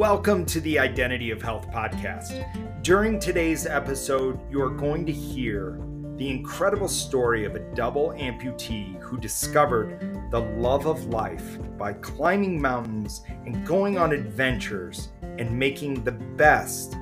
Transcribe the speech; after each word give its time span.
Welcome 0.00 0.46
to 0.46 0.62
the 0.62 0.78
Identity 0.78 1.30
of 1.30 1.42
Health 1.42 1.70
podcast. 1.70 2.82
During 2.82 3.18
today's 3.18 3.66
episode, 3.66 4.40
you 4.50 4.62
are 4.62 4.70
going 4.70 5.04
to 5.04 5.12
hear 5.12 5.78
the 6.16 6.30
incredible 6.30 6.88
story 6.88 7.44
of 7.44 7.54
a 7.54 7.58
double 7.74 8.12
amputee 8.12 8.98
who 8.98 9.18
discovered 9.18 10.00
the 10.30 10.40
love 10.40 10.86
of 10.86 11.04
life 11.08 11.58
by 11.76 11.92
climbing 11.92 12.58
mountains 12.58 13.24
and 13.44 13.66
going 13.66 13.98
on 13.98 14.12
adventures 14.12 15.10
and 15.20 15.50
making 15.50 16.02
the 16.02 16.12
best 16.12 16.96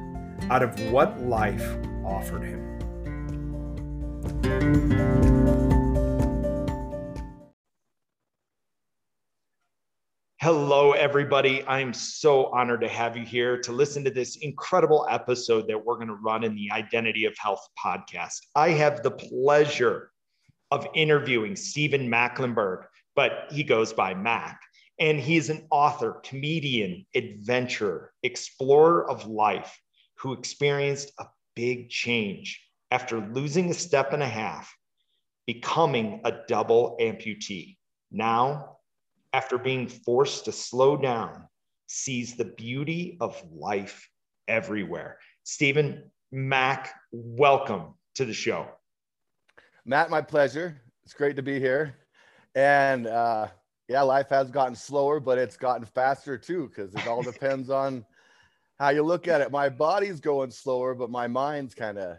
out 0.50 0.64
of 0.64 0.76
what 0.90 1.20
life 1.20 1.78
offered 2.04 2.42
him. 2.42 2.64
Hello, 10.50 10.92
everybody. 10.92 11.62
I'm 11.66 11.92
so 11.92 12.46
honored 12.46 12.80
to 12.80 12.88
have 12.88 13.18
you 13.18 13.22
here 13.22 13.60
to 13.60 13.70
listen 13.70 14.02
to 14.04 14.10
this 14.10 14.36
incredible 14.36 15.06
episode 15.10 15.68
that 15.68 15.84
we're 15.84 15.96
going 15.96 16.08
to 16.08 16.14
run 16.14 16.42
in 16.42 16.54
the 16.54 16.70
Identity 16.72 17.26
of 17.26 17.36
Health 17.36 17.68
podcast. 17.78 18.38
I 18.54 18.70
have 18.70 19.02
the 19.02 19.10
pleasure 19.10 20.10
of 20.70 20.88
interviewing 20.94 21.54
Stephen 21.54 22.08
Macklenburg, 22.08 22.86
but 23.14 23.48
he 23.50 23.62
goes 23.62 23.92
by 23.92 24.14
Mac. 24.14 24.58
And 24.98 25.20
he's 25.20 25.50
an 25.50 25.66
author, 25.70 26.22
comedian, 26.24 27.04
adventurer, 27.14 28.14
explorer 28.22 29.06
of 29.10 29.26
life 29.26 29.78
who 30.16 30.32
experienced 30.32 31.12
a 31.18 31.26
big 31.56 31.90
change 31.90 32.58
after 32.90 33.20
losing 33.34 33.68
a 33.68 33.74
step 33.74 34.14
and 34.14 34.22
a 34.22 34.26
half, 34.26 34.74
becoming 35.46 36.22
a 36.24 36.32
double 36.48 36.96
amputee. 36.98 37.76
Now, 38.10 38.77
after 39.32 39.58
being 39.58 39.88
forced 39.88 40.44
to 40.46 40.52
slow 40.52 40.96
down, 40.96 41.46
sees 41.86 42.36
the 42.36 42.44
beauty 42.44 43.16
of 43.20 43.42
life 43.52 44.08
everywhere. 44.46 45.18
Stephen 45.44 46.10
Mac, 46.32 46.94
welcome 47.12 47.94
to 48.14 48.24
the 48.24 48.34
show. 48.34 48.66
Matt, 49.84 50.10
my 50.10 50.20
pleasure. 50.20 50.80
It's 51.04 51.14
great 51.14 51.36
to 51.36 51.42
be 51.42 51.58
here. 51.58 51.96
And 52.54 53.06
uh, 53.06 53.48
yeah, 53.88 54.02
life 54.02 54.28
has 54.28 54.50
gotten 54.50 54.74
slower, 54.74 55.20
but 55.20 55.38
it's 55.38 55.56
gotten 55.56 55.84
faster 55.84 56.36
too, 56.36 56.68
because 56.68 56.94
it 56.94 57.06
all 57.06 57.22
depends 57.32 57.70
on 57.70 58.04
how 58.78 58.90
you 58.90 59.02
look 59.02 59.28
at 59.28 59.40
it. 59.40 59.50
My 59.50 59.68
body's 59.68 60.20
going 60.20 60.50
slower, 60.50 60.94
but 60.94 61.10
my 61.10 61.26
mind's 61.26 61.74
kind 61.74 61.98
of 61.98 62.18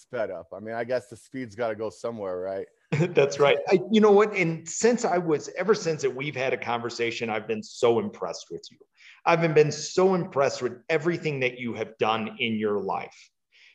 sped 0.00 0.30
up. 0.30 0.48
I 0.54 0.60
mean, 0.60 0.74
I 0.74 0.84
guess 0.84 1.08
the 1.08 1.16
speed's 1.16 1.54
got 1.54 1.68
to 1.68 1.74
go 1.74 1.90
somewhere, 1.90 2.38
right? 2.38 2.66
That's 3.14 3.40
right. 3.40 3.58
I, 3.68 3.80
you 3.90 4.00
know 4.00 4.12
what? 4.12 4.34
And 4.34 4.68
since 4.68 5.04
I 5.04 5.18
was, 5.18 5.50
ever 5.56 5.74
since 5.74 6.02
that 6.02 6.14
we've 6.14 6.36
had 6.36 6.52
a 6.52 6.56
conversation, 6.56 7.30
I've 7.30 7.48
been 7.48 7.62
so 7.62 7.98
impressed 7.98 8.46
with 8.50 8.62
you. 8.70 8.78
I've 9.24 9.54
been 9.54 9.72
so 9.72 10.14
impressed 10.14 10.62
with 10.62 10.78
everything 10.88 11.40
that 11.40 11.58
you 11.58 11.74
have 11.74 11.98
done 11.98 12.36
in 12.38 12.54
your 12.54 12.80
life. 12.80 13.30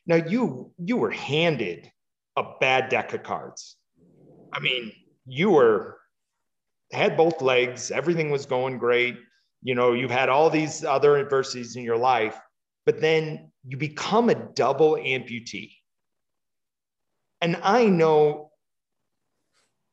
Now, 0.08 0.16
you 0.16 0.72
you 0.80 0.97
were 0.97 1.11
handed 1.11 1.92
a 2.38 2.44
bad 2.59 2.89
deck 2.89 3.14
of 3.14 3.23
cards. 3.23 3.75
I 4.53 4.59
mean, 4.59 4.92
you 5.25 5.52
were 5.52 5.99
had 6.92 7.17
both 7.17 7.42
legs. 7.42 7.92
Everything 7.92 8.31
was 8.31 8.45
going 8.45 8.77
great. 8.77 9.17
You 9.61 9.75
know, 9.75 9.94
you've 9.94 10.11
had 10.11 10.30
all 10.30 10.49
these 10.49 10.83
other 10.83 11.17
adversities 11.17 11.75
in 11.75 11.83
your 11.83 11.97
life, 11.97 12.39
but 12.86 12.99
then 12.99 13.52
you 13.67 13.77
become 13.77 14.30
a 14.30 14.36
double 14.36 14.95
amputee. 14.95 15.72
And 17.42 17.58
I 17.64 17.86
know 17.86 18.52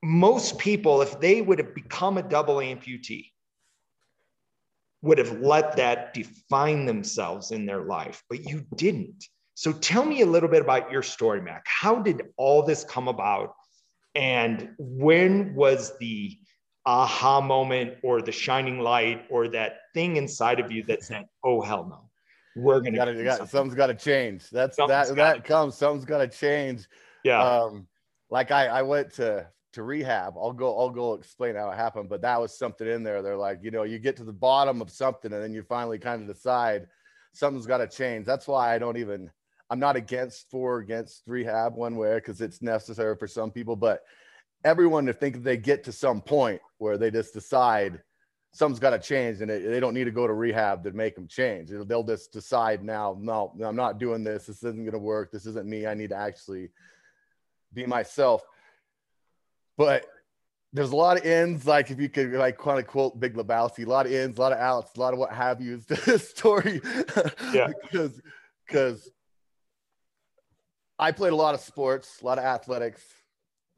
most 0.02 0.58
people, 0.58 1.02
if 1.02 1.18
they 1.18 1.40
would 1.40 1.58
have 1.58 1.74
become 1.74 2.18
a 2.18 2.22
double 2.22 2.56
amputee, 2.56 3.30
would 5.02 5.18
have 5.18 5.40
let 5.40 5.76
that 5.76 6.12
define 6.12 6.84
themselves 6.84 7.50
in 7.52 7.66
their 7.66 7.82
life, 7.82 8.22
but 8.28 8.44
you 8.44 8.66
didn't. 8.76 9.24
So 9.54 9.72
tell 9.72 10.04
me 10.04 10.20
a 10.20 10.26
little 10.26 10.48
bit 10.48 10.62
about 10.62 10.90
your 10.90 11.02
story, 11.02 11.40
Mac. 11.40 11.64
How 11.66 11.96
did 11.96 12.22
all 12.36 12.62
this 12.62 12.84
come 12.84 13.08
about? 13.08 13.54
And 14.14 14.70
when 14.78 15.54
was 15.54 15.96
the 15.98 16.36
aha 16.86 17.40
moment 17.40 17.94
or 18.02 18.22
the 18.22 18.32
shining 18.32 18.80
light 18.80 19.24
or 19.30 19.48
that 19.48 19.78
thing 19.94 20.16
inside 20.16 20.60
of 20.60 20.70
you 20.72 20.82
that 20.84 21.02
said, 21.02 21.26
oh, 21.44 21.60
hell 21.60 21.86
no, 21.88 22.62
we're 22.62 22.80
going 22.80 22.94
to, 22.94 23.24
got, 23.24 23.48
something's 23.48 23.74
got 23.74 23.88
to 23.88 23.94
change. 23.94 24.48
That's 24.50 24.76
something's 24.76 25.08
that, 25.10 25.16
that 25.16 25.44
comes, 25.44 25.76
something's 25.76 26.04
got 26.04 26.18
to 26.18 26.28
change. 26.28 26.88
Yeah. 27.24 27.42
Um, 27.42 27.86
like 28.30 28.50
I, 28.50 28.66
I 28.66 28.82
went 28.82 29.14
to 29.14 29.48
to 29.74 29.82
rehab. 29.82 30.34
I'll 30.36 30.52
go, 30.52 30.78
I'll 30.78 30.90
go 30.90 31.14
explain 31.14 31.54
how 31.54 31.70
it 31.70 31.76
happened, 31.76 32.08
but 32.08 32.22
that 32.22 32.40
was 32.40 32.56
something 32.56 32.88
in 32.88 33.02
there. 33.02 33.22
They're 33.22 33.36
like, 33.36 33.60
you 33.62 33.70
know, 33.70 33.82
you 33.82 33.98
get 33.98 34.16
to 34.16 34.24
the 34.24 34.32
bottom 34.32 34.80
of 34.80 34.90
something 34.90 35.32
and 35.32 35.42
then 35.42 35.52
you 35.52 35.62
finally 35.62 35.98
kind 35.98 36.22
of 36.22 36.34
decide 36.34 36.86
something's 37.32 37.66
got 37.66 37.78
to 37.78 37.86
change. 37.86 38.24
That's 38.24 38.48
why 38.48 38.74
I 38.74 38.78
don't 38.78 38.96
even, 38.96 39.30
I'm 39.68 39.78
not 39.78 39.94
against 39.94 40.50
for 40.50 40.78
against 40.78 41.22
rehab 41.26 41.74
one 41.74 41.96
way 41.96 42.14
because 42.14 42.40
it's 42.40 42.62
necessary 42.62 43.14
for 43.16 43.26
some 43.26 43.50
people, 43.50 43.76
but 43.76 44.00
everyone 44.64 45.04
to 45.06 45.12
think 45.12 45.42
they 45.42 45.58
get 45.58 45.84
to 45.84 45.92
some 45.92 46.22
point 46.22 46.60
where 46.78 46.96
they 46.96 47.10
just 47.10 47.34
decide 47.34 48.00
something's 48.52 48.80
got 48.80 48.90
to 48.90 48.98
change 48.98 49.42
and 49.42 49.50
they 49.50 49.78
don't 49.78 49.94
need 49.94 50.04
to 50.04 50.10
go 50.10 50.26
to 50.26 50.32
rehab 50.32 50.82
to 50.82 50.92
make 50.92 51.14
them 51.14 51.28
change. 51.28 51.70
They'll 51.70 52.02
just 52.02 52.32
decide 52.32 52.82
now, 52.82 53.18
no, 53.20 53.52
I'm 53.62 53.76
not 53.76 53.98
doing 53.98 54.24
this. 54.24 54.46
This 54.46 54.64
isn't 54.64 54.82
going 54.82 54.92
to 54.92 54.98
work. 54.98 55.30
This 55.30 55.44
isn't 55.44 55.68
me. 55.68 55.86
I 55.86 55.92
need 55.92 56.08
to 56.08 56.16
actually 56.16 56.70
be 57.72 57.86
myself 57.86 58.42
but 59.78 60.04
there's 60.72 60.90
a 60.90 60.96
lot 60.96 61.16
of 61.16 61.24
ins. 61.24 61.66
Like 61.66 61.90
if 61.90 61.98
you 61.98 62.10
could 62.10 62.32
like 62.32 62.58
kind 62.58 62.78
of 62.78 62.86
quote 62.86 63.18
Big 63.18 63.34
Lebowski, 63.34 63.86
a 63.86 63.88
lot 63.88 64.04
of 64.04 64.12
ins, 64.12 64.36
a 64.36 64.40
lot 64.40 64.52
of 64.52 64.58
outs, 64.58 64.90
a 64.96 65.00
lot 65.00 65.14
of 65.14 65.18
what 65.18 65.32
have 65.32 65.62
you 65.62 65.76
is 65.76 65.86
the 65.86 66.18
story. 66.18 66.82
Yeah. 67.54 67.68
because 67.82 68.20
because 68.66 69.10
I 70.98 71.12
played 71.12 71.32
a 71.32 71.36
lot 71.36 71.54
of 71.54 71.60
sports, 71.60 72.18
a 72.20 72.26
lot 72.26 72.38
of 72.38 72.44
athletics, 72.44 73.02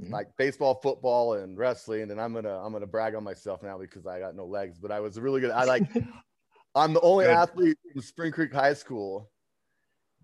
mm-hmm. 0.03 0.13
like 0.13 0.29
baseball, 0.37 0.81
football, 0.83 1.35
and 1.35 1.57
wrestling. 1.57 2.11
And 2.11 2.21
I'm 2.21 2.33
gonna 2.33 2.59
I'm 2.59 2.73
gonna 2.73 2.87
brag 2.87 3.15
on 3.15 3.23
myself 3.23 3.63
now 3.63 3.79
because 3.79 4.07
I 4.07 4.19
got 4.19 4.35
no 4.35 4.47
legs, 4.47 4.79
but 4.79 4.91
I 4.91 4.99
was 4.99 5.21
really 5.21 5.41
good. 5.41 5.53
I 5.53 5.65
like 5.65 5.85
I'm 6.75 6.95
the 6.95 7.01
only 7.03 7.27
good. 7.27 7.35
athlete 7.35 7.79
in 7.95 8.01
Spring 8.01 8.33
Creek 8.33 8.53
High 8.53 8.75
School 8.75 9.31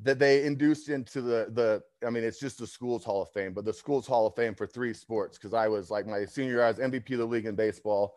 that 0.02 0.18
they 0.18 0.44
induced 0.44 0.88
into 0.88 1.20
the 1.20 1.48
the 1.52 1.82
I 2.06 2.10
mean 2.10 2.24
it's 2.24 2.38
just 2.38 2.58
the 2.58 2.66
schools 2.66 3.04
Hall 3.04 3.22
of 3.22 3.30
Fame, 3.30 3.52
but 3.52 3.64
the 3.64 3.72
schools 3.72 4.06
Hall 4.06 4.26
of 4.26 4.34
Fame 4.34 4.54
for 4.54 4.66
three 4.66 4.94
sports 4.94 5.38
because 5.38 5.54
I 5.54 5.68
was 5.68 5.90
like 5.90 6.06
my 6.06 6.24
senior 6.24 6.52
year 6.52 6.64
I 6.64 6.68
was 6.68 6.78
MVP 6.78 7.12
of 7.12 7.18
the 7.18 7.24
league 7.24 7.46
in 7.46 7.54
baseball, 7.54 8.16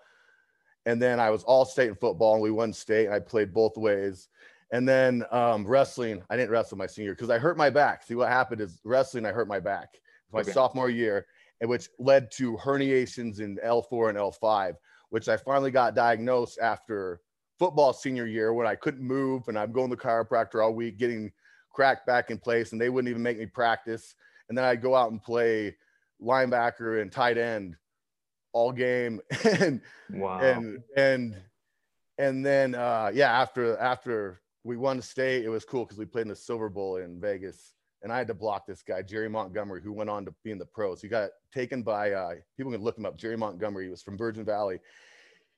and 0.86 1.02
then 1.02 1.20
I 1.20 1.30
was 1.30 1.44
all 1.44 1.66
state 1.66 1.90
in 1.90 1.96
football 1.96 2.34
and 2.34 2.44
we 2.44 2.52
won 2.52 2.74
state 2.74 3.06
and 3.06 3.14
I 3.14 3.20
played 3.20 3.54
both 3.54 3.78
ways, 3.78 4.30
and 4.72 4.88
then 4.88 5.24
um, 5.32 5.66
wrestling 5.66 6.22
I 6.30 6.38
didn't 6.38 6.52
wrestle 6.52 6.78
my 6.78 6.88
senior 6.88 7.14
because 7.14 7.30
I 7.30 7.40
hurt 7.40 7.58
my 7.58 7.70
back. 7.70 8.04
See 8.04 8.16
what 8.16 8.30
happened 8.30 8.62
is 8.62 8.80
wrestling 8.84 9.26
I 9.26 9.32
hurt 9.32 9.48
my 9.48 9.60
back 9.60 10.00
my 10.32 10.42
okay. 10.42 10.52
sophomore 10.52 10.90
year, 10.90 11.26
and 11.62 11.70
which 11.70 11.90
led 11.98 12.32
to 12.32 12.58
herniations 12.58 13.40
in 13.40 13.58
L4 13.66 14.10
and 14.10 14.18
L5, 14.18 14.76
which 15.10 15.28
I 15.28 15.38
finally 15.38 15.72
got 15.72 15.96
diagnosed 15.96 16.60
after 16.60 17.22
football 17.58 17.94
senior 17.94 18.26
year 18.26 18.54
when 18.54 18.68
I 18.68 18.76
couldn't 18.76 19.02
move 19.02 19.48
and 19.48 19.60
I'm 19.60 19.72
going 19.72 19.90
to 19.90 19.96
the 19.96 20.02
chiropractor 20.02 20.64
all 20.64 20.74
week 20.74 20.98
getting 20.98 21.32
crack 21.80 22.06
back 22.06 22.30
in 22.30 22.38
place 22.38 22.74
and 22.74 22.82
they 22.82 22.90
wouldn't 22.90 23.10
even 23.10 23.24
make 23.24 23.40
me 23.40 23.46
practice. 23.46 24.14
And 24.50 24.58
then 24.58 24.66
I'd 24.66 24.82
go 24.82 24.96
out 24.96 25.12
and 25.12 25.24
play 25.24 25.78
linebacker 26.22 27.02
and 27.02 27.10
tight 27.10 27.38
end 27.38 27.78
all 28.52 28.74
game. 28.74 29.22
and 29.46 29.80
wow. 30.10 30.42
and 30.42 30.84
and 30.98 31.38
and 32.18 32.46
then 32.46 32.76
uh 32.76 33.12
yeah, 33.14 33.32
after 33.32 33.78
after 33.78 34.42
we 34.66 34.76
won 34.76 34.98
the 34.98 35.04
state, 35.04 35.46
it 35.46 35.50
was 35.50 35.64
cool 35.64 35.86
because 35.86 35.98
we 35.98 36.04
played 36.04 36.24
in 36.24 36.28
the 36.28 36.36
Silver 36.36 36.68
Bowl 36.68 36.98
in 36.98 37.18
Vegas. 37.18 37.76
And 38.04 38.12
I 38.12 38.18
had 38.18 38.28
to 38.28 38.34
block 38.34 38.68
this 38.68 38.82
guy, 38.82 39.02
Jerry 39.02 39.30
Montgomery, 39.30 39.82
who 39.82 39.94
went 39.94 40.10
on 40.10 40.26
to 40.26 40.34
be 40.44 40.52
in 40.52 40.58
the 40.58 40.66
pros. 40.66 41.02
He 41.02 41.08
got 41.08 41.30
taken 41.54 41.82
by 41.82 42.12
uh 42.12 42.32
people 42.58 42.74
can 42.74 42.82
look 42.82 42.98
him 42.98 43.06
up. 43.06 43.18
Jerry 43.18 43.38
Montgomery, 43.38 43.86
he 43.86 43.90
was 43.90 44.04
from 44.04 44.18
Virgin 44.18 44.44
Valley 44.44 44.82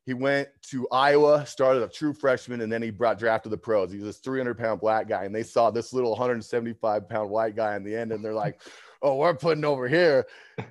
he 0.06 0.14
went 0.14 0.50
to 0.70 0.88
Iowa, 0.92 1.46
started 1.46 1.84
a 1.84 1.88
true 1.88 2.14
freshman, 2.14 2.62
and 2.62 2.72
then 2.72 2.82
he 2.82 2.90
brought 2.90 3.20
draft 3.20 3.44
drafted 3.44 3.52
the 3.52 3.58
pros. 3.58 3.92
He 3.92 3.98
was 3.98 4.08
this 4.08 4.18
300 4.18 4.58
pound 4.58 4.82
black 4.82 5.08
guy, 5.08 5.26
and 5.26 5.36
they 5.36 5.44
saw 5.44 5.70
this 5.70 5.94
little 5.94 6.12
175 6.12 7.08
pound 7.08 7.30
white 7.30 7.56
guy 7.56 7.76
in 7.76 7.84
the 7.84 7.96
end, 7.96 8.12
and 8.12 8.26
they're 8.26 8.34
like, 8.34 8.60
"Oh, 9.04 9.16
we're 9.16 9.36
putting 9.36 9.64
over 9.64 9.88
here." 9.88 10.26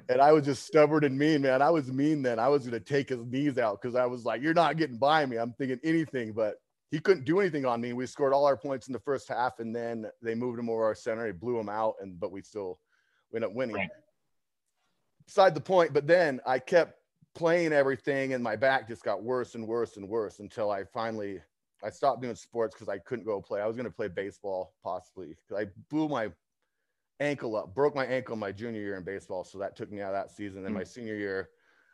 And 0.09 0.21
I 0.21 0.33
was 0.33 0.45
just 0.45 0.67
stubborn 0.67 1.05
and 1.05 1.17
mean, 1.17 1.43
man. 1.43 1.63
I 1.63 1.71
was 1.71 1.93
mean 1.93 2.23
then. 2.23 2.41
I 2.41 2.49
was 2.49 2.65
gonna 2.65 2.81
take 2.81 3.09
his 3.09 3.25
knees 3.25 3.57
out 3.57 3.81
because 3.81 3.95
I 3.95 4.05
was 4.07 4.25
like, 4.25 4.43
"You're 4.43 4.55
not 4.55 4.77
getting 4.77 4.99
by 4.99 5.25
me." 5.27 5.37
I'm 5.37 5.53
thinking 5.53 5.79
anything, 5.85 6.33
but 6.33 6.57
he 6.91 6.99
couldn't 6.99 7.25
do 7.25 7.39
anything 7.39 7.65
on 7.65 7.81
me. 7.81 7.93
We 7.93 8.07
scored 8.07 8.33
all 8.33 8.47
our 8.47 8.57
points 8.57 8.89
in 8.89 8.93
the 8.93 8.99
first 8.99 9.29
half, 9.29 9.61
and 9.61 9.75
then 9.75 10.07
they 10.23 10.35
moved 10.35 10.59
him 10.59 10.69
over 10.69 10.85
our 10.85 10.95
center. 10.97 11.27
He 11.27 11.33
blew 11.33 11.59
him 11.59 11.69
out, 11.69 11.95
and 12.01 12.19
but 12.19 12.33
we 12.33 12.43
still 12.43 12.81
ended 13.33 13.51
up 13.51 13.55
winning. 13.55 13.77
Right. 13.77 13.91
Beside 15.25 15.55
the 15.55 15.61
point, 15.61 15.93
but 15.93 16.09
then 16.09 16.41
I 16.45 16.59
kept 16.59 17.00
playing 17.35 17.73
everything 17.73 18.35
and 18.35 18.43
my 18.43 18.57
back 18.57 18.89
just 18.89 19.05
got 19.05 19.23
worse 19.23 19.55
and 19.55 19.67
worse 19.67 19.97
and 19.97 20.09
worse 20.09 20.41
until 20.41 20.71
I 20.71 20.85
finally 20.85 21.41
I 21.83 21.91
stopped 21.91 22.21
doing 22.21 22.35
sports 22.35 22.75
because 22.75 22.89
I 22.89 22.99
couldn't 22.99 23.25
go 23.25 23.41
play. 23.41 23.61
I 23.61 23.67
was 23.67 23.77
going 23.77 23.87
to 23.87 23.93
play 23.93 24.09
baseball 24.09 24.75
possibly 24.83 25.29
because 25.29 25.65
I 25.65 25.71
blew 25.89 26.09
my 26.09 26.31
ankle 27.21 27.57
up, 27.57 27.75
broke 27.75 27.95
my 27.95 28.07
ankle 28.07 28.37
my 28.37 28.53
junior 28.53 28.81
year 28.81 28.97
in 28.97 29.05
baseball, 29.05 29.45
so 29.45 29.59
that 29.59 29.77
took 29.77 29.91
me 29.91 30.01
out 30.01 30.15
of 30.15 30.23
that 30.23 30.35
season. 30.35 30.63
Then 30.63 30.73
mm. 30.73 30.77
my 30.77 30.85
senior 30.85 31.15
year, 31.15 31.51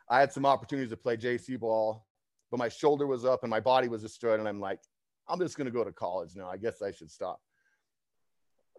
I 0.09 0.19
had 0.19 0.31
some 0.31 0.45
opportunities 0.45 0.89
to 0.91 0.97
play 0.97 1.17
JC 1.17 1.59
ball, 1.59 2.07
but 2.49 2.57
my 2.57 2.69
shoulder 2.69 3.07
was 3.07 3.25
up 3.25 3.43
and 3.43 3.49
my 3.49 3.59
body 3.59 3.87
was 3.87 4.01
destroyed, 4.01 4.39
and 4.39 4.47
I'm 4.47 4.59
like, 4.59 4.79
I'm 5.27 5.39
just 5.39 5.57
gonna 5.57 5.71
go 5.71 5.83
to 5.83 5.91
college 5.91 6.35
now. 6.35 6.49
I 6.49 6.57
guess 6.57 6.81
I 6.81 6.91
should 6.91 7.11
stop. 7.11 7.41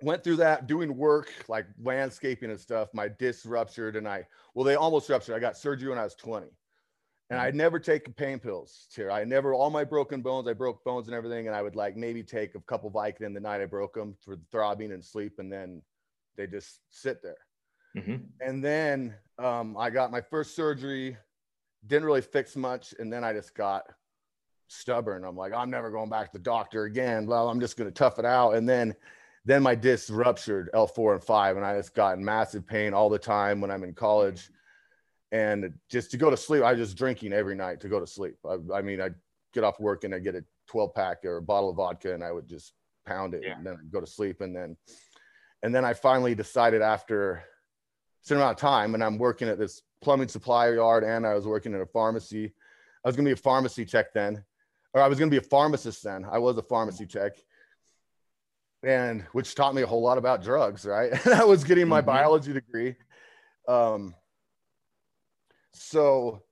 Went 0.03 0.23
through 0.23 0.37
that 0.37 0.67
doing 0.67 0.97
work 0.97 1.33
like 1.49 1.67
landscaping 1.83 2.50
and 2.50 2.61
stuff. 2.61 2.89
My 2.95 3.09
disc 3.09 3.45
ruptured 3.47 3.97
and 3.97 4.09
I 4.09 4.27
well, 4.55 4.65
they 4.65 4.75
almost 4.75 5.09
ruptured. 5.09 5.37
I 5.37 5.39
got 5.39 5.56
surgery 5.56 5.89
when 5.89 5.99
I 5.99 6.05
was 6.05 6.15
20. 6.15 6.47
And 7.31 7.39
I'd 7.39 7.55
never 7.55 7.79
taken 7.79 8.15
pain 8.15 8.39
pills 8.39 8.87
here. 8.95 9.11
I 9.11 9.23
never 9.25 9.53
all 9.53 9.69
my 9.69 9.85
broken 9.85 10.23
bones, 10.23 10.49
I 10.49 10.55
broke 10.55 10.83
bones 10.83 11.09
and 11.09 11.15
everything, 11.15 11.47
and 11.47 11.55
I 11.55 11.61
would 11.61 11.77
like 11.77 11.95
maybe 11.95 12.23
take 12.23 12.55
a 12.55 12.61
couple 12.61 12.91
Vicodin 12.91 13.35
the 13.35 13.41
night 13.41 13.61
I 13.61 13.67
broke 13.67 13.95
them 13.95 14.17
for 14.25 14.39
throbbing 14.50 14.93
and 14.93 15.05
sleep, 15.05 15.35
and 15.39 15.53
then 15.53 15.83
they 16.39 16.47
just 16.47 16.81
sit 16.89 17.23
there. 17.23 17.37
Mm-hmm. 17.97 18.17
And 18.41 18.65
then 18.65 19.15
um, 19.39 19.77
I 19.77 19.91
got 19.91 20.11
my 20.11 20.23
first 20.23 20.56
surgery, 20.56 21.19
didn't 21.87 22.06
really 22.06 22.23
fix 22.23 22.56
much, 22.56 22.95
and 22.99 23.12
then 23.12 23.25
I 23.25 23.35
just 23.35 23.55
got 23.55 23.85
stubborn. 24.69 25.25
I'm 25.25 25.37
like, 25.37 25.53
I'm 25.53 25.71
never 25.71 25.91
going 25.91 26.09
back 26.09 26.33
to 26.33 26.39
the 26.39 26.43
doctor 26.43 26.85
again. 26.85 27.27
Well, 27.27 27.49
I'm 27.49 27.61
just 27.61 27.77
going 27.77 27.91
to 27.91 27.95
tough 27.95 28.19
it 28.19 28.25
out. 28.25 28.53
And 28.53 28.69
then, 28.69 28.95
then 29.49 29.62
my 29.62 29.75
disc 29.75 30.11
ruptured 30.12 30.69
L4 30.75 31.15
and 31.15 31.25
five, 31.25 31.56
and 31.56 31.65
I 31.65 31.75
just 31.75 31.95
got 31.95 32.19
in 32.19 32.23
massive 32.23 32.67
pain 32.67 32.93
all 32.93 33.09
the 33.09 33.19
time 33.19 33.62
when 33.62 33.71
I'm 33.71 33.83
in 33.83 33.95
college. 33.95 34.50
And 35.33 35.73
just 35.91 36.11
to 36.11 36.19
go 36.19 36.29
to 36.29 36.37
sleep, 36.37 36.62
I 36.62 36.73
was 36.73 36.81
just 36.81 36.99
drinking 36.99 37.33
every 37.33 37.55
night 37.55 37.81
to 37.81 37.89
go 37.89 37.99
to 37.99 38.06
sleep. 38.06 38.37
I, 38.47 38.59
I 38.75 38.83
mean, 38.83 39.00
I'd 39.00 39.15
get 39.55 39.65
off 39.65 39.81
work 39.81 40.05
and 40.05 40.15
I'd 40.15 40.23
get 40.23 40.35
a 40.35 40.45
12 40.67 40.95
pack 40.95 41.25
or 41.25 41.39
a 41.39 41.43
bottle 41.43 41.71
of 41.71 41.77
vodka, 41.77 42.12
and 42.12 42.23
I 42.23 42.31
would 42.31 42.47
just 42.47 42.75
pound 43.06 43.33
it, 43.33 43.43
yeah. 43.43 43.56
and 43.56 43.67
then 43.67 43.79
I'd 43.81 43.91
go 43.91 44.00
to 44.00 44.06
sleep. 44.06 44.43
And 44.43 44.55
then, 44.55 44.77
and 45.62 45.75
then 45.75 45.83
I 45.83 45.95
finally 45.95 46.35
decided 46.35 46.83
after 46.83 47.33
a 47.33 47.43
certain 48.21 48.43
amount 48.43 48.59
of 48.59 48.61
time, 48.61 48.93
and 48.93 49.03
I'm 49.03 49.17
working 49.17 49.49
at 49.49 49.59
this 49.59 49.81
plumbing 50.03 50.29
supply 50.29 50.75
yard, 50.75 51.05
and 51.05 51.27
I 51.27 51.33
was 51.33 51.47
working 51.47 51.73
in 51.73 51.81
a 51.81 51.87
pharmacy. 51.87 52.53
I 53.03 53.09
was 53.09 53.17
going 53.17 53.25
to 53.25 53.31
be 53.31 53.41
a 53.41 53.43
pharmacy 53.43 53.87
tech 53.87 54.12
then 54.12 54.45
or 54.95 55.03
I 55.03 55.09
was 55.09 55.19
going 55.19 55.31
to 55.31 55.35
be 55.35 55.45
a 55.45 55.49
pharmacist 55.49 56.03
then. 56.03 56.25
I 56.31 56.39
was 56.39 56.56
a 56.56 56.62
pharmacy 56.62 57.05
mm-hmm. 57.05 57.19
tech, 57.19 57.33
and 58.83 59.23
which 59.33 59.55
taught 59.55 59.75
me 59.75 59.83
a 59.83 59.87
whole 59.87 60.03
lot 60.03 60.19
about 60.19 60.43
drugs, 60.43 60.85
right? 60.85 61.27
I 61.27 61.45
was 61.45 61.65
getting 61.65 61.89
my 61.89 62.01
mm-hmm. 62.01 62.07
biology 62.07 62.53
degree. 62.53 62.97
Um, 63.67 64.15
so 65.73 66.43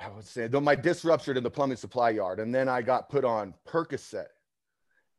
I 0.00 0.08
would 0.10 0.26
say, 0.26 0.46
though 0.46 0.60
my 0.60 0.74
disc 0.74 1.04
ruptured 1.04 1.36
in 1.36 1.42
the 1.42 1.50
plumbing 1.50 1.76
supply 1.76 2.10
yard, 2.10 2.40
and 2.40 2.54
then 2.54 2.68
I 2.68 2.82
got 2.82 3.08
put 3.08 3.24
on 3.24 3.54
Percocet, 3.66 4.26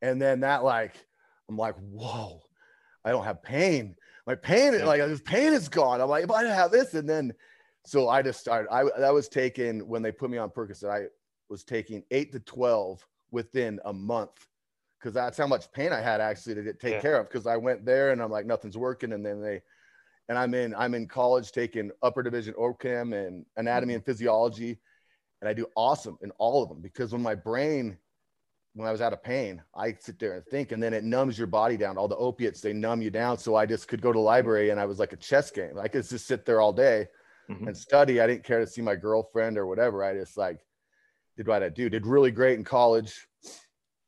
and 0.02 0.22
then 0.22 0.42
that 0.42 0.64
like, 0.64 0.96
I'm 1.50 1.58
like, 1.58 1.76
whoa, 1.76 2.42
I 3.04 3.12
don't 3.12 3.26
have 3.26 3.42
pain. 3.44 3.96
My 4.28 4.36
pain, 4.36 4.74
yeah. 4.74 4.86
like 4.86 5.02
this 5.02 5.22
pain 5.22 5.54
is 5.54 5.68
gone. 5.68 6.02
I'm 6.02 6.10
like, 6.10 6.24
if 6.24 6.32
I 6.32 6.42
didn't 6.44 6.56
have 6.56 6.72
this, 6.72 6.94
and 6.94 7.10
then, 7.10 7.34
so 7.86 8.08
I 8.08 8.22
just 8.22 8.40
started. 8.40 8.72
I 8.72 8.84
that 9.00 9.14
was 9.14 9.28
taken 9.28 9.88
when 9.88 10.02
they 10.02 10.12
put 10.12 10.30
me 10.30 10.38
on 10.38 10.50
Percocet. 10.50 10.90
I 10.90 11.08
was 11.50 11.64
taking 11.64 12.04
eight 12.12 12.32
to 12.34 12.40
12 12.40 13.06
within 13.32 13.80
a 13.86 13.94
month 13.94 14.48
because 15.00 15.14
that's 15.14 15.38
how 15.38 15.48
much 15.48 15.72
pain 15.72 15.94
I 15.94 16.02
had 16.02 16.20
actually 16.20 16.56
to 16.56 16.64
get, 16.64 16.80
take 16.80 16.96
yeah. 16.96 17.02
care 17.02 17.20
of. 17.20 17.30
Because 17.30 17.48
I 17.48 17.58
went 17.58 17.86
there 17.86 18.12
and 18.12 18.22
I'm 18.22 18.32
like, 18.32 18.46
nothing's 18.46 18.78
working. 18.78 19.14
And 19.14 19.26
then 19.26 19.42
they, 19.42 19.62
and 20.28 20.38
I'm 20.38 20.54
in, 20.54 20.76
I'm 20.76 20.94
in 20.94 21.08
college 21.08 21.52
taking 21.52 21.92
upper 22.04 22.22
division 22.22 22.54
ORChem 22.56 23.14
and 23.14 23.46
anatomy 23.58 23.96
and 23.96 24.06
physiology. 24.06 24.80
And 25.42 25.48
I 25.50 25.54
do 25.54 25.68
awesome 25.76 26.18
in 26.22 26.32
all 26.32 26.62
of 26.62 26.70
them 26.70 26.82
because 26.82 27.14
when 27.14 27.22
my 27.22 27.36
brain, 27.36 27.98
when 28.74 28.88
I 28.88 28.92
was 28.92 29.02
out 29.02 29.14
of 29.14 29.24
pain, 29.24 29.62
I 29.74 29.94
sit 30.00 30.20
there 30.20 30.34
and 30.34 30.46
think, 30.46 30.74
and 30.74 30.84
then 30.84 30.94
it 30.94 31.04
numbs 31.04 31.38
your 31.38 31.48
body 31.48 31.78
down. 31.78 31.98
All 31.98 32.10
the 32.10 32.18
opiates, 32.18 32.60
they 32.60 32.74
numb 32.74 33.02
you 33.02 33.10
down. 33.10 33.38
So 33.38 33.56
I 33.56 33.66
just 33.66 33.88
could 33.88 34.02
go 34.02 34.12
to 34.12 34.18
the 34.18 34.24
library 34.24 34.70
and 34.70 34.80
I 34.80 34.86
was 34.86 35.00
like 35.00 35.14
a 35.14 35.18
chess 35.18 35.50
game. 35.50 35.80
I 35.80 35.88
could 35.88 36.08
just 36.08 36.28
sit 36.28 36.46
there 36.46 36.60
all 36.60 36.74
day 36.74 37.08
mm-hmm. 37.50 37.68
and 37.68 37.78
study. 37.78 38.20
I 38.20 38.28
didn't 38.28 38.44
care 38.44 38.60
to 38.60 38.68
see 38.68 38.82
my 38.82 38.96
girlfriend 38.96 39.58
or 39.58 39.66
whatever. 39.66 40.04
I 40.04 40.14
just 40.14 40.38
like 40.38 40.60
did 41.38 41.48
what 41.48 41.64
I 41.64 41.70
do, 41.70 41.90
did 41.90 42.06
really 42.06 42.32
great 42.32 42.60
in 42.60 42.66
college, 42.66 43.28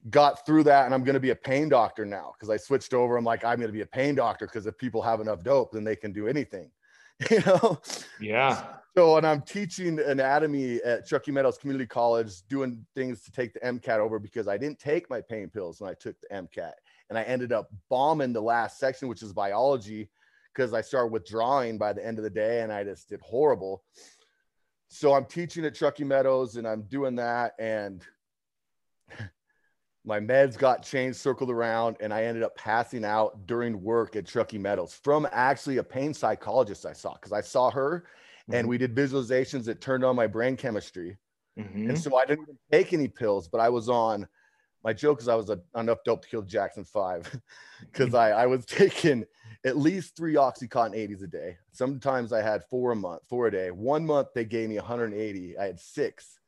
got 0.09 0.45
through 0.45 0.63
that, 0.63 0.85
and 0.85 0.93
I'm 0.93 1.03
going 1.03 1.13
to 1.13 1.19
be 1.19 1.29
a 1.29 1.35
pain 1.35 1.69
doctor 1.69 2.05
now 2.05 2.33
because 2.33 2.49
I 2.49 2.57
switched 2.57 2.93
over. 2.93 3.17
I'm 3.17 3.25
like, 3.25 3.43
I'm 3.43 3.57
going 3.57 3.69
to 3.69 3.73
be 3.73 3.81
a 3.81 3.85
pain 3.85 4.15
doctor 4.15 4.47
because 4.47 4.65
if 4.65 4.77
people 4.77 5.01
have 5.01 5.21
enough 5.21 5.43
dope, 5.43 5.71
then 5.71 5.83
they 5.83 5.95
can 5.95 6.11
do 6.11 6.27
anything, 6.27 6.71
you 7.31 7.41
know? 7.45 7.79
Yeah. 8.19 8.65
So, 8.95 9.17
and 9.17 9.25
I'm 9.25 9.41
teaching 9.41 9.99
anatomy 9.99 10.81
at 10.83 11.07
Truckee 11.07 11.31
Meadows 11.31 11.57
Community 11.57 11.85
College, 11.85 12.41
doing 12.49 12.85
things 12.93 13.21
to 13.23 13.31
take 13.31 13.53
the 13.53 13.59
MCAT 13.61 13.99
over 13.99 14.19
because 14.19 14.47
I 14.47 14.57
didn't 14.57 14.79
take 14.79 15.09
my 15.09 15.21
pain 15.21 15.49
pills 15.49 15.79
when 15.79 15.89
I 15.89 15.93
took 15.93 16.15
the 16.19 16.27
MCAT. 16.35 16.73
And 17.09 17.17
I 17.17 17.23
ended 17.23 17.53
up 17.53 17.69
bombing 17.89 18.33
the 18.33 18.41
last 18.41 18.79
section, 18.79 19.07
which 19.07 19.21
is 19.21 19.31
biology, 19.31 20.09
because 20.53 20.73
I 20.73 20.81
started 20.81 21.13
withdrawing 21.13 21.77
by 21.77 21.93
the 21.93 22.05
end 22.05 22.17
of 22.17 22.23
the 22.25 22.29
day 22.29 22.61
and 22.61 22.71
I 22.73 22.83
just 22.83 23.07
did 23.07 23.21
horrible 23.21 23.83
so 24.93 25.13
I'm 25.13 25.23
teaching 25.23 25.63
at 25.63 25.73
Truckee 25.73 26.03
Meadows 26.03 26.57
and 26.57 26.67
I'm 26.67 26.81
doing 26.83 27.15
that. 27.15 27.53
And 27.57 28.03
my 30.03 30.19
meds 30.19 30.57
got 30.57 30.83
changed, 30.83 31.17
circled 31.19 31.51
around, 31.51 31.97
and 31.99 32.13
I 32.13 32.23
ended 32.23 32.43
up 32.43 32.55
passing 32.55 33.05
out 33.05 33.45
during 33.45 33.81
work 33.81 34.15
at 34.15 34.25
Truckee 34.25 34.57
Meadows 34.57 34.93
from 34.93 35.27
actually 35.31 35.77
a 35.77 35.83
pain 35.83 36.13
psychologist 36.13 36.85
I 36.85 36.93
saw 36.93 37.13
because 37.13 37.31
I 37.31 37.41
saw 37.41 37.69
her 37.69 38.05
mm-hmm. 38.43 38.53
and 38.53 38.67
we 38.67 38.77
did 38.77 38.95
visualizations 38.95 39.65
that 39.65 39.79
turned 39.79 40.03
on 40.03 40.15
my 40.15 40.27
brain 40.27 40.57
chemistry. 40.57 41.17
Mm-hmm. 41.59 41.89
And 41.89 41.99
so 41.99 42.17
I 42.17 42.25
didn't 42.25 42.43
even 42.43 42.57
take 42.71 42.93
any 42.93 43.07
pills, 43.07 43.47
but 43.47 43.59
I 43.59 43.69
was 43.69 43.89
on 43.89 44.27
my 44.83 44.93
joke 44.93 45.21
is 45.21 45.27
I 45.27 45.35
was 45.35 45.49
a, 45.49 45.59
enough 45.75 45.99
dope 46.03 46.23
to 46.23 46.27
kill 46.27 46.41
Jackson 46.41 46.83
Five 46.83 47.29
because 47.91 48.13
I, 48.13 48.31
I 48.31 48.45
was 48.47 48.65
taking 48.65 49.25
at 49.63 49.77
least 49.77 50.15
three 50.15 50.35
Oxycontin 50.35 50.95
80s 50.95 51.23
a 51.23 51.27
day. 51.27 51.57
Sometimes 51.71 52.33
I 52.33 52.41
had 52.41 52.63
four 52.69 52.91
a 52.91 52.95
month, 52.95 53.21
four 53.29 53.47
a 53.47 53.51
day. 53.51 53.69
One 53.69 54.05
month 54.05 54.29
they 54.33 54.45
gave 54.45 54.69
me 54.69 54.77
180. 54.77 55.57
I 55.57 55.65
had 55.65 55.79
six. 55.79 56.39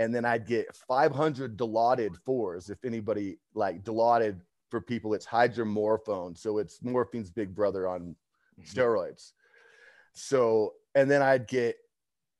And 0.00 0.14
then 0.14 0.24
I'd 0.24 0.46
get 0.46 0.74
500 0.88 1.58
Dilaudid 1.58 2.16
fours. 2.24 2.70
If 2.70 2.84
anybody 2.86 3.38
like 3.52 3.84
Dilaudid 3.84 4.40
for 4.70 4.80
people, 4.80 5.12
it's 5.12 5.26
hydromorphone. 5.26 6.36
So 6.38 6.56
it's 6.56 6.80
morphine's 6.82 7.30
big 7.30 7.54
brother 7.54 7.86
on 7.86 8.16
mm-hmm. 8.58 8.62
steroids. 8.62 9.32
So, 10.14 10.72
and 10.94 11.08
then 11.08 11.20
I'd 11.20 11.46
get 11.46 11.76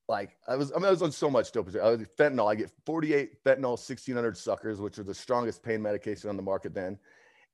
like 0.08 0.30
I 0.48 0.56
was, 0.56 0.72
I, 0.72 0.76
mean, 0.76 0.86
I 0.86 0.90
was 0.90 1.02
on 1.02 1.12
so 1.12 1.28
much 1.30 1.52
dope. 1.52 1.68
I 1.76 1.90
was 1.90 2.00
fentanyl. 2.18 2.50
I 2.50 2.54
get 2.54 2.72
48 2.86 3.44
fentanyl 3.44 3.78
1600 3.78 4.36
suckers, 4.38 4.80
which 4.80 4.98
are 4.98 5.04
the 5.04 5.14
strongest 5.14 5.62
pain 5.62 5.82
medication 5.82 6.30
on 6.30 6.36
the 6.38 6.42
market 6.42 6.74
then. 6.74 6.98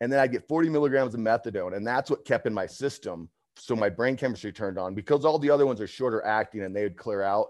And 0.00 0.12
then 0.12 0.20
I 0.20 0.28
get 0.28 0.46
40 0.46 0.70
milligrams 0.70 1.14
of 1.14 1.20
methadone, 1.20 1.76
and 1.76 1.84
that's 1.86 2.10
what 2.10 2.24
kept 2.24 2.46
in 2.46 2.54
my 2.54 2.66
system. 2.66 3.28
So 3.56 3.74
my 3.74 3.88
brain 3.88 4.16
chemistry 4.16 4.52
turned 4.52 4.78
on 4.78 4.94
because 4.94 5.24
all 5.24 5.38
the 5.38 5.50
other 5.50 5.66
ones 5.66 5.80
are 5.80 5.86
shorter 5.86 6.24
acting 6.24 6.62
and 6.62 6.76
they 6.76 6.84
would 6.84 6.96
clear 6.96 7.22
out, 7.22 7.48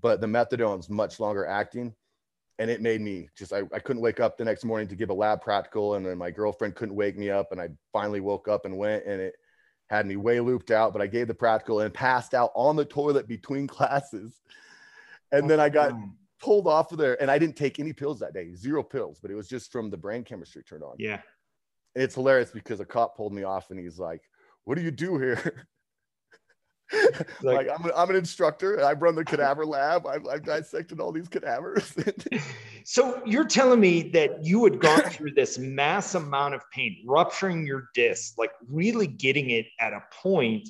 but 0.00 0.20
the 0.20 0.26
methadone's 0.26 0.88
much 0.88 1.20
longer 1.20 1.46
acting. 1.46 1.94
And 2.58 2.70
it 2.70 2.80
made 2.80 3.00
me 3.00 3.28
just, 3.36 3.52
I, 3.52 3.62
I 3.72 3.78
couldn't 3.78 4.02
wake 4.02 4.20
up 4.20 4.36
the 4.36 4.44
next 4.44 4.64
morning 4.64 4.86
to 4.88 4.94
give 4.94 5.10
a 5.10 5.14
lab 5.14 5.40
practical. 5.40 5.94
And 5.94 6.06
then 6.06 6.18
my 6.18 6.30
girlfriend 6.30 6.74
couldn't 6.74 6.94
wake 6.94 7.18
me 7.18 7.30
up. 7.30 7.50
And 7.50 7.60
I 7.60 7.70
finally 7.92 8.20
woke 8.20 8.46
up 8.46 8.66
and 8.66 8.76
went, 8.76 9.04
and 9.04 9.20
it, 9.20 9.34
had 9.92 10.06
me 10.06 10.16
way 10.16 10.40
looped 10.40 10.70
out, 10.70 10.94
but 10.94 11.02
I 11.02 11.06
gave 11.06 11.28
the 11.28 11.34
practical 11.34 11.80
and 11.80 11.92
passed 11.92 12.32
out 12.32 12.50
on 12.54 12.76
the 12.76 12.84
toilet 12.84 13.28
between 13.28 13.66
classes. 13.68 14.40
And 15.30 15.48
then 15.48 15.60
I 15.60 15.68
got 15.68 15.92
pulled 16.40 16.66
off 16.66 16.92
of 16.92 16.98
there 16.98 17.20
and 17.20 17.30
I 17.30 17.38
didn't 17.38 17.56
take 17.56 17.78
any 17.78 17.92
pills 17.92 18.18
that 18.20 18.32
day, 18.32 18.54
zero 18.54 18.82
pills, 18.82 19.18
but 19.20 19.30
it 19.30 19.34
was 19.34 19.48
just 19.48 19.70
from 19.70 19.90
the 19.90 19.96
brain 19.98 20.24
chemistry 20.24 20.62
turned 20.62 20.82
on. 20.82 20.96
Yeah. 20.98 21.20
And 21.94 22.02
it's 22.02 22.14
hilarious 22.14 22.50
because 22.50 22.80
a 22.80 22.86
cop 22.86 23.16
pulled 23.16 23.34
me 23.34 23.42
off 23.42 23.70
and 23.70 23.78
he's 23.78 23.98
like, 23.98 24.22
What 24.64 24.76
do 24.76 24.82
you 24.82 24.90
do 24.90 25.18
here? 25.18 25.66
like, 27.42 27.68
like 27.68 27.68
I'm, 27.70 27.90
I'm 27.96 28.10
an 28.10 28.16
instructor. 28.16 28.84
I 28.84 28.92
run 28.92 29.14
the 29.14 29.24
cadaver 29.24 29.64
lab. 29.64 30.06
I've, 30.06 30.26
I've 30.26 30.44
dissected 30.44 31.00
all 31.00 31.12
these 31.12 31.28
cadavers. 31.28 31.94
so 32.84 33.22
you're 33.24 33.46
telling 33.46 33.80
me 33.80 34.10
that 34.10 34.44
you 34.44 34.64
had 34.64 34.80
gone 34.80 35.02
through 35.02 35.32
this 35.32 35.58
mass 35.58 36.14
amount 36.14 36.54
of 36.54 36.62
pain, 36.72 37.02
rupturing 37.06 37.66
your 37.66 37.88
disc, 37.94 38.34
like 38.38 38.52
really 38.68 39.06
getting 39.06 39.50
it 39.50 39.66
at 39.80 39.92
a 39.92 40.02
point 40.22 40.68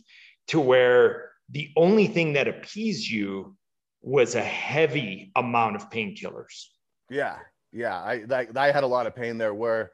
to 0.48 0.60
where 0.60 1.30
the 1.50 1.70
only 1.76 2.06
thing 2.06 2.32
that 2.34 2.48
appeased 2.48 3.08
you 3.08 3.56
was 4.00 4.34
a 4.34 4.42
heavy 4.42 5.30
amount 5.36 5.76
of 5.76 5.90
painkillers. 5.90 6.66
Yeah, 7.10 7.38
yeah. 7.72 7.98
I, 7.98 8.24
I 8.30 8.46
I 8.56 8.72
had 8.72 8.84
a 8.84 8.86
lot 8.86 9.06
of 9.06 9.14
pain 9.14 9.38
there 9.38 9.54
where 9.54 9.92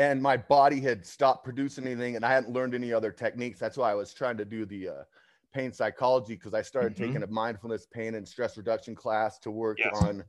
and 0.00 0.22
my 0.22 0.36
body 0.36 0.80
had 0.80 1.04
stopped 1.04 1.44
producing 1.44 1.86
anything 1.86 2.16
and 2.16 2.24
I 2.24 2.32
hadn't 2.32 2.54
learned 2.54 2.74
any 2.74 2.90
other 2.90 3.12
techniques. 3.12 3.58
That's 3.58 3.76
why 3.76 3.90
I 3.90 3.94
was 3.94 4.14
trying 4.14 4.38
to 4.38 4.46
do 4.46 4.64
the 4.64 4.88
uh, 4.88 5.02
pain 5.52 5.72
psychology 5.72 6.34
because 6.34 6.54
I 6.54 6.62
started 6.62 6.94
mm-hmm. 6.94 7.04
taking 7.04 7.22
a 7.22 7.26
mindfulness 7.26 7.86
pain 7.86 8.14
and 8.14 8.26
stress 8.26 8.56
reduction 8.56 8.94
class 8.94 9.38
to 9.40 9.50
work 9.50 9.78
yes. 9.78 9.90
on 10.02 10.24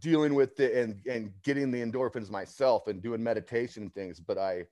dealing 0.00 0.34
with 0.34 0.58
it 0.60 0.74
and 0.74 1.00
and 1.06 1.32
getting 1.42 1.70
the 1.70 1.80
endorphins 1.80 2.30
myself 2.30 2.86
and 2.88 3.02
doing 3.02 3.22
meditation 3.22 3.90
things. 3.90 4.20
But 4.20 4.38
I, 4.38 4.64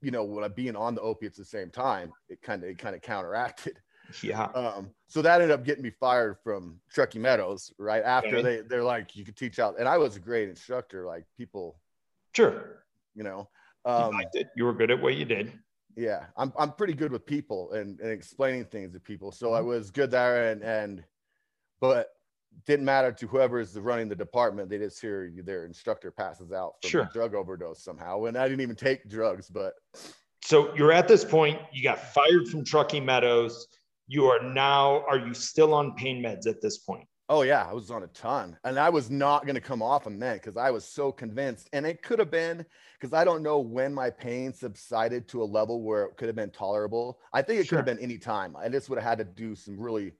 you 0.00 0.10
know, 0.10 0.24
when 0.24 0.44
I'm 0.44 0.52
being 0.52 0.76
on 0.76 0.94
the 0.94 1.00
opiates 1.00 1.38
at 1.38 1.44
the 1.44 1.50
same 1.50 1.70
time, 1.70 2.12
it 2.28 2.42
kind 2.42 2.62
of 2.62 2.70
it 2.70 2.78
kind 2.78 2.94
of 2.94 3.02
counteracted. 3.02 3.78
Yeah. 4.22 4.44
Um, 4.54 4.90
so 5.08 5.22
that 5.22 5.40
ended 5.40 5.50
up 5.50 5.64
getting 5.64 5.82
me 5.82 5.90
fired 5.90 6.36
from 6.44 6.78
Truckee 6.90 7.18
Meadows 7.18 7.72
right 7.78 8.02
after 8.02 8.36
okay. 8.36 8.42
they 8.42 8.60
they're 8.60 8.84
like 8.84 9.16
you 9.16 9.24
could 9.24 9.36
teach 9.36 9.58
out, 9.58 9.76
and 9.78 9.88
I 9.88 9.96
was 9.96 10.16
a 10.16 10.20
great 10.20 10.48
instructor. 10.48 11.06
Like 11.06 11.24
people, 11.38 11.78
sure, 12.34 12.84
you 13.14 13.22
know, 13.22 13.48
um, 13.86 14.20
you, 14.34 14.44
you 14.56 14.64
were 14.64 14.74
good 14.74 14.90
at 14.90 15.00
what 15.00 15.14
you 15.14 15.24
did 15.24 15.52
yeah 15.96 16.26
i'm, 16.36 16.52
I'm 16.58 16.72
pretty 16.72 16.94
good 16.94 17.12
with 17.12 17.24
people 17.26 17.72
and, 17.72 18.00
and 18.00 18.10
explaining 18.10 18.64
things 18.66 18.92
to 18.92 19.00
people 19.00 19.32
so 19.32 19.54
i 19.54 19.58
mm-hmm. 19.58 19.68
was 19.68 19.90
good 19.90 20.10
there 20.10 20.50
and 20.50 20.62
and 20.62 21.04
but 21.80 22.08
didn't 22.66 22.84
matter 22.84 23.12
to 23.12 23.26
whoever 23.26 23.60
is 23.60 23.78
running 23.78 24.08
the 24.08 24.16
department. 24.16 24.70
They 24.70 24.78
just 24.78 25.00
hear 25.00 25.30
their 25.44 25.64
instructor 25.64 26.10
passes 26.10 26.52
out 26.52 26.74
from 26.80 26.90
Sure. 26.90 27.02
a 27.02 27.10
drug 27.12 27.34
overdose 27.34 27.82
somehow. 27.82 28.24
And 28.24 28.36
I 28.36 28.48
didn't 28.48 28.62
even 28.62 28.76
take 28.76 29.08
drugs, 29.08 29.48
but 29.48 29.74
So 30.42 30.74
you're 30.74 30.92
at 30.92 31.08
this 31.08 31.24
point, 31.24 31.58
you 31.72 31.82
got 31.82 31.98
fired 32.12 32.48
from 32.48 32.64
Truckee 32.64 33.00
Meadows. 33.00 33.66
You 34.06 34.26
are 34.26 34.42
now, 34.42 35.02
are 35.08 35.18
you 35.18 35.32
still 35.32 35.72
on 35.72 35.94
pain 35.94 36.22
meds 36.22 36.46
at 36.46 36.60
this 36.60 36.78
point? 36.78 37.08
Oh 37.28 37.42
yeah, 37.42 37.66
I 37.68 37.72
was 37.72 37.90
on 37.90 38.02
a 38.02 38.06
ton. 38.08 38.56
And 38.64 38.78
I 38.78 38.90
was 38.90 39.10
not 39.10 39.46
gonna 39.46 39.60
come 39.60 39.82
off 39.82 40.04
them 40.04 40.18
then 40.18 40.36
because 40.36 40.56
I 40.56 40.70
was 40.70 40.84
so 40.84 41.10
convinced. 41.12 41.68
And 41.72 41.86
it 41.86 42.02
could 42.02 42.18
have 42.18 42.30
been 42.30 42.64
because 43.00 43.12
I 43.14 43.24
don't 43.24 43.42
know 43.42 43.58
when 43.58 43.92
my 43.94 44.10
pain 44.10 44.52
subsided 44.52 45.28
to 45.28 45.42
a 45.42 45.44
level 45.44 45.82
where 45.82 46.04
it 46.04 46.16
could 46.16 46.28
have 46.28 46.36
been 46.36 46.50
tolerable. 46.50 47.18
I 47.32 47.42
think 47.42 47.60
it 47.60 47.66
Sure. 47.66 47.78
could 47.78 47.88
have 47.88 47.96
been 47.96 48.04
any 48.04 48.18
time. 48.18 48.56
I 48.56 48.68
just 48.68 48.88
would 48.88 48.98
have 48.98 49.08
had 49.08 49.18
to 49.18 49.24
do 49.24 49.54
some 49.54 49.78
really 49.78 50.12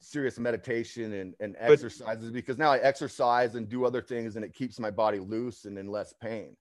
serious 0.00 0.38
meditation 0.38 1.12
and, 1.12 1.34
and 1.40 1.54
But- 1.60 1.72
exercises 1.72 2.30
because 2.30 2.58
now 2.58 2.70
I 2.70 2.78
exercise 2.78 3.54
and 3.54 3.68
do 3.68 3.84
other 3.84 4.00
things 4.02 4.36
and 4.36 4.44
it 4.44 4.54
keeps 4.54 4.78
my 4.78 4.90
body 4.90 5.18
loose 5.18 5.64
and 5.64 5.78
in 5.78 5.88
less 5.88 6.12
pain. 6.12 6.56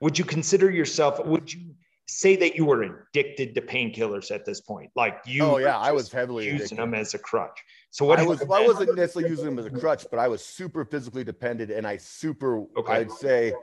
Would 0.00 0.18
you 0.18 0.24
consider 0.24 0.70
yourself, 0.70 1.24
would 1.24 1.52
you 1.52 1.74
say 2.12 2.36
that 2.36 2.54
you 2.56 2.66
were 2.66 2.82
addicted 2.82 3.54
to 3.54 3.60
painkillers 3.62 4.30
at 4.30 4.44
this 4.44 4.60
point? 4.60 4.90
Like 4.94 5.18
you 5.26 5.42
oh 5.42 5.58
yeah, 5.58 5.78
I 5.78 5.92
was 5.92 6.12
heavily 6.12 6.44
using 6.44 6.58
addicted. 6.58 6.76
them 6.76 6.94
as 6.94 7.14
a 7.14 7.18
crutch. 7.18 7.58
So 7.90 8.04
what 8.04 8.18
I 8.18 8.22
was, 8.22 8.42
I 8.42 8.66
wasn't 8.66 8.96
necessarily 8.96 9.30
using 9.30 9.46
them 9.46 9.58
as 9.58 9.66
a 9.66 9.70
crutch, 9.70 10.06
but 10.10 10.18
I 10.18 10.28
was 10.28 10.44
super 10.44 10.84
physically 10.84 11.24
dependent 11.24 11.70
and 11.70 11.86
I 11.86 11.96
super 11.96 12.64
Okay. 12.76 12.92
I'd 12.92 13.10
say 13.12 13.54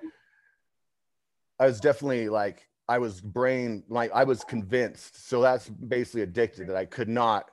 I 1.59 1.65
was 1.65 1.79
definitely 1.79 2.29
like 2.29 2.67
I 2.87 2.97
was 2.97 3.21
brain 3.21 3.83
like 3.87 4.11
I 4.13 4.23
was 4.23 4.43
convinced. 4.43 5.27
So 5.27 5.41
that's 5.41 5.69
basically 5.69 6.21
addicted 6.21 6.69
that 6.69 6.75
I 6.75 6.85
could 6.85 7.09
not 7.09 7.49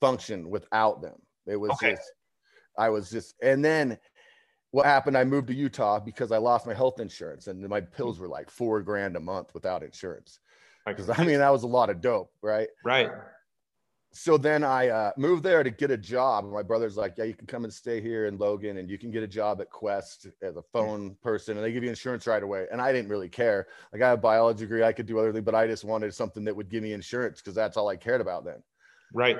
function 0.00 0.50
without 0.50 1.00
them. 1.00 1.20
It 1.46 1.56
was 1.56 1.70
Okay. 1.72 1.92
just 1.92 2.12
I 2.76 2.88
was 2.88 3.08
just 3.08 3.34
and 3.40 3.64
then 3.64 3.98
what 4.72 4.86
happened 4.86 5.16
I 5.16 5.24
moved 5.24 5.48
to 5.48 5.54
Utah 5.54 6.00
because 6.00 6.32
I 6.32 6.38
lost 6.38 6.66
my 6.66 6.74
health 6.74 6.98
insurance 6.98 7.46
and 7.46 7.66
my 7.68 7.80
pills 7.80 8.18
were 8.18 8.28
like 8.28 8.50
4 8.50 8.82
grand 8.82 9.16
a 9.16 9.20
month 9.20 9.54
without 9.54 9.82
insurance. 9.82 10.40
Because 10.84 11.08
I 11.10 11.24
mean 11.24 11.38
that 11.38 11.52
was 11.52 11.62
a 11.62 11.68
lot 11.68 11.90
of 11.90 12.00
dope, 12.00 12.32
right? 12.42 12.68
right. 12.84 13.10
so 14.12 14.36
then 14.36 14.64
I 14.64 14.88
uh, 14.88 15.12
moved 15.16 15.42
there 15.42 15.62
to 15.62 15.70
get 15.70 15.90
a 15.90 15.96
job. 15.96 16.50
My 16.50 16.62
brother's 16.62 16.96
like, 16.96 17.14
"Yeah, 17.16 17.24
you 17.24 17.34
can 17.34 17.46
come 17.46 17.64
and 17.64 17.72
stay 17.72 18.00
here 18.00 18.26
in 18.26 18.36
Logan, 18.36 18.78
and 18.78 18.90
you 18.90 18.98
can 18.98 19.10
get 19.10 19.22
a 19.22 19.28
job 19.28 19.60
at 19.60 19.70
Quest 19.70 20.26
as 20.42 20.56
a 20.56 20.62
phone 20.62 21.16
person, 21.22 21.56
and 21.56 21.64
they 21.64 21.72
give 21.72 21.84
you 21.84 21.88
insurance 21.88 22.26
right 22.26 22.42
away." 22.42 22.66
And 22.72 22.80
I 22.80 22.92
didn't 22.92 23.10
really 23.10 23.28
care. 23.28 23.68
Like 23.92 24.02
I 24.02 24.08
have 24.08 24.18
a 24.18 24.22
biology 24.22 24.64
degree, 24.64 24.82
I 24.82 24.92
could 24.92 25.06
do 25.06 25.18
other 25.18 25.32
things, 25.32 25.44
but 25.44 25.54
I 25.54 25.66
just 25.68 25.84
wanted 25.84 26.12
something 26.14 26.44
that 26.44 26.56
would 26.56 26.68
give 26.68 26.82
me 26.82 26.92
insurance 26.92 27.40
because 27.40 27.54
that's 27.54 27.76
all 27.76 27.88
I 27.88 27.96
cared 27.96 28.20
about 28.20 28.44
then. 28.44 28.62
Right. 29.14 29.38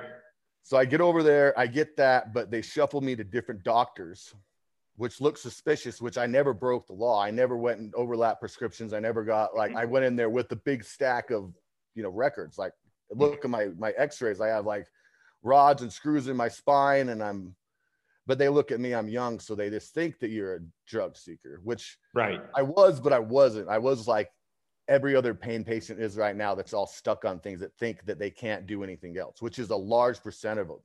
So 0.62 0.76
I 0.76 0.84
get 0.84 1.00
over 1.00 1.22
there, 1.22 1.58
I 1.58 1.66
get 1.66 1.96
that, 1.96 2.32
but 2.32 2.50
they 2.50 2.62
shuffle 2.62 3.00
me 3.00 3.16
to 3.16 3.24
different 3.24 3.64
doctors, 3.64 4.32
which 4.96 5.20
looks 5.20 5.40
suspicious. 5.40 6.00
Which 6.00 6.18
I 6.18 6.26
never 6.26 6.52
broke 6.52 6.86
the 6.86 6.92
law. 6.92 7.22
I 7.22 7.30
never 7.30 7.56
went 7.56 7.80
and 7.80 7.94
overlapped 7.94 8.40
prescriptions. 8.40 8.92
I 8.92 9.00
never 9.00 9.24
got 9.24 9.54
like 9.54 9.70
mm-hmm. 9.70 9.78
I 9.78 9.84
went 9.84 10.04
in 10.04 10.16
there 10.16 10.30
with 10.30 10.48
the 10.48 10.56
big 10.56 10.84
stack 10.84 11.30
of 11.30 11.52
you 11.94 12.02
know 12.02 12.10
records. 12.10 12.58
Like 12.58 12.72
mm-hmm. 12.72 13.20
look 13.20 13.44
at 13.44 13.50
my 13.50 13.68
my 13.78 13.92
X-rays. 13.96 14.40
I 14.40 14.48
have 14.48 14.66
like 14.66 14.86
rods 15.42 15.82
and 15.82 15.92
screws 15.92 16.28
in 16.28 16.36
my 16.36 16.48
spine, 16.48 17.08
and 17.08 17.22
I'm. 17.22 17.54
But 18.24 18.38
they 18.38 18.48
look 18.48 18.70
at 18.70 18.78
me. 18.78 18.94
I'm 18.94 19.08
young, 19.08 19.40
so 19.40 19.56
they 19.56 19.68
just 19.68 19.94
think 19.94 20.20
that 20.20 20.30
you're 20.30 20.54
a 20.54 20.60
drug 20.86 21.16
seeker, 21.16 21.60
which 21.64 21.98
Right. 22.14 22.40
I 22.54 22.62
was, 22.62 23.00
but 23.00 23.12
I 23.12 23.18
wasn't. 23.18 23.68
I 23.68 23.78
was 23.78 24.06
like 24.06 24.30
every 24.88 25.16
other 25.16 25.34
pain 25.34 25.64
patient 25.64 26.00
is 26.00 26.16
right 26.16 26.36
now 26.36 26.54
that's 26.54 26.72
all 26.72 26.86
stuck 26.86 27.24
on 27.24 27.38
things 27.38 27.60
that 27.60 27.74
think 27.78 28.04
that 28.04 28.18
they 28.18 28.30
can't 28.30 28.66
do 28.66 28.82
anything 28.84 29.16
else, 29.16 29.40
which 29.40 29.58
is 29.58 29.70
a 29.70 29.76
large 29.76 30.22
percent 30.22 30.60
of 30.60 30.68
them. 30.68 30.78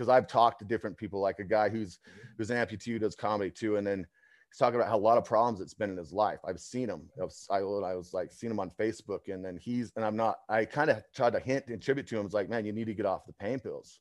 Because 0.00 0.08
I've 0.08 0.26
talked 0.26 0.60
to 0.60 0.64
different 0.64 0.96
people, 0.96 1.20
like 1.20 1.40
a 1.40 1.44
guy 1.44 1.68
who's 1.68 1.98
mm-hmm. 1.98 2.28
who's 2.38 2.50
an 2.50 2.56
amputee 2.56 2.92
who 2.92 2.98
does 2.98 3.14
comedy 3.14 3.50
too, 3.50 3.76
and 3.76 3.86
then 3.86 4.06
he's 4.50 4.56
talking 4.56 4.76
about 4.76 4.88
how 4.88 4.96
a 4.96 4.98
lot 4.98 5.18
of 5.18 5.26
problems 5.26 5.60
it's 5.60 5.74
been 5.74 5.90
in 5.90 5.96
his 5.98 6.10
life. 6.10 6.38
I've 6.48 6.58
seen 6.58 6.88
him. 6.88 7.02
I 7.20 7.24
was, 7.24 7.46
I, 7.50 7.58
I 7.58 7.94
was 7.94 8.14
like 8.14 8.32
seen 8.32 8.50
him 8.50 8.60
on 8.60 8.70
Facebook, 8.70 9.28
and 9.28 9.44
then 9.44 9.58
he's 9.58 9.92
and 9.96 10.04
I'm 10.04 10.16
not. 10.16 10.38
I 10.48 10.64
kind 10.64 10.88
of 10.88 11.02
tried 11.14 11.34
to 11.34 11.38
hint 11.40 11.66
and 11.66 11.82
tribute 11.82 12.06
to 12.06 12.18
him. 12.18 12.24
It's 12.24 12.34
like, 12.34 12.48
man, 12.48 12.64
you 12.64 12.72
need 12.72 12.86
to 12.86 12.94
get 12.94 13.04
off 13.04 13.26
the 13.26 13.34
pain 13.34 13.60
pills. 13.60 14.00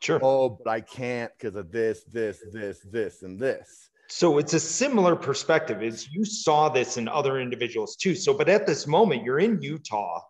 Sure. 0.00 0.18
Oh, 0.22 0.48
but 0.48 0.70
I 0.70 0.80
can't 0.80 1.30
because 1.38 1.56
of 1.56 1.72
this, 1.72 2.04
this, 2.04 2.42
this, 2.52 2.80
this, 2.90 3.22
and 3.22 3.38
this. 3.38 3.90
So 4.08 4.38
it's 4.38 4.54
a 4.54 4.60
similar 4.60 5.16
perspective 5.16 5.82
is 5.82 6.08
you 6.10 6.24
saw 6.24 6.68
this 6.68 6.96
in 6.96 7.08
other 7.08 7.40
individuals 7.40 7.96
too. 7.96 8.14
So, 8.14 8.32
but 8.32 8.48
at 8.48 8.66
this 8.66 8.86
moment, 8.86 9.24
you're 9.24 9.40
in 9.40 9.60
Utah 9.60 10.20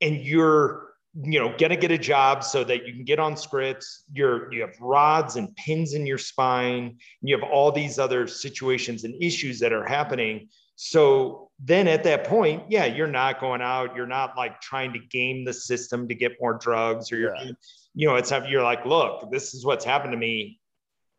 and 0.00 0.16
you're, 0.16 0.93
you 1.22 1.38
know, 1.38 1.54
gonna 1.58 1.76
get 1.76 1.92
a 1.92 1.98
job 1.98 2.42
so 2.42 2.64
that 2.64 2.86
you 2.86 2.92
can 2.92 3.04
get 3.04 3.18
on 3.18 3.36
scripts. 3.36 4.04
You're 4.12 4.52
you 4.52 4.62
have 4.62 4.74
rods 4.80 5.36
and 5.36 5.54
pins 5.56 5.94
in 5.94 6.06
your 6.06 6.18
spine, 6.18 6.84
and 6.84 7.28
you 7.28 7.38
have 7.38 7.48
all 7.48 7.70
these 7.70 7.98
other 7.98 8.26
situations 8.26 9.04
and 9.04 9.14
issues 9.22 9.60
that 9.60 9.72
are 9.72 9.84
happening. 9.84 10.48
So 10.76 11.50
then 11.60 11.86
at 11.86 12.02
that 12.04 12.24
point, 12.24 12.64
yeah, 12.68 12.84
you're 12.84 13.06
not 13.06 13.40
going 13.40 13.62
out, 13.62 13.94
you're 13.94 14.08
not 14.08 14.36
like 14.36 14.60
trying 14.60 14.92
to 14.94 14.98
game 14.98 15.44
the 15.44 15.52
system 15.52 16.08
to 16.08 16.14
get 16.14 16.32
more 16.40 16.54
drugs, 16.54 17.12
or 17.12 17.16
you're 17.16 17.36
Yeah. 17.36 17.52
you 17.94 18.08
know, 18.08 18.16
it's 18.16 18.32
you're 18.48 18.64
like, 18.64 18.84
look, 18.84 19.30
this 19.30 19.54
is 19.54 19.64
what's 19.64 19.84
happened 19.84 20.12
to 20.12 20.18
me. 20.18 20.60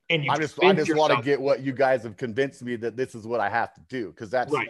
And 0.09 0.23
you 0.23 0.31
I 0.31 0.37
just, 0.37 0.61
I 0.61 0.73
just 0.73 0.93
want 0.93 1.15
to 1.15 1.21
get 1.21 1.41
what 1.41 1.61
you 1.61 1.71
guys 1.71 2.03
have 2.03 2.15
convinced 2.15 2.61
me 2.61 2.75
that 2.75 2.95
this 2.95 3.15
is 3.15 3.25
what 3.25 3.39
I 3.39 3.49
have 3.49 3.73
to 3.73 3.81
do 3.87 4.09
because 4.09 4.29
that's 4.29 4.53
right. 4.53 4.69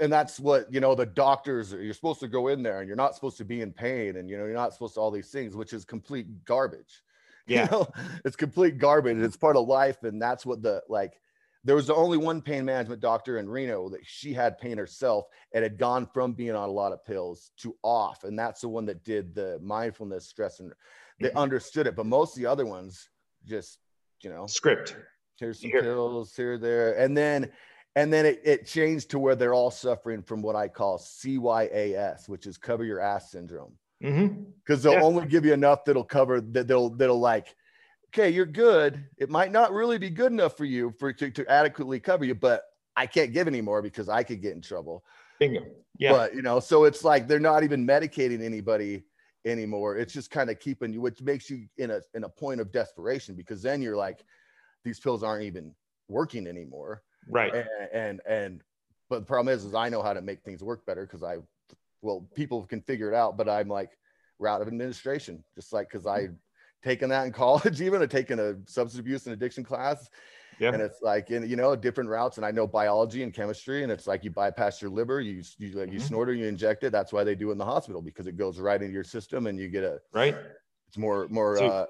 And 0.00 0.12
that's 0.12 0.40
what 0.40 0.72
you 0.72 0.80
know 0.80 0.94
the 0.94 1.06
doctors 1.06 1.72
you're 1.72 1.94
supposed 1.94 2.20
to 2.20 2.28
go 2.28 2.48
in 2.48 2.62
there 2.62 2.80
and 2.80 2.88
you're 2.88 2.96
not 2.96 3.14
supposed 3.14 3.36
to 3.36 3.44
be 3.44 3.60
in 3.60 3.72
pain 3.72 4.16
and 4.16 4.28
you 4.28 4.36
know 4.36 4.44
you're 4.44 4.54
not 4.54 4.72
supposed 4.72 4.94
to 4.94 5.00
all 5.00 5.10
these 5.10 5.30
things 5.30 5.54
which 5.54 5.72
is 5.72 5.84
complete 5.84 6.44
garbage 6.44 7.02
Yeah. 7.46 7.64
you 7.64 7.70
know 7.70 7.88
it's 8.24 8.34
complete 8.36 8.78
garbage 8.78 9.18
it's 9.18 9.36
part 9.36 9.56
of 9.56 9.68
life 9.68 10.02
and 10.02 10.20
that's 10.20 10.44
what 10.44 10.62
the 10.62 10.82
like 10.88 11.20
there 11.62 11.76
was 11.76 11.90
only 11.90 12.16
one 12.18 12.42
pain 12.42 12.64
management 12.64 13.00
doctor 13.00 13.38
in 13.38 13.48
reno 13.48 13.88
that 13.88 14.00
she 14.04 14.32
had 14.32 14.58
pain 14.58 14.76
herself 14.76 15.26
and 15.52 15.62
had 15.62 15.78
gone 15.78 16.06
from 16.06 16.32
being 16.32 16.54
on 16.56 16.68
a 16.68 16.72
lot 16.72 16.92
of 16.92 17.04
pills 17.04 17.52
to 17.58 17.76
off 17.84 18.24
and 18.24 18.36
that's 18.36 18.62
the 18.62 18.68
one 18.68 18.84
that 18.86 19.04
did 19.04 19.34
the 19.34 19.58
mindfulness 19.62 20.26
stress 20.26 20.58
and 20.58 20.72
they 21.20 21.28
Mhm. 21.28 21.36
understood 21.36 21.86
it 21.86 21.94
but 21.94 22.06
most 22.06 22.36
of 22.36 22.42
the 22.42 22.46
other 22.46 22.66
ones 22.66 23.08
just 23.44 23.78
you 24.22 24.30
know 24.30 24.46
Script. 24.48 24.96
here's 25.38 25.60
some 25.60 25.70
Here. 25.70 25.82
pills 25.82 26.34
here 26.34 26.58
there 26.58 26.98
and 26.98 27.16
then 27.16 27.52
and 27.96 28.12
then 28.12 28.26
it, 28.26 28.40
it 28.44 28.66
changed 28.66 29.10
to 29.10 29.18
where 29.18 29.34
they're 29.34 29.54
all 29.54 29.70
suffering 29.70 30.22
from 30.22 30.42
what 30.42 30.54
i 30.54 30.68
call 30.68 30.98
cyas 30.98 32.28
which 32.28 32.46
is 32.46 32.56
cover 32.56 32.84
your 32.84 33.00
ass 33.00 33.30
syndrome 33.32 33.72
Mm-hmm. 34.04 34.42
because 34.62 34.82
they'll 34.82 34.92
Yeah. 34.92 35.02
only 35.02 35.26
give 35.26 35.46
you 35.46 35.54
enough 35.54 35.86
that'll 35.86 36.04
cover 36.04 36.42
that 36.42 36.68
they'll 36.68 36.90
that'll 36.90 37.18
like 37.18 37.56
okay 38.08 38.28
you're 38.28 38.44
good 38.44 39.02
it 39.16 39.30
might 39.30 39.50
not 39.50 39.72
really 39.72 39.96
be 39.96 40.10
good 40.10 40.32
enough 40.32 40.54
for 40.54 40.66
you 40.66 40.92
for 40.98 41.14
to, 41.14 41.30
to 41.30 41.50
adequately 41.50 41.98
cover 41.98 42.26
you 42.26 42.34
but 42.34 42.64
i 42.94 43.06
can't 43.06 43.32
give 43.32 43.48
anymore 43.48 43.80
because 43.80 44.10
i 44.10 44.22
could 44.22 44.42
get 44.42 44.54
in 44.54 44.60
trouble 44.60 45.02
Bingo. 45.40 45.62
Yeah. 45.98 46.12
but 46.12 46.34
you 46.34 46.42
know 46.42 46.60
so 46.60 46.84
it's 46.84 47.04
like 47.04 47.26
they're 47.26 47.40
not 47.40 47.64
even 47.64 47.86
medicating 47.86 48.42
anybody 48.42 49.04
anymore 49.46 49.96
it's 49.96 50.12
just 50.12 50.30
kind 50.30 50.50
of 50.50 50.60
keeping 50.60 50.92
you 50.92 51.00
which 51.00 51.22
makes 51.22 51.48
you 51.48 51.66
in 51.78 51.90
a 51.90 52.02
in 52.12 52.24
a 52.24 52.28
point 52.28 52.60
of 52.60 52.70
desperation 52.70 53.34
because 53.34 53.62
then 53.62 53.80
you're 53.80 53.96
like 53.96 54.22
these 54.84 55.00
pills 55.00 55.22
aren't 55.22 55.44
even 55.44 55.74
working 56.08 56.46
anymore 56.46 57.02
right. 57.28 57.54
and 57.54 57.68
and, 57.92 58.20
and 58.26 58.62
but 59.08 59.20
the 59.20 59.24
problem 59.26 59.52
is 59.54 59.64
is 59.64 59.74
i 59.74 59.88
know 59.88 60.02
how 60.02 60.12
to 60.12 60.20
make 60.22 60.42
things 60.42 60.62
work 60.62 60.84
better 60.86 61.06
because 61.06 61.22
i 61.22 61.36
well 62.02 62.26
people 62.34 62.64
can 62.64 62.80
figure 62.80 63.10
it 63.10 63.14
out 63.14 63.36
but 63.36 63.48
i'm 63.48 63.68
like 63.68 63.90
route 64.38 64.60
of 64.60 64.68
administration 64.68 65.42
just 65.54 65.72
like 65.72 65.88
because 65.90 66.06
i 66.06 66.28
taken 66.82 67.08
that 67.08 67.24
in 67.26 67.32
college 67.44 67.80
even 67.80 68.02
i 68.02 68.06
taken 68.06 68.38
a 68.38 68.54
substance 68.66 68.98
abuse 68.98 69.26
and 69.26 69.32
addiction 69.32 69.64
class 69.64 70.08
Yeah. 70.58 70.72
and 70.72 70.80
it's 70.82 71.00
like 71.02 71.30
in 71.30 71.48
you 71.48 71.56
know 71.56 71.74
different 71.76 72.08
routes 72.10 72.36
and 72.38 72.46
i 72.46 72.50
know 72.50 72.66
biology 72.66 73.22
and 73.22 73.32
chemistry 73.34 73.82
and 73.82 73.90
it's 73.92 74.06
like 74.06 74.24
you 74.24 74.30
bypass 74.30 74.80
your 74.82 74.90
liver 74.90 75.20
you 75.20 75.42
you 75.58 75.72
like 75.72 75.92
you 75.92 75.98
snort 76.00 76.28
it 76.30 76.36
you 76.36 76.46
inject 76.46 76.84
it 76.84 76.92
that's 76.92 77.12
why 77.12 77.24
they 77.24 77.34
do 77.34 77.48
it 77.48 77.52
in 77.52 77.58
the 77.58 77.64
hospital 77.64 78.00
because 78.02 78.26
it 78.26 78.36
goes 78.36 78.58
right 78.58 78.80
into 78.82 78.92
your 78.94 79.04
system 79.04 79.46
and 79.46 79.58
you 79.58 79.68
get 79.68 79.84
a 79.84 79.98
right. 80.12 80.36
it's 80.88 80.96
more 80.98 81.26
more 81.28 81.56
So, 81.58 81.66
uh 81.66 81.86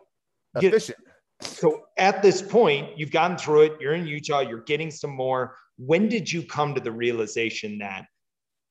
get- 0.60 0.72
efficient 0.72 0.98
So 1.40 1.84
at 1.98 2.22
this 2.22 2.40
point, 2.42 2.96
you've 2.98 3.10
gotten 3.10 3.36
through 3.36 3.62
it. 3.62 3.72
You're 3.80 3.94
in 3.94 4.06
Utah. 4.06 4.40
You're 4.40 4.62
getting 4.62 4.90
some 4.90 5.10
more. 5.10 5.56
When 5.78 6.08
did 6.08 6.30
you 6.32 6.42
come 6.42 6.74
to 6.74 6.80
the 6.80 6.92
realization 6.92 7.78
that, 7.78 8.06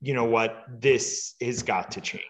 you 0.02 0.14
know 0.14 0.24
what, 0.26 0.66
this 0.80 1.36
has 1.42 1.62
got 1.64 1.92
to 1.92 2.02
change? 2.02 2.24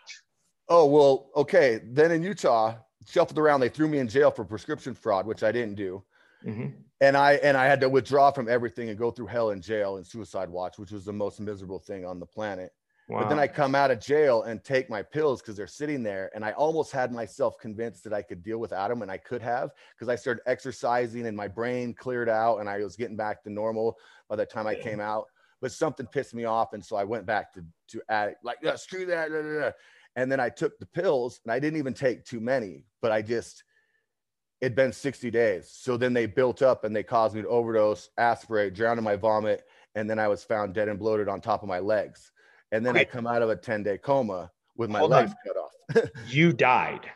oh 0.68 0.84
well 0.88 1.30
okay 1.36 1.80
then 1.92 2.12
in 2.12 2.24
utah 2.24 2.74
shuffled 3.08 3.38
around 3.38 3.60
they 3.60 3.70
threw 3.70 3.88
me 3.88 4.00
in 4.00 4.08
jail 4.08 4.32
for 4.32 4.44
prescription 4.44 4.96
fraud 4.96 5.28
which 5.28 5.44
i 5.44 5.52
didn't 5.52 5.76
do 5.76 6.04
Mhm. 6.44 6.74
and 7.02 7.16
I 7.16 7.34
and 7.34 7.56
I 7.56 7.66
had 7.66 7.80
to 7.82 7.90
withdraw 7.90 8.32
from 8.32 8.50
everything 8.50 8.90
and 8.90 8.98
go 8.98 9.12
through 9.12 9.28
hell 9.28 9.52
in 9.52 9.62
jail 9.62 9.98
and 9.98 10.06
suicide 10.06 10.50
watch, 10.50 10.78
which 10.80 10.92
was 10.92 11.06
the 11.06 11.14
most 11.14 11.40
miserable 11.40 11.80
thing 11.80 12.04
on 12.06 12.20
the 12.20 12.26
planet. 12.26 12.72
Wow. 13.08 13.20
But 13.20 13.30
then 13.30 13.40
I 13.40 13.48
come 13.48 13.76
out 13.76 13.92
of 13.92 14.00
jail 14.00 14.44
and 14.44 14.64
take 14.64 14.90
my 14.90 15.04
pills 15.04 15.42
because 15.42 15.56
they're 15.56 15.68
sitting 15.68 16.02
there, 16.02 16.32
and 16.34 16.44
I 16.44 16.54
almost 16.54 16.92
had 16.92 17.12
myself 17.12 17.58
convinced 17.60 18.04
that 18.06 18.14
I 18.14 18.24
could 18.24 18.42
deal 18.42 18.58
without 18.58 18.90
them, 18.90 19.04
and 19.04 19.12
I 19.12 19.18
could 19.18 19.44
have 19.44 19.72
because 19.94 20.10
I 20.10 20.16
started 20.16 20.42
exercising 20.48 21.28
and 21.28 21.38
my 21.38 21.48
brain 21.48 21.94
cleared 21.94 22.30
out, 22.30 22.58
and 22.58 22.70
I 22.70 22.80
was 22.80 22.96
getting 22.96 23.16
back 23.16 23.44
to 23.44 23.52
normal 23.52 23.98
by 24.28 24.36
the 24.36 24.46
time 24.46 24.66
I 24.66 24.76
came 24.76 25.00
out. 25.00 25.28
But 25.62 25.72
something 25.72 26.08
pissed 26.08 26.34
me 26.34 26.46
off, 26.46 26.74
and 26.74 26.84
so 26.84 26.96
I 26.96 27.04
went 27.04 27.26
back 27.26 27.54
to 27.54 27.66
to 27.90 28.02
addict, 28.10 28.44
like 28.44 28.58
"Yeah, 28.64 28.76
screw 28.76 29.06
that, 29.06 29.30
da, 29.30 29.42
da, 29.42 29.60
da." 29.60 29.72
and 30.16 30.32
then 30.32 30.40
I 30.40 30.50
took 30.50 30.80
the 30.80 30.86
pills, 30.86 31.42
and 31.44 31.52
I 31.52 31.60
didn't 31.60 31.78
even 31.78 31.94
take 31.94 32.26
too 32.26 32.40
many, 32.40 32.86
but 33.02 33.12
I 33.12 33.22
just 33.22 33.64
it'd 34.62 34.76
been 34.76 34.94
60 34.94 35.30
days. 35.30 35.70
So 35.70 35.98
then 35.98 36.14
they 36.14 36.26
built 36.26 36.62
up 36.62 36.86
and 36.86 36.96
they 36.96 37.04
caused 37.04 37.36
me 37.36 37.42
to 37.42 37.48
overdose, 37.48 38.10
aspirate, 38.18 38.74
drown 38.74 38.98
in 38.98 39.04
my 39.04 39.16
vomit, 39.16 39.66
and 39.96 40.10
then 40.10 40.18
I 40.18 40.28
was 40.28 40.44
found 40.44 40.74
dead 40.74 40.88
and 40.88 40.98
bloated 40.98 41.28
on 41.28 41.42
top 41.42 41.62
of 41.62 41.70
my 41.70 41.80
legs. 41.80 42.32
And 42.76 42.86
then. 42.86 42.98
I 42.98 43.04
come 43.04 43.28
out 43.28 43.42
of 43.42 43.50
a 43.50 43.56
10 43.56 43.84
day 43.84 43.98
coma 43.98 44.52
with 44.76 44.90
my 44.90 45.00
Hold 45.00 45.12
legs 45.12 45.32
on. 45.32 45.38
cut 45.46 45.58
off. 45.58 46.10
you 46.30 46.54
died. 46.54 47.10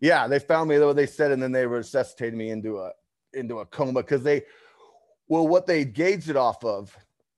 Yeah, 0.00 0.26
they 0.26 0.38
found 0.38 0.68
me 0.68 0.76
though 0.76 0.92
they 0.92 1.06
said, 1.06 1.30
and 1.30 1.42
then 1.42 1.52
they 1.52 1.66
resuscitated 1.66 2.34
me 2.34 2.50
into 2.50 2.78
a 2.78 2.90
into 3.32 3.60
a 3.60 3.66
coma 3.66 4.02
because 4.02 4.22
they 4.22 4.42
well, 5.28 5.48
what 5.48 5.66
they 5.66 5.84
gauged 5.84 6.28
it 6.28 6.36
off 6.36 6.64
of 6.64 6.96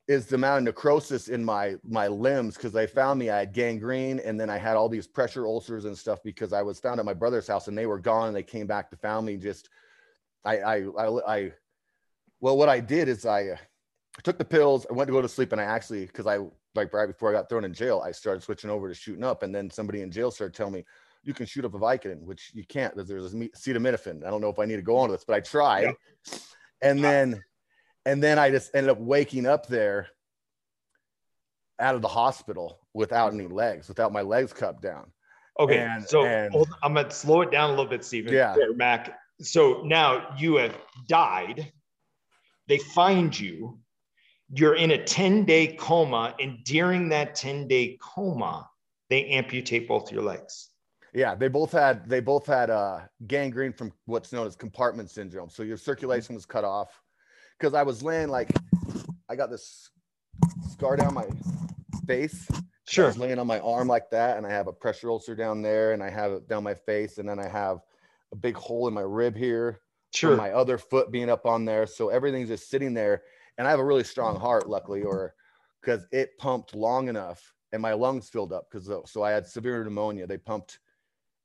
is 0.08 0.26
the 0.26 0.36
amount 0.36 0.58
of 0.58 0.64
necrosis 0.64 1.28
in 1.28 1.44
my 1.44 1.76
my 1.84 2.06
limbs 2.06 2.54
because 2.56 2.72
they 2.72 2.86
found 2.86 3.18
me 3.18 3.30
I 3.30 3.40
had 3.40 3.52
gangrene 3.52 4.20
and 4.20 4.38
then 4.38 4.48
I 4.48 4.56
had 4.56 4.76
all 4.76 4.88
these 4.88 5.06
pressure 5.06 5.46
ulcers 5.46 5.84
and 5.84 5.96
stuff 5.96 6.20
because 6.22 6.52
I 6.52 6.62
was 6.62 6.78
found 6.78 7.00
at 7.00 7.06
my 7.06 7.14
brother's 7.14 7.48
house 7.48 7.68
and 7.68 7.76
they 7.76 7.86
were 7.86 7.98
gone 7.98 8.28
and 8.28 8.36
they 8.36 8.42
came 8.42 8.66
back 8.66 8.90
to 8.90 8.96
found 8.96 9.26
me 9.26 9.36
just 9.36 9.68
I 10.44 10.58
I 10.58 10.76
I, 10.98 11.36
I 11.36 11.52
well 12.40 12.56
what 12.56 12.68
I 12.68 12.80
did 12.80 13.08
is 13.08 13.26
I, 13.26 13.48
uh, 13.48 13.56
took 14.22 14.38
the 14.38 14.44
pills 14.44 14.86
I 14.88 14.94
went 14.94 15.08
to 15.08 15.12
go 15.12 15.22
to 15.22 15.28
sleep 15.28 15.52
and 15.52 15.60
I 15.60 15.64
actually 15.64 16.06
because 16.06 16.26
I 16.26 16.38
like 16.76 16.92
right 16.92 17.06
before 17.06 17.30
I 17.30 17.32
got 17.32 17.48
thrown 17.48 17.64
in 17.64 17.72
jail 17.72 18.02
I 18.04 18.12
started 18.12 18.42
switching 18.42 18.70
over 18.70 18.88
to 18.88 18.94
shooting 18.94 19.24
up 19.24 19.42
and 19.42 19.54
then 19.54 19.70
somebody 19.70 20.02
in 20.02 20.10
jail 20.10 20.30
started 20.30 20.54
telling 20.54 20.74
me 20.74 20.84
you 21.22 21.34
can 21.34 21.46
shoot 21.46 21.64
up 21.64 21.74
a 21.74 21.78
Vicodin 21.78 22.22
which 22.22 22.52
you 22.54 22.64
can't 22.64 22.94
because 22.94 23.08
there's 23.08 23.34
acetaminophen 23.34 24.24
I 24.24 24.30
don't 24.30 24.40
know 24.40 24.50
if 24.50 24.58
I 24.58 24.64
need 24.64 24.76
to 24.76 24.82
go 24.82 24.96
on 24.96 25.08
to 25.08 25.14
this 25.14 25.24
but 25.24 25.34
I 25.34 25.40
tried 25.40 25.82
yeah. 25.82 26.38
and 26.82 27.02
then 27.02 27.42
and 28.04 28.22
then 28.22 28.38
I 28.38 28.50
just 28.50 28.74
ended 28.74 28.90
up 28.90 28.98
waking 28.98 29.46
up 29.46 29.66
there 29.66 30.08
out 31.78 31.94
of 31.94 32.02
the 32.02 32.08
hospital 32.08 32.80
without 32.94 33.34
any 33.34 33.46
legs, 33.46 33.88
without 33.88 34.12
my 34.12 34.22
legs 34.22 34.52
cupped 34.52 34.82
down. 34.82 35.10
Okay, 35.58 35.78
and, 35.78 36.06
so 36.06 36.24
and, 36.24 36.54
I'm 36.82 36.94
gonna 36.94 37.10
slow 37.10 37.42
it 37.42 37.50
down 37.50 37.70
a 37.70 37.72
little 37.72 37.90
bit, 37.90 38.04
Stephen. 38.04 38.32
Yeah, 38.32 38.54
Mac. 38.74 39.18
So 39.40 39.82
now 39.84 40.34
you 40.38 40.56
have 40.56 40.76
died. 41.08 41.72
They 42.68 42.78
find 42.78 43.38
you. 43.38 43.78
You're 44.52 44.76
in 44.76 44.92
a 44.92 45.04
10 45.04 45.44
day 45.44 45.76
coma, 45.78 46.34
and 46.38 46.62
during 46.64 47.08
that 47.08 47.34
10 47.34 47.66
day 47.66 47.98
coma, 48.00 48.68
they 49.10 49.26
amputate 49.26 49.88
both 49.88 50.12
your 50.12 50.22
legs. 50.22 50.70
Yeah, 51.14 51.34
they 51.34 51.48
both 51.48 51.72
had 51.72 52.08
they 52.08 52.20
both 52.20 52.46
had 52.46 52.68
uh, 52.68 53.00
gangrene 53.26 53.72
from 53.72 53.92
what's 54.04 54.32
known 54.32 54.46
as 54.46 54.54
compartment 54.54 55.10
syndrome. 55.10 55.48
So 55.48 55.62
your 55.62 55.78
circulation 55.78 56.34
was 56.34 56.44
cut 56.44 56.64
off 56.64 57.00
because 57.58 57.72
I 57.72 57.82
was 57.82 58.02
laying 58.02 58.28
like 58.28 58.50
I 59.28 59.34
got 59.34 59.50
this 59.50 59.90
scar 60.70 60.96
down 60.96 61.14
my 61.14 61.26
face. 62.06 62.46
Sure. 62.88 63.06
I 63.06 63.08
was 63.08 63.18
laying 63.18 63.38
on 63.38 63.46
my 63.46 63.58
arm 63.60 63.88
like 63.88 64.10
that, 64.10 64.36
and 64.36 64.46
I 64.46 64.50
have 64.50 64.68
a 64.68 64.72
pressure 64.72 65.10
ulcer 65.10 65.34
down 65.34 65.62
there, 65.62 65.92
and 65.92 66.02
I 66.02 66.10
have 66.10 66.32
it 66.32 66.48
down 66.48 66.62
my 66.62 66.74
face, 66.74 67.18
and 67.18 67.28
then 67.28 67.38
I 67.38 67.48
have 67.48 67.78
a 68.32 68.36
big 68.36 68.56
hole 68.56 68.86
in 68.86 68.94
my 68.94 69.00
rib 69.00 69.34
here. 69.34 69.80
Sure. 70.14 70.36
My 70.36 70.52
other 70.52 70.78
foot 70.78 71.10
being 71.10 71.28
up 71.28 71.46
on 71.46 71.64
there, 71.64 71.86
so 71.86 72.10
everything's 72.10 72.48
just 72.48 72.70
sitting 72.70 72.94
there, 72.94 73.22
and 73.58 73.66
I 73.66 73.70
have 73.70 73.80
a 73.80 73.84
really 73.84 74.04
strong 74.04 74.36
mm. 74.36 74.40
heart, 74.40 74.68
luckily, 74.68 75.02
or 75.02 75.34
because 75.80 76.06
it 76.12 76.36
pumped 76.38 76.74
long 76.74 77.08
enough, 77.08 77.54
and 77.72 77.80
my 77.82 77.92
lungs 77.92 78.28
filled 78.28 78.52
up 78.52 78.68
because 78.70 78.90
uh, 78.90 79.00
so 79.06 79.22
I 79.22 79.30
had 79.30 79.46
severe 79.46 79.82
pneumonia. 79.84 80.26
They 80.26 80.38
pumped 80.38 80.78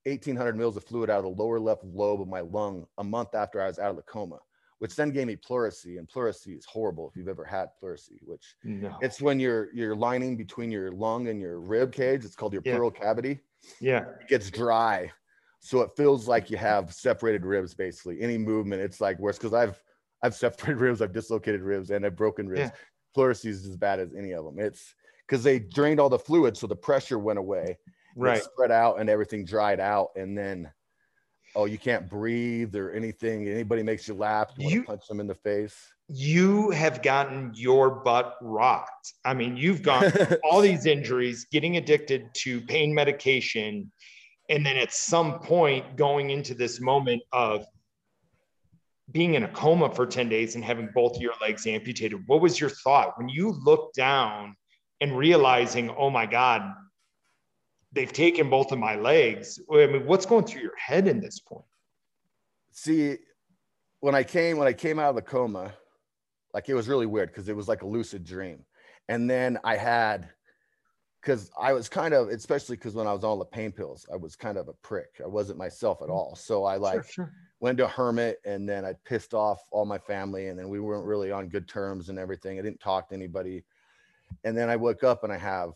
1,800 0.06 0.58
mils 0.58 0.78
of 0.78 0.84
fluid 0.84 1.10
out 1.10 1.20
of 1.20 1.24
the 1.24 1.44
lower 1.44 1.60
left 1.60 1.84
lobe 1.84 2.22
of 2.22 2.28
my 2.28 2.42
lung 2.42 2.86
a 2.98 3.04
month 3.04 3.36
after 3.36 3.62
I 3.62 3.68
was 3.68 3.80
out 3.80 3.92
of 3.92 3.96
the 3.96 4.02
coma 4.04 4.40
which 4.82 4.96
then 4.96 5.12
gave 5.12 5.28
me 5.28 5.36
pleurisy. 5.36 6.00
And 6.00 6.10
pleurisy 6.10 6.58
is 6.58 6.66
horrible 6.66 7.08
if 7.08 7.16
you've 7.16 7.28
ever 7.28 7.46
had 7.46 7.70
pleurisy, 7.80 8.20
which 8.26 8.56
no. 8.64 8.98
it's 9.00 9.22
when 9.22 9.40
your 9.40 9.72
your 9.76 9.96
lining 9.96 10.36
between 10.36 10.72
your 10.72 10.92
lung 10.92 11.28
and 11.28 11.40
your 11.40 11.60
rib 11.60 11.92
cage, 11.92 12.26
it's 12.26 12.36
called 12.36 12.52
your 12.52 12.64
yeah. 12.66 12.74
pleural 12.74 12.90
cavity. 12.90 13.42
Yeah. 13.80 14.06
It 14.22 14.28
gets 14.28 14.50
dry. 14.50 15.12
So 15.60 15.82
it 15.82 15.92
feels 15.96 16.28
like 16.28 16.50
you 16.50 16.58
have 16.58 16.92
separated 16.92 17.46
ribs 17.46 17.76
basically. 17.76 18.22
Any 18.22 18.40
movement, 18.40 18.82
it's 18.82 19.00
like 19.00 19.20
worse 19.20 19.38
because 19.38 19.54
I've 19.54 19.80
I've 20.24 20.36
separated 20.36 20.80
ribs, 20.82 21.02
I've 21.02 21.14
dislocated 21.14 21.62
ribs, 21.62 21.90
and 21.90 22.06
I've 22.06 22.16
broken 22.16 22.48
ribs. 22.48 22.62
Yeah. 22.62 22.72
Pleurisy 23.16 23.48
is 23.48 23.66
as 23.66 23.76
bad 23.76 24.00
as 24.00 24.14
any 24.18 24.32
of 24.32 24.46
them. 24.46 24.60
It's 24.60 24.94
because 25.28 25.44
they 25.44 25.60
drained 25.60 26.00
all 26.00 26.10
the 26.10 26.20
fluid, 26.20 26.56
so 26.56 26.68
the 26.68 26.76
pressure 26.76 27.20
went 27.20 27.40
away. 27.40 27.78
Right. 28.16 28.44
spread 28.44 28.72
out 28.72 29.00
and 29.00 29.10
everything 29.10 29.46
dried 29.46 29.80
out. 29.80 30.10
And 30.18 30.38
then 30.38 30.70
oh, 31.56 31.66
you 31.66 31.78
can't 31.78 32.10
breathe 32.10 32.76
or 32.76 32.92
anything. 32.92 33.48
Anybody 33.48 33.84
makes 33.84 34.08
you 34.08 34.14
laugh, 34.14 34.52
you, 34.58 34.70
you 34.70 34.84
punch 34.84 35.08
them 35.08 35.20
in 35.20 35.28
the 35.28 35.36
face. 35.36 35.76
You 36.08 36.72
have 36.72 37.02
gotten 37.02 37.52
your 37.54 37.90
butt 37.90 38.36
rocked. 38.42 39.14
I 39.24 39.34
mean, 39.34 39.56
you've 39.56 39.82
gone 39.82 40.12
all 40.44 40.62
these 40.62 40.86
injuries, 40.86 41.48
getting 41.52 41.78
addicted 41.78 42.34
to 42.36 42.62
pain 42.62 42.94
medication, 42.94 43.92
and 44.50 44.66
then 44.66 44.78
at 44.78 44.92
some 44.92 45.40
point 45.40 45.96
going 45.96 46.30
into 46.30 46.54
this 46.54 46.82
moment 46.82 47.22
of 47.32 47.66
being 49.12 49.34
in 49.36 49.44
a 49.44 49.48
coma 49.50 49.94
for 49.94 50.06
10 50.06 50.30
days 50.30 50.56
and 50.56 50.64
having 50.64 50.90
both 50.94 51.20
your 51.20 51.34
legs 51.42 51.68
amputated. 51.68 52.24
What 52.28 52.42
was 52.42 52.60
your 52.60 52.70
thought 52.70 53.18
when 53.18 53.30
you 53.30 53.52
looked 53.52 53.96
down 53.96 54.56
and 55.02 55.18
realizing, 55.18 55.90
oh 55.98 56.10
my 56.10 56.26
God, 56.26 56.62
they've 57.92 58.12
taken 58.12 58.50
both 58.50 58.72
of 58.72 58.80
my 58.80 58.96
legs. 58.96 59.60
I 59.72 59.88
mean, 59.88 60.06
what's 60.06 60.26
going 60.26 60.46
through 60.46 60.62
your 60.62 60.78
head 60.78 61.08
in 61.08 61.20
this 61.20 61.40
point? 61.40 61.66
See, 62.72 63.18
when 64.00 64.16
I 64.16 64.24
came 64.24 64.58
when 64.58 64.68
I 64.68 64.74
came 64.74 65.00
out 65.00 65.10
of 65.10 65.16
the 65.16 65.22
coma, 65.22 65.74
like 66.54 66.70
it 66.70 66.74
was 66.74 66.88
really 66.88 67.06
weird 67.06 67.30
because 67.30 67.50
it 67.50 67.56
was 67.56 67.68
like 67.68 67.82
a 67.82 67.88
lucid 67.88 68.24
dream. 68.24 68.66
And 69.10 69.30
then 69.30 69.58
I 69.64 69.76
had 69.76 70.30
because 71.22 71.52
I 71.60 71.74
was 71.74 71.88
kind 71.88 72.14
of, 72.14 72.30
especially 72.30 72.78
because 72.78 72.96
when 72.96 73.08
I 73.08 73.14
was 73.14 73.24
on 73.24 73.38
the 73.38 73.46
pain 73.46 73.72
pills, 73.72 74.08
I 74.12 74.16
was 74.16 74.36
kind 74.36 74.58
of 74.58 74.68
a 74.68 74.74
prick. 74.74 75.22
I 75.24 75.28
wasn't 75.28 75.60
myself 75.60 76.02
at 76.02 76.10
all. 76.10 76.36
So 76.36 76.66
I 76.66 76.78
like 76.78 77.04
sure, 77.06 77.26
sure. 77.26 77.34
went 77.60 77.78
to 77.78 77.86
a 77.86 77.90
hermit 77.90 78.40
and 78.44 78.68
then 78.68 78.86
I 78.86 78.94
pissed 79.06 79.34
off 79.34 79.62
all 79.72 79.86
my 79.86 80.00
family 80.00 80.48
and 80.48 80.58
then 80.58 80.68
we 80.68 80.80
weren't 80.80 81.06
really 81.06 81.32
on 81.32 81.48
good 81.48 81.68
terms 81.68 82.10
and 82.10 82.18
everything. 82.18 82.58
I 82.58 82.64
didn't 82.64 82.80
talk 82.80 83.10
to 83.10 83.16
anybody. 83.16 83.64
And 84.44 84.58
then 84.58 84.70
I 84.70 84.76
woke 84.76 85.04
up 85.04 85.24
and 85.24 85.32
I 85.32 85.38
have 85.38 85.72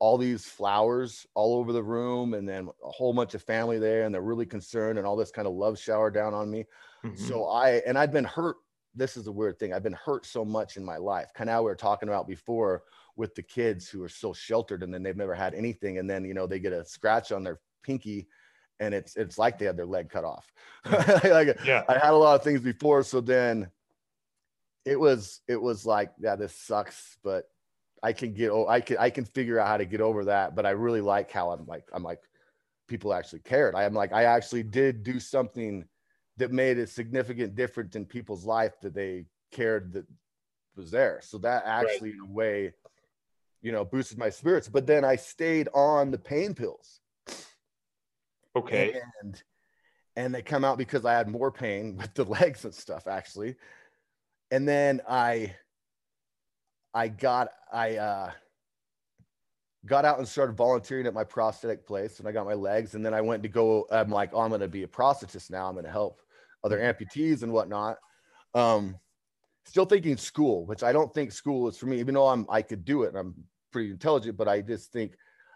all 0.00 0.18
these 0.18 0.44
flowers 0.44 1.26
all 1.34 1.56
over 1.58 1.72
the 1.72 1.82
room 1.82 2.34
and 2.34 2.48
then 2.48 2.68
a 2.84 2.90
whole 2.90 3.12
bunch 3.12 3.34
of 3.34 3.42
family 3.42 3.78
there 3.78 4.04
and 4.04 4.14
they're 4.14 4.22
really 4.22 4.46
concerned 4.46 4.98
and 4.98 5.06
all 5.06 5.16
this 5.16 5.30
kind 5.30 5.46
of 5.46 5.54
love 5.54 5.78
shower 5.78 6.10
down 6.10 6.34
on 6.34 6.48
me 6.48 6.64
mm-hmm. 7.04 7.16
so 7.16 7.46
i 7.48 7.82
and 7.84 7.98
i've 7.98 8.12
been 8.12 8.24
hurt 8.24 8.56
this 8.98 9.16
is 9.16 9.26
a 9.26 9.32
weird 9.32 9.58
thing 9.58 9.72
i've 9.72 9.82
been 9.82 9.92
hurt 9.92 10.26
so 10.26 10.44
much 10.44 10.76
in 10.76 10.84
my 10.84 10.96
life 10.96 11.30
kind 11.34 11.48
of 11.50 11.64
we 11.64 11.70
were 11.70 11.76
talking 11.76 12.08
about 12.08 12.26
before 12.26 12.82
with 13.16 13.34
the 13.34 13.42
kids 13.42 13.88
who 13.88 14.02
are 14.02 14.08
so 14.08 14.32
sheltered 14.32 14.82
and 14.82 14.92
then 14.92 15.02
they've 15.02 15.16
never 15.16 15.34
had 15.34 15.54
anything 15.54 15.98
and 15.98 16.08
then 16.08 16.24
you 16.24 16.34
know 16.34 16.46
they 16.46 16.58
get 16.58 16.72
a 16.72 16.84
scratch 16.84 17.32
on 17.32 17.42
their 17.42 17.60
pinky 17.82 18.28
and 18.80 18.94
it's 18.94 19.16
it's 19.16 19.38
like 19.38 19.58
they 19.58 19.64
had 19.64 19.76
their 19.76 19.86
leg 19.86 20.08
cut 20.10 20.24
off 20.24 20.52
like 21.24 21.58
yeah 21.64 21.82
i 21.88 21.94
had 21.94 22.12
a 22.12 22.16
lot 22.16 22.34
of 22.34 22.42
things 22.42 22.60
before 22.60 23.02
so 23.02 23.20
then 23.20 23.68
it 24.84 24.98
was 24.98 25.40
it 25.48 25.60
was 25.60 25.84
like 25.84 26.12
yeah 26.18 26.36
this 26.36 26.54
sucks 26.54 27.16
but 27.22 27.48
I 28.02 28.12
can 28.12 28.32
get 28.32 28.50
oh 28.50 28.66
I 28.68 28.80
can 28.80 28.96
I 28.98 29.10
can 29.10 29.24
figure 29.24 29.58
out 29.58 29.68
how 29.68 29.76
to 29.76 29.84
get 29.84 30.00
over 30.00 30.24
that. 30.26 30.54
But 30.54 30.66
I 30.66 30.70
really 30.70 31.00
like 31.00 31.30
how 31.30 31.50
I'm 31.50 31.66
like 31.66 31.88
I'm 31.92 32.02
like 32.02 32.20
people 32.86 33.12
actually 33.12 33.40
cared. 33.40 33.74
I 33.74 33.84
am 33.84 33.94
like 33.94 34.12
I 34.12 34.24
actually 34.24 34.62
did 34.62 35.02
do 35.02 35.20
something 35.20 35.84
that 36.38 36.52
made 36.52 36.78
a 36.78 36.86
significant 36.86 37.54
difference 37.54 37.94
in 37.96 38.04
people's 38.04 38.44
life 38.44 38.80
that 38.80 38.94
they 38.94 39.26
cared 39.52 39.92
that 39.92 40.06
was 40.76 40.90
there. 40.90 41.20
So 41.22 41.38
that 41.38 41.64
actually 41.66 42.10
right. 42.10 42.20
in 42.24 42.30
a 42.30 42.32
way, 42.32 42.72
you 43.60 43.72
know, 43.72 43.84
boosted 43.84 44.18
my 44.18 44.30
spirits. 44.30 44.68
But 44.68 44.86
then 44.86 45.04
I 45.04 45.16
stayed 45.16 45.68
on 45.74 46.10
the 46.10 46.18
pain 46.18 46.54
pills. 46.54 47.00
Okay. 48.56 48.94
And 49.22 49.42
and 50.16 50.34
they 50.34 50.42
come 50.42 50.64
out 50.64 50.78
because 50.78 51.04
I 51.04 51.12
had 51.12 51.28
more 51.28 51.52
pain 51.52 51.96
with 51.98 52.14
the 52.14 52.24
legs 52.24 52.64
and 52.64 52.74
stuff 52.74 53.06
actually. 53.06 53.56
And 54.50 54.66
then 54.66 55.02
I 55.08 55.54
I 56.94 57.08
got 57.08 57.48
I 57.72 57.96
uh, 57.96 58.30
got 59.84 60.04
out 60.04 60.18
and 60.18 60.26
started 60.26 60.56
volunteering 60.56 61.06
at 61.06 61.14
my 61.14 61.24
prosthetic 61.24 61.86
place, 61.86 62.18
and 62.18 62.26
I 62.26 62.32
got 62.32 62.46
my 62.46 62.54
legs, 62.54 62.94
and 62.94 63.04
then 63.04 63.12
I 63.12 63.20
went 63.20 63.42
to 63.42 63.48
go. 63.48 63.86
I'm 63.90 64.10
like, 64.10 64.30
oh, 64.32 64.40
I'm 64.40 64.48
going 64.48 64.62
to 64.62 64.68
be 64.68 64.84
a 64.84 64.88
prosthetist 64.88 65.50
now. 65.50 65.68
I'm 65.68 65.74
going 65.74 65.84
to 65.84 65.90
help 65.90 66.22
other 66.64 66.78
amputees 66.78 67.42
and 67.42 67.52
whatnot. 67.52 67.96
Um, 68.54 68.96
still 69.64 69.84
thinking 69.84 70.16
school, 70.16 70.66
which 70.66 70.82
I 70.82 70.92
don't 70.92 71.12
think 71.12 71.32
school 71.32 71.68
is 71.68 71.76
for 71.76 71.86
me, 71.86 72.00
even 72.00 72.14
though 72.14 72.28
I'm 72.28 72.46
I 72.48 72.62
could 72.62 72.84
do 72.84 73.02
it 73.02 73.08
and 73.08 73.18
I'm 73.18 73.34
pretty 73.72 73.90
intelligent, 73.90 74.36
but 74.36 74.48
I 74.48 74.60
just 74.60 74.92
think 74.92 75.14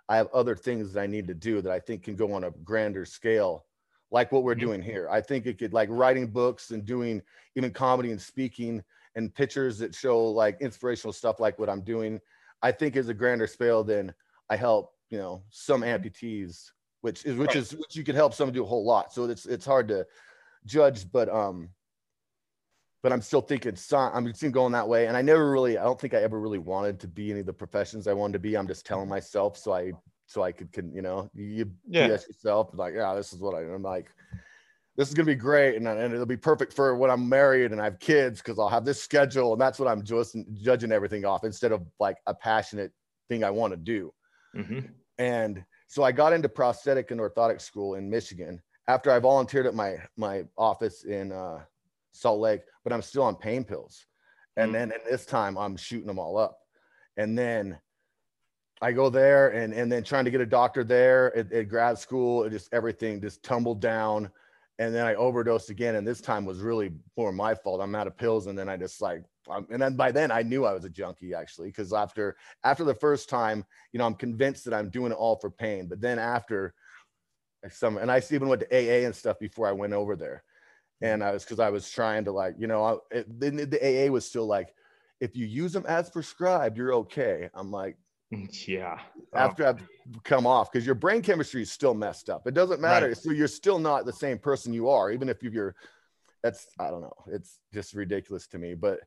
I 0.08 0.16
have 0.16 0.28
other 0.34 0.54
things 0.54 0.92
that 0.92 1.00
I 1.00 1.06
need 1.06 1.26
to 1.28 1.34
do 1.34 1.62
that 1.62 1.72
I 1.72 1.80
think 1.80 2.02
can 2.04 2.16
go 2.16 2.32
on 2.34 2.44
a 2.44 2.50
grander 2.50 3.04
scale, 3.04 3.64
like 4.10 4.30
what 4.32 4.42
we're 4.42 4.54
mm-hmm. 4.54 4.66
doing 4.66 4.82
here. 4.82 5.08
I 5.10 5.20
think 5.20 5.46
it 5.46 5.58
could 5.58 5.72
like 5.72 5.88
writing 5.90 6.26
books 6.26 6.70
and 6.70 6.84
doing 6.84 7.22
even 7.56 7.70
comedy 7.72 8.10
and 8.10 8.20
speaking 8.20 8.82
and 9.14 9.34
pictures 9.34 9.78
that 9.78 9.94
show 9.94 10.24
like 10.24 10.58
inspirational 10.60 11.12
stuff 11.12 11.40
like 11.40 11.58
what 11.58 11.70
I'm 11.70 11.82
doing, 11.82 12.20
I 12.62 12.72
think 12.72 12.96
is 12.96 13.08
a 13.08 13.14
grander 13.14 13.46
scale 13.46 13.84
than 13.84 14.12
I 14.50 14.56
help, 14.56 14.92
you 15.10 15.18
know, 15.18 15.42
some 15.50 15.82
amputees, 15.82 16.70
which 17.00 17.24
is 17.24 17.36
which 17.36 17.56
is 17.56 17.72
which 17.72 17.96
you 17.96 18.04
could 18.04 18.14
help 18.14 18.34
someone 18.34 18.54
do 18.54 18.64
a 18.64 18.66
whole 18.66 18.84
lot. 18.84 19.12
So 19.12 19.24
it's 19.24 19.46
it's 19.46 19.66
hard 19.66 19.88
to 19.88 20.06
judge, 20.66 21.11
but 21.11 21.29
um 21.29 21.70
but 23.03 23.12
I'm 23.12 23.20
still 23.20 23.40
thinking 23.40 23.77
I'm 23.92 24.33
seeing 24.35 24.53
going 24.53 24.72
that 24.72 24.88
way. 24.88 25.09
And 25.09 25.16
I 25.16 25.22
never 25.22 25.51
really, 25.51 25.77
I 25.77 25.83
don't 25.83 26.01
think 26.01 26.14
I 26.14 26.18
ever 26.18 26.38
really 26.38 26.59
wanted 26.59 27.01
to 27.01 27.09
be 27.09 27.33
any 27.33 27.40
of 27.40 27.46
the 27.46 27.53
professions 27.53 28.07
I 28.07 28.12
wanted 28.12 28.35
to 28.35 28.38
be. 28.38 28.57
I'm 28.57 28.68
just 28.68 28.87
telling 28.87 29.09
myself 29.09 29.59
so 29.59 29.72
I 29.72 29.92
so 30.27 30.42
I 30.42 30.53
could 30.53 30.72
can, 30.72 30.92
you 30.94 31.03
know, 31.03 31.29
you 31.35 31.70
yeah. 31.88 32.07
yourself 32.07 32.70
like, 32.75 32.94
yeah, 32.94 33.14
this 33.14 33.33
is 33.33 33.40
what 33.40 33.55
I, 33.55 33.62
I'm 33.62 33.83
like. 33.83 34.09
this 34.96 35.09
is 35.09 35.14
gonna 35.14 35.27
be 35.27 35.35
great, 35.35 35.77
and, 35.77 35.87
and 35.88 36.14
it'll 36.14 36.27
be 36.27 36.37
perfect 36.37 36.72
for 36.72 36.96
when 36.96 37.11
I'm 37.11 37.29
married 37.29 37.72
and 37.72 37.81
I 37.81 37.85
have 37.85 37.98
kids 37.98 38.40
because 38.40 38.59
I'll 38.59 38.68
have 38.68 38.85
this 38.85 39.03
schedule, 39.03 39.53
and 39.53 39.61
that's 39.61 39.79
what 39.79 39.88
I'm 39.88 40.05
just 40.05 40.37
judging 40.55 40.92
everything 40.92 41.25
off 41.25 41.44
instead 41.44 41.72
of 41.72 41.83
like 41.98 42.18
a 42.27 42.35
passionate 42.35 42.92
thing 43.29 43.42
I 43.42 43.51
want 43.51 43.72
to 43.72 43.77
do. 43.77 44.12
Mm-hmm. 44.57 44.81
And 45.18 45.64
so 45.88 46.03
I 46.03 46.12
got 46.12 46.33
into 46.33 46.48
prosthetic 46.48 47.11
and 47.11 47.20
orthotic 47.20 47.61
school 47.61 47.96
in 47.96 48.09
Michigan 48.09 48.62
after 48.88 49.11
I 49.11 49.18
volunteered 49.18 49.66
at 49.66 49.75
my 49.75 49.97
my 50.16 50.45
office 50.57 51.05
in 51.05 51.33
uh, 51.33 51.61
Salt 52.12 52.40
Lake, 52.40 52.62
but 52.85 52.92
I'm 52.92 53.03
still 53.03 53.23
on 53.23 53.37
pain 53.37 53.64
pills. 53.64 54.07
And 54.57 54.66
mm-hmm. 54.66 54.73
then 54.73 54.92
and 54.92 55.01
this 55.11 55.27
time 55.27 55.57
I'm 55.57 55.77
shooting 55.77 56.07
them 56.07 56.18
all 56.18 56.37
up. 56.37 56.59
And 57.16 57.38
then 57.38 57.79
I 58.81 58.92
go 58.92 59.09
there 59.11 59.51
and 59.51 59.73
and 59.73 59.90
then 59.90 60.03
trying 60.03 60.25
to 60.25 60.31
get 60.31 60.40
a 60.40 60.47
doctor 60.47 60.85
there 60.85 61.35
at, 61.37 61.53
at 61.53 61.68
grad 61.68 61.99
school, 61.99 62.45
it 62.45 62.51
just 62.51 62.73
everything 62.73 63.21
just 63.21 63.42
tumbled 63.42 63.81
down. 63.81 64.31
And 64.79 64.92
then 64.92 65.07
I 65.07 65.14
overdosed 65.14 65.71
again, 65.71 65.95
and 65.95 66.07
this 66.07 66.21
time 66.21 66.45
was 66.45 66.61
really 66.61 66.92
more 67.16 67.31
my 67.31 67.55
fault. 67.55 67.81
I'm 67.81 67.95
out 67.95 68.07
of 68.07 68.16
pills, 68.16 68.47
and 68.47 68.59
then 68.59 68.68
I 68.68 68.77
just 68.77 69.01
like, 69.01 69.23
um, 69.49 69.66
and 69.71 69.81
then 69.81 69.95
by 69.97 70.11
then 70.11 70.33
I 70.33 70.42
knew 70.42 70.64
I 70.64 70.73
was 70.73 70.85
a 70.85 70.90
junkie 70.90 71.35
actually, 71.35 71.68
because 71.68 71.92
after 71.92 72.37
after 72.64 72.83
the 72.83 72.95
first 72.95 73.29
time, 73.29 73.64
you 73.92 73.99
know, 73.99 74.07
I'm 74.07 74.14
convinced 74.14 74.64
that 74.64 74.75
I'm 74.75 74.90
doing 74.90 75.12
it 75.12 75.16
all 75.16 75.37
for 75.37 75.51
pain. 75.51 75.87
But 75.87 76.01
then 76.01 76.18
after 76.18 76.75
some, 77.70 77.98
and 77.98 78.11
I 78.11 78.22
even 78.31 78.48
went 78.48 78.62
to 78.62 78.75
AA 78.75 79.07
and 79.07 79.14
stuff 79.14 79.38
before 79.38 79.68
I 79.68 79.72
went 79.72 79.92
over 79.92 80.16
there, 80.16 80.42
mm-hmm. 81.03 81.12
and 81.12 81.25
I 81.25 81.33
was 81.33 81.44
because 81.44 81.61
I 81.61 81.70
was 81.70 81.90
trying 81.90 82.25
to 82.25 82.33
like, 82.33 82.55
you 82.59 82.66
know, 82.66 82.85
I, 82.85 83.16
it, 83.18 83.40
the, 83.40 83.51
the 83.51 84.07
AA 84.09 84.11
was 84.11 84.27
still 84.27 84.46
like, 84.46 84.75
if 85.20 85.37
you 85.37 85.46
use 85.46 85.72
them 85.72 85.87
as 85.87 86.11
prescribed, 86.11 86.77
you're 86.77 86.94
okay. 86.94 87.48
I'm 87.55 87.70
like, 87.70 87.96
mm, 88.35 88.66
yeah. 88.66 88.98
Oh. 89.33 89.38
After 89.38 89.64
oh. 89.64 89.68
I've 89.68 90.22
come 90.25 90.46
off, 90.46 90.72
because 90.72 90.85
your 90.85 90.96
brain 90.96 91.22
chemistry 91.22 91.62
is 91.62 91.70
still 91.70 91.94
messed 91.94 92.29
up. 92.29 92.46
It 92.46 92.55
doesn't 92.55 92.81
matter. 92.81 93.09
Right. 93.09 93.16
So 93.16 93.31
you're 93.31 93.48
still 93.48 93.79
not 93.79 94.05
the 94.05 94.12
same 94.12 94.38
person 94.38 94.72
you 94.72 94.88
are, 94.88 95.12
even 95.12 95.29
if 95.29 95.42
you're. 95.42 95.75
That's 96.42 96.66
I 96.81 96.90
don't 96.90 97.03
know. 97.03 97.14
It's 97.29 97.61
just 97.72 97.94
ridiculous 97.94 98.48
to 98.48 98.59
me. 98.59 98.75
But 98.75 98.98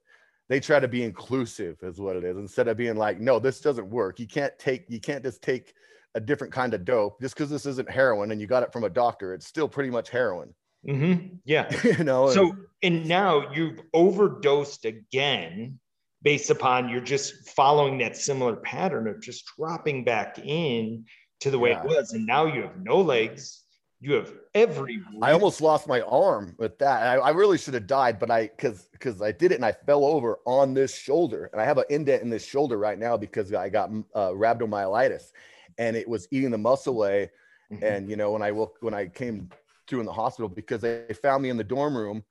they 0.48 0.62
try 0.62 0.80
to 0.80 0.88
be 0.88 1.04
inclusive, 1.04 1.78
is 1.82 2.00
what 2.00 2.16
it 2.16 2.24
is. 2.24 2.38
Instead 2.38 2.70
of 2.70 2.78
being 2.78 2.96
like, 2.96 3.20
no, 3.20 3.40
this 3.40 3.60
doesn't 3.60 3.90
work. 3.90 4.20
You 4.20 4.28
can't 4.28 4.58
take. 4.58 4.86
You 4.88 5.02
can't 5.02 5.24
just 5.24 5.42
take 5.42 5.74
a 6.16 6.20
different 6.20 6.54
kind 6.54 6.74
of 6.74 6.86
dope 6.86 7.22
just 7.22 7.36
because 7.36 7.50
this 7.50 7.66
isn't 7.66 7.90
heroin 7.90 8.32
and 8.32 8.42
you 8.42 8.48
got 8.48 8.64
it 8.64 8.74
from 8.74 8.86
a 8.86 8.90
doctor. 8.90 9.34
It's 9.34 9.46
still 9.46 9.68
pretty 9.68 9.90
much 9.90 10.10
heroin. 10.10 10.54
Mm-hmm. 10.88 11.36
Yeah. 11.46 11.70
you 11.98 12.04
know. 12.04 12.30
So 12.32 12.56
and 12.82 13.06
now 13.06 13.52
you've 13.52 13.82
overdosed 13.94 14.86
again 14.86 15.80
based 16.22 16.50
upon 16.50 16.90
you're 16.90 17.02
just 17.02 17.50
following 17.50 18.00
that 18.00 18.18
similar 18.18 18.56
pattern 18.56 19.08
of 19.08 19.22
just 19.22 19.44
dropping 19.58 20.04
back 20.04 20.40
in 20.40 21.06
to 21.42 21.52
the 21.52 21.60
way 21.60 21.72
yeah. 21.72 21.84
it 21.84 21.88
was. 21.88 22.14
And 22.14 22.26
now 22.26 22.46
you 22.46 22.64
have 22.64 22.82
no 22.82 23.02
legs. 23.02 23.62
You 24.02 24.14
have 24.14 24.34
every. 24.54 25.02
I 25.22 25.32
almost 25.32 25.62
lost 25.62 25.88
my 25.88 26.02
arm 26.02 26.56
with 26.60 26.78
that. 26.80 27.04
I, 27.04 27.16
I 27.16 27.30
really 27.32 27.58
should 27.58 27.74
have 27.74 27.88
died, 27.88 28.20
but 28.20 28.30
I 28.30 28.48
because 28.48 28.88
because 28.92 29.22
I 29.22 29.32
did 29.32 29.52
it 29.52 29.56
and 29.56 29.66
I 29.66 29.72
fell 29.72 30.04
over 30.04 30.40
on 30.46 30.74
this 30.74 30.96
shoulder, 30.96 31.50
and 31.52 31.62
I 31.62 31.66
have 31.66 31.78
an 31.78 31.86
indent 31.90 32.22
in 32.22 32.30
this 32.30 32.46
shoulder 32.46 32.78
right 32.78 33.00
now 33.00 33.18
because 33.18 33.54
I 33.54 33.70
got 33.70 33.90
uh, 34.14 34.30
rhabdomyolysis, 34.30 35.32
and 35.78 35.96
it 35.96 36.08
was 36.08 36.28
eating 36.32 36.52
the 36.52 36.58
muscle 36.58 36.94
away. 36.94 37.32
Mm-hmm. 37.72 37.84
And 37.84 38.10
you 38.10 38.16
know 38.16 38.32
when 38.32 38.42
I 38.42 38.52
woke 38.52 38.78
when 38.82 38.94
I 38.94 39.08
came 39.08 39.50
to 39.88 40.00
in 40.00 40.06
the 40.06 40.14
hospital 40.14 40.50
because 40.50 40.82
they 40.82 41.06
found 41.22 41.44
me 41.44 41.50
in 41.50 41.58
the 41.58 41.64
dorm 41.64 41.96
room 41.96 42.24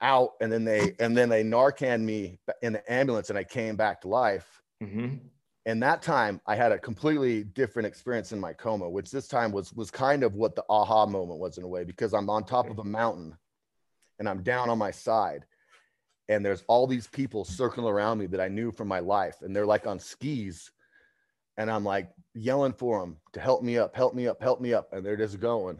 out 0.00 0.32
and 0.40 0.52
then 0.52 0.64
they 0.64 0.94
and 0.98 1.16
then 1.16 1.28
they 1.28 1.42
narcan 1.42 2.02
me 2.02 2.38
in 2.62 2.74
the 2.74 2.92
ambulance 2.92 3.30
and 3.30 3.38
i 3.38 3.44
came 3.44 3.76
back 3.76 4.00
to 4.00 4.08
life 4.08 4.62
mm-hmm. 4.82 5.14
and 5.66 5.82
that 5.82 6.02
time 6.02 6.40
i 6.46 6.54
had 6.54 6.72
a 6.72 6.78
completely 6.78 7.44
different 7.44 7.86
experience 7.86 8.32
in 8.32 8.40
my 8.40 8.52
coma 8.52 8.88
which 8.88 9.10
this 9.10 9.28
time 9.28 9.52
was 9.52 9.72
was 9.72 9.90
kind 9.90 10.22
of 10.22 10.34
what 10.34 10.54
the 10.56 10.64
aha 10.68 11.06
moment 11.06 11.38
was 11.38 11.58
in 11.58 11.64
a 11.64 11.68
way 11.68 11.84
because 11.84 12.12
i'm 12.12 12.28
on 12.28 12.44
top 12.44 12.68
of 12.68 12.80
a 12.80 12.84
mountain 12.84 13.36
and 14.18 14.28
i'm 14.28 14.42
down 14.42 14.68
on 14.68 14.78
my 14.78 14.90
side 14.90 15.44
and 16.28 16.44
there's 16.44 16.64
all 16.66 16.86
these 16.86 17.06
people 17.06 17.44
circling 17.44 17.86
around 17.86 18.18
me 18.18 18.26
that 18.26 18.40
i 18.40 18.48
knew 18.48 18.72
from 18.72 18.88
my 18.88 18.98
life 18.98 19.36
and 19.42 19.54
they're 19.54 19.66
like 19.66 19.86
on 19.86 19.98
skis 19.98 20.70
and 21.56 21.70
i'm 21.70 21.84
like 21.84 22.10
yelling 22.34 22.72
for 22.72 23.00
them 23.00 23.16
to 23.32 23.40
help 23.40 23.62
me 23.62 23.78
up 23.78 23.94
help 23.94 24.14
me 24.14 24.26
up 24.26 24.42
help 24.42 24.60
me 24.60 24.74
up 24.74 24.92
and 24.92 25.06
they're 25.06 25.16
just 25.16 25.38
going 25.38 25.78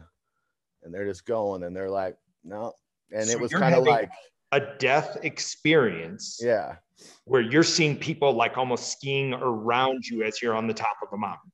and 0.83 0.93
they're 0.93 1.05
just 1.05 1.25
going 1.25 1.63
and 1.63 1.75
they're 1.75 1.89
like 1.89 2.15
no 2.43 2.73
and 3.11 3.25
so 3.25 3.33
it 3.33 3.39
was 3.39 3.51
kind 3.51 3.75
of 3.75 3.83
like 3.83 4.09
a 4.51 4.61
death 4.77 5.17
experience. 5.23 6.39
Yeah. 6.41 6.77
Where 7.25 7.41
you're 7.41 7.63
seeing 7.63 7.97
people 7.97 8.33
like 8.33 8.57
almost 8.57 8.91
skiing 8.91 9.33
around 9.33 10.05
you 10.05 10.23
as 10.23 10.41
you're 10.41 10.55
on 10.55 10.67
the 10.67 10.73
top 10.73 10.97
of 11.03 11.09
a 11.13 11.17
mountain. 11.17 11.51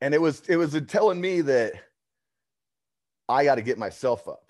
And 0.00 0.14
it 0.14 0.20
was 0.20 0.42
it 0.48 0.56
was 0.56 0.80
telling 0.86 1.20
me 1.20 1.42
that 1.42 1.74
I 3.28 3.44
got 3.44 3.56
to 3.56 3.62
get 3.62 3.78
myself 3.78 4.26
up. 4.26 4.44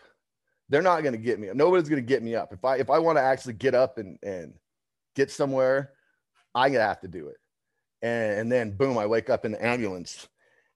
They're 0.69 0.83
not 0.83 1.03
going 1.03 1.15
to 1.15 1.19
get 1.19 1.41
me 1.41 1.49
up. 1.49 1.57
Nobody's 1.57 1.89
going 1.89 2.03
to 2.03 2.07
get 2.07 2.23
me 2.23 2.35
up. 2.35 2.53
If 2.53 2.65
I 2.65 2.77
if 2.77 2.91
I 2.91 2.99
want 2.99 3.19
to 3.19 3.23
actually 3.23 3.55
get 3.55 3.75
up 3.75 3.99
and 3.99 4.19
and 4.23 4.55
get 5.17 5.31
somewhere, 5.31 5.93
I'm 6.55 6.73
gonna 6.73 6.85
have 6.85 7.01
to 7.01 7.09
do 7.09 7.29
it. 7.29 7.37
And, 8.03 8.41
and 8.41 8.53
then 8.53 8.77
boom, 8.77 8.99
I 8.99 9.07
wake 9.07 9.31
up 9.31 9.45
in 9.45 9.53
the 9.53 9.65
ambulance. 9.65 10.29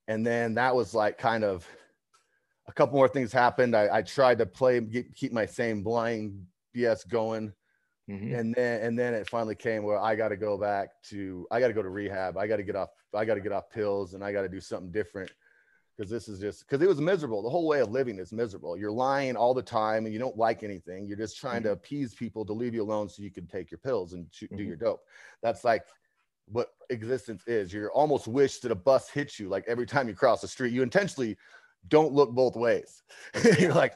And 0.09 0.27
then 0.27 0.55
that 0.55 0.75
was 0.75 0.95
like 0.95 1.19
kind 1.19 1.45
of 1.45 1.67
a 2.67 2.73
couple 2.73 2.97
more 2.97 3.09
things 3.09 3.33
happened. 3.33 3.77
I, 3.77 3.89
I 3.97 4.03
tried 4.03 4.39
to 4.39 4.47
play, 4.47 4.81
get, 4.81 5.15
keep 5.15 5.33
my 5.33 5.47
same 5.47 5.83
blind 5.83 6.47
BS 6.75 7.09
going. 7.09 7.53
Mm-hmm. 8.11 8.35
And 8.35 8.55
then, 8.55 8.83
and 8.83 8.99
then 8.99 9.15
it 9.15 9.29
finally 9.29 9.55
came 9.55 9.85
where 9.85 9.99
I 9.99 10.17
got 10.17 10.29
to 10.29 10.37
go 10.37 10.59
back 10.59 10.91
to, 11.05 11.47
I 11.51 11.61
got 11.61 11.69
to 11.69 11.73
go 11.73 11.83
to 11.83 11.89
rehab. 11.89 12.37
I 12.37 12.47
got 12.47 12.57
to 12.57 12.63
get 12.63 12.77
off, 12.77 12.91
I 13.15 13.25
got 13.25 13.35
to 13.35 13.41
get 13.41 13.53
off 13.53 13.71
pills 13.71 14.15
and 14.15 14.25
I 14.25 14.33
got 14.33 14.43
to 14.43 14.49
do 14.49 14.61
something 14.61 14.91
different 14.91 15.31
because 15.97 16.11
this 16.11 16.29
is 16.29 16.41
just, 16.41 16.67
because 16.67 16.83
it 16.83 16.89
was 16.89 17.01
miserable. 17.01 17.43
The 17.43 17.51
whole 17.51 17.69
way 17.69 17.81
of 17.81 17.91
living 17.91 18.19
is 18.19 18.33
miserable. 18.33 18.77
You're 18.77 18.91
lying 18.91 19.37
all 19.37 19.55
the 19.55 19.63
time 19.63 20.05
and 20.05 20.13
you 20.13 20.19
don't 20.19 20.37
like 20.37 20.63
anything. 20.63 21.07
You're 21.07 21.17
just 21.17 21.39
trying 21.39 21.59
mm-hmm. 21.59 21.67
to 21.67 21.73
appease 21.73 22.15
people 22.15 22.45
to 22.47 22.53
leave 22.53 22.75
you 22.75 22.83
alone 22.83 23.09
so 23.09 23.23
you 23.23 23.31
can 23.31 23.47
take 23.47 23.71
your 23.71 23.79
pills 23.79 24.15
and 24.15 24.27
shoot, 24.33 24.51
mm-hmm. 24.51 24.59
do 24.59 24.65
your 24.65 24.77
dope. 24.77 25.03
That's 25.43 25.65
like 25.65 25.85
what 26.47 26.69
existence 26.91 27.43
is. 27.47 27.73
You're 27.73 27.93
almost 27.93 28.29
wish 28.29 28.61
that 28.61 28.73
a 28.73 28.77
bus 28.77 29.09
hits 29.09 29.39
you 29.39 29.49
like 29.49 29.65
every 29.67 29.87
time 29.87 30.09
you 30.09 30.15
cross 30.15 30.41
the 30.41 30.49
street. 30.49 30.73
You 30.73 30.83
intentionally 30.83 31.37
don't 31.89 32.13
look 32.13 32.33
both 32.33 32.57
ways. 32.57 33.03
you're 33.59 33.75
like, 33.75 33.95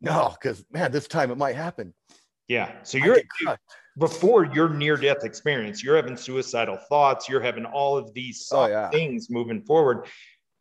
no, 0.00 0.34
because 0.40 0.64
man, 0.72 0.90
this 0.92 1.06
time 1.06 1.30
it 1.30 1.38
might 1.38 1.56
happen. 1.56 1.94
Yeah. 2.48 2.72
So 2.82 2.98
you're 2.98 3.18
before 3.98 4.46
your 4.46 4.68
near 4.68 4.96
death 4.96 5.24
experience, 5.24 5.82
you're 5.82 5.96
having 5.96 6.16
suicidal 6.16 6.76
thoughts, 6.88 7.28
you're 7.28 7.42
having 7.42 7.66
all 7.66 7.96
of 7.96 8.12
these 8.14 8.48
oh, 8.52 8.66
yeah. 8.66 8.88
things 8.90 9.28
moving 9.30 9.62
forward. 9.62 10.06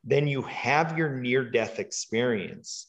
Then 0.03 0.27
you 0.27 0.41
have 0.43 0.97
your 0.97 1.09
near 1.09 1.43
death 1.43 1.79
experience 1.79 2.87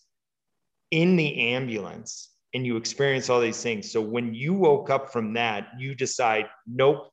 in 0.90 1.16
the 1.16 1.52
ambulance 1.55 2.31
and 2.55 2.66
you 2.66 2.76
experience 2.76 3.31
all 3.31 3.40
these 3.40 3.62
things. 3.62 3.90
So 3.90 4.00
when 4.00 4.35
you 4.35 4.52
woke 4.52 4.90
up 4.90 5.12
from 5.12 5.33
that, 5.35 5.68
you 5.78 5.94
decide, 5.94 6.46
nope, 6.66 7.12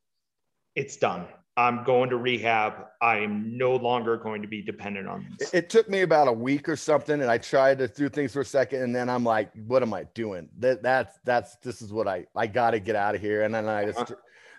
it's 0.76 0.98
done. 0.98 1.28
I'm 1.60 1.84
going 1.84 2.10
to 2.12 2.16
rehab. 2.16 2.86
I 3.02 3.18
am 3.18 3.58
no 3.58 3.76
longer 3.76 4.16
going 4.16 4.42
to 4.42 4.48
be 4.48 4.62
dependent 4.62 5.10
on 5.10 5.36
this. 5.38 5.54
It 5.54 5.70
took 5.70 5.90
me 5.90 6.02
about 6.02 6.30
a 6.30 6.32
week 6.32 6.70
or 6.70 6.78
something, 6.78 7.20
and 7.20 7.30
I 7.30 7.38
tried 7.38 7.80
to 7.80 7.88
do 7.90 8.08
things 8.08 8.32
for 8.32 8.42
a 8.42 8.46
second, 8.46 8.82
and 8.82 8.96
then 8.96 9.10
I'm 9.10 9.26
like, 9.26 9.52
"What 9.68 9.84
am 9.84 9.94
I 9.94 10.06
doing? 10.14 10.48
That 10.60 10.82
that's 10.82 11.20
that's 11.26 11.58
this 11.58 11.82
is 11.82 11.92
what 11.92 12.08
I 12.08 12.26
I 12.34 12.48
got 12.48 12.72
to 12.72 12.80
get 12.80 12.96
out 12.96 13.14
of 13.14 13.20
here." 13.20 13.44
And 13.44 13.54
then 13.54 13.68
I 13.68 13.86
just 13.86 14.00
uh-huh. 14.00 14.16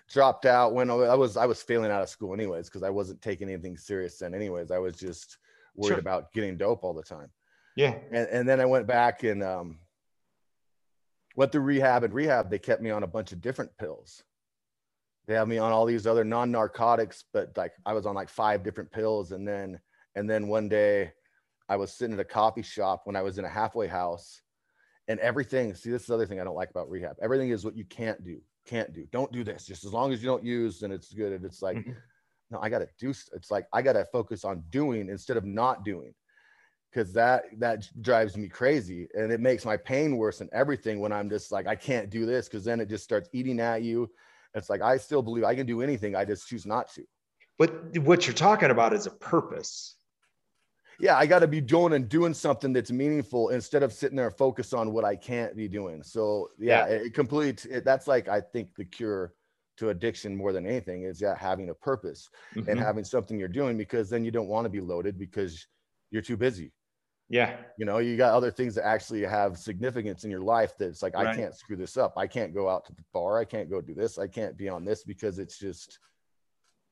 dropped 0.09 0.45
out 0.45 0.75
when 0.75 0.91
I 0.91 1.15
was 1.15 1.37
I 1.37 1.47
was 1.47 1.63
failing 1.63 1.89
out 1.89 2.03
of 2.03 2.09
school 2.09 2.35
anyways 2.35 2.67
because 2.67 2.83
I 2.83 2.91
wasn't 2.91 3.19
taking 3.19 3.49
anything 3.49 3.77
serious 3.77 4.19
then. 4.19 4.35
Anyways, 4.35 4.69
I 4.69 4.77
was 4.77 4.95
just 4.95 5.37
worried 5.75 5.93
sure. 5.93 5.99
about 5.99 6.31
getting 6.33 6.55
dope 6.55 6.83
all 6.83 6.93
the 6.93 7.01
time. 7.01 7.31
Yeah, 7.75 7.95
and 8.11 8.27
and 8.27 8.47
then 8.47 8.59
I 8.59 8.65
went 8.65 8.85
back 8.85 9.23
and 9.23 9.41
um 9.41 9.79
went 11.35 11.51
through 11.51 11.61
rehab. 11.61 12.03
And 12.03 12.13
rehab, 12.13 12.51
they 12.51 12.59
kept 12.59 12.83
me 12.83 12.91
on 12.91 13.01
a 13.01 13.07
bunch 13.07 13.31
of 13.31 13.41
different 13.41 13.75
pills 13.79 14.23
they 15.31 15.37
have 15.37 15.47
me 15.47 15.57
on 15.57 15.71
all 15.71 15.85
these 15.85 16.05
other 16.05 16.25
non-narcotics 16.25 17.23
but 17.33 17.55
like 17.55 17.71
i 17.85 17.93
was 17.93 18.05
on 18.05 18.15
like 18.15 18.29
five 18.29 18.63
different 18.63 18.91
pills. 18.91 19.31
And 19.31 19.47
then 19.47 19.79
and 20.15 20.29
then 20.29 20.49
one 20.49 20.67
day 20.67 21.11
i 21.69 21.77
was 21.77 21.93
sitting 21.93 22.13
at 22.13 22.19
a 22.19 22.25
coffee 22.25 22.61
shop 22.61 23.03
when 23.05 23.15
i 23.15 23.21
was 23.21 23.37
in 23.37 23.45
a 23.45 23.49
halfway 23.49 23.87
house 23.87 24.41
and 25.07 25.19
everything 25.21 25.73
see 25.73 25.89
this 25.89 26.01
is 26.01 26.07
the 26.07 26.13
other 26.13 26.25
thing 26.25 26.41
i 26.41 26.43
don't 26.43 26.55
like 26.55 26.69
about 26.69 26.89
rehab. 26.89 27.15
Everything 27.21 27.49
is 27.49 27.63
what 27.63 27.77
you 27.77 27.85
can't 27.85 28.23
do 28.25 28.41
can't 28.67 28.93
do. 28.93 29.07
Don't 29.11 29.31
do 29.31 29.43
this. 29.43 29.65
Just 29.65 29.85
as 29.85 29.91
long 29.91 30.13
as 30.13 30.21
you 30.21 30.27
don't 30.27 30.43
use 30.43 30.79
then 30.81 30.91
it's 30.91 31.13
good. 31.13 31.33
And 31.33 31.45
it's 31.45 31.61
like 31.61 31.77
mm-hmm. 31.77 31.91
no 32.51 32.59
i 32.59 32.67
gotta 32.67 32.89
do 32.99 33.09
it's 33.09 33.49
like 33.49 33.67
i 33.71 33.81
gotta 33.81 34.05
focus 34.11 34.43
on 34.43 34.63
doing 34.69 35.07
instead 35.07 35.37
of 35.37 35.45
not 35.45 35.85
doing 35.85 36.13
because 36.91 37.13
that 37.13 37.45
that 37.57 37.87
drives 38.01 38.35
me 38.35 38.49
crazy. 38.49 39.07
And 39.13 39.31
it 39.31 39.39
makes 39.39 39.63
my 39.63 39.77
pain 39.77 40.17
worse 40.17 40.41
and 40.41 40.49
everything 40.51 40.99
when 40.99 41.13
i'm 41.13 41.29
just 41.29 41.53
like 41.53 41.67
i 41.67 41.75
can't 41.75 42.09
do 42.09 42.25
this 42.25 42.49
because 42.49 42.65
then 42.65 42.81
it 42.81 42.89
just 42.89 43.05
starts 43.05 43.29
eating 43.31 43.61
at 43.61 43.81
you 43.81 44.09
it's 44.53 44.69
like 44.69 44.81
I 44.81 44.97
still 44.97 45.21
believe 45.21 45.43
I 45.43 45.55
can 45.55 45.65
do 45.65 45.81
anything. 45.81 46.15
I 46.15 46.25
just 46.25 46.47
choose 46.47 46.65
not 46.65 46.91
to. 46.93 47.03
But 47.57 47.97
what 47.99 48.25
you're 48.25 48.33
talking 48.33 48.71
about 48.71 48.93
is 48.93 49.05
a 49.05 49.11
purpose. 49.11 49.95
Yeah, 50.99 51.17
I 51.17 51.25
got 51.25 51.39
to 51.39 51.47
be 51.47 51.61
doing 51.61 51.93
and 51.93 52.07
doing 52.07 52.33
something 52.33 52.73
that's 52.73 52.91
meaningful 52.91 53.49
instead 53.49 53.81
of 53.81 53.91
sitting 53.91 54.17
there 54.17 54.27
and 54.27 54.37
focus 54.37 54.73
on 54.73 54.93
what 54.93 55.03
I 55.03 55.15
can't 55.15 55.55
be 55.55 55.67
doing. 55.67 56.03
So 56.03 56.49
yeah, 56.59 56.87
yeah. 56.87 56.93
it 56.93 57.13
complete. 57.13 57.65
It, 57.65 57.83
that's 57.83 58.07
like 58.07 58.27
I 58.27 58.41
think 58.41 58.75
the 58.75 58.85
cure 58.85 59.33
to 59.77 59.89
addiction 59.89 60.35
more 60.35 60.53
than 60.53 60.67
anything 60.67 61.03
is 61.03 61.19
yeah 61.19 61.35
having 61.35 61.69
a 61.69 61.73
purpose 61.73 62.29
mm-hmm. 62.55 62.69
and 62.69 62.79
having 62.79 63.03
something 63.03 63.39
you're 63.39 63.47
doing 63.47 63.77
because 63.77 64.09
then 64.09 64.23
you 64.23 64.29
don't 64.29 64.47
want 64.47 64.65
to 64.65 64.69
be 64.69 64.81
loaded 64.81 65.17
because 65.17 65.65
you're 66.11 66.21
too 66.21 66.37
busy. 66.37 66.71
Yeah. 67.31 67.55
You 67.77 67.85
know, 67.85 67.99
you 67.99 68.17
got 68.17 68.33
other 68.33 68.51
things 68.51 68.75
that 68.75 68.85
actually 68.85 69.21
have 69.21 69.57
significance 69.57 70.25
in 70.25 70.29
your 70.29 70.41
life 70.41 70.73
that's 70.77 71.01
like, 71.01 71.15
I 71.15 71.33
can't 71.33 71.55
screw 71.55 71.77
this 71.77 71.95
up. 71.95 72.13
I 72.17 72.27
can't 72.27 72.53
go 72.53 72.67
out 72.67 72.83
to 72.87 72.93
the 72.93 73.03
bar. 73.13 73.39
I 73.39 73.45
can't 73.45 73.69
go 73.69 73.79
do 73.79 73.93
this. 73.93 74.19
I 74.19 74.27
can't 74.27 74.57
be 74.57 74.67
on 74.67 74.83
this 74.83 75.05
because 75.05 75.39
it's 75.39 75.57
just, 75.57 75.97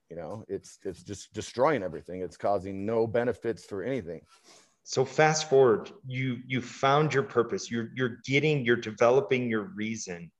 you 0.10 0.16
know, 0.16 0.46
it's 0.48 0.80
it's 0.86 1.04
just 1.04 1.34
destroying 1.34 1.84
everything. 1.84 2.22
It's 2.22 2.38
causing 2.38 2.86
no 2.86 3.06
benefits 3.06 3.66
for 3.66 3.84
anything. 3.84 4.22
So 4.84 5.04
fast 5.04 5.50
forward, 5.50 5.92
you 6.08 6.38
you 6.48 6.62
found 6.62 7.14
your 7.14 7.24
purpose. 7.24 7.70
You're 7.70 7.90
you're 7.94 8.20
getting, 8.26 8.64
you're 8.64 8.78
developing 8.78 9.50
your 9.50 9.74
reason. 9.76 10.32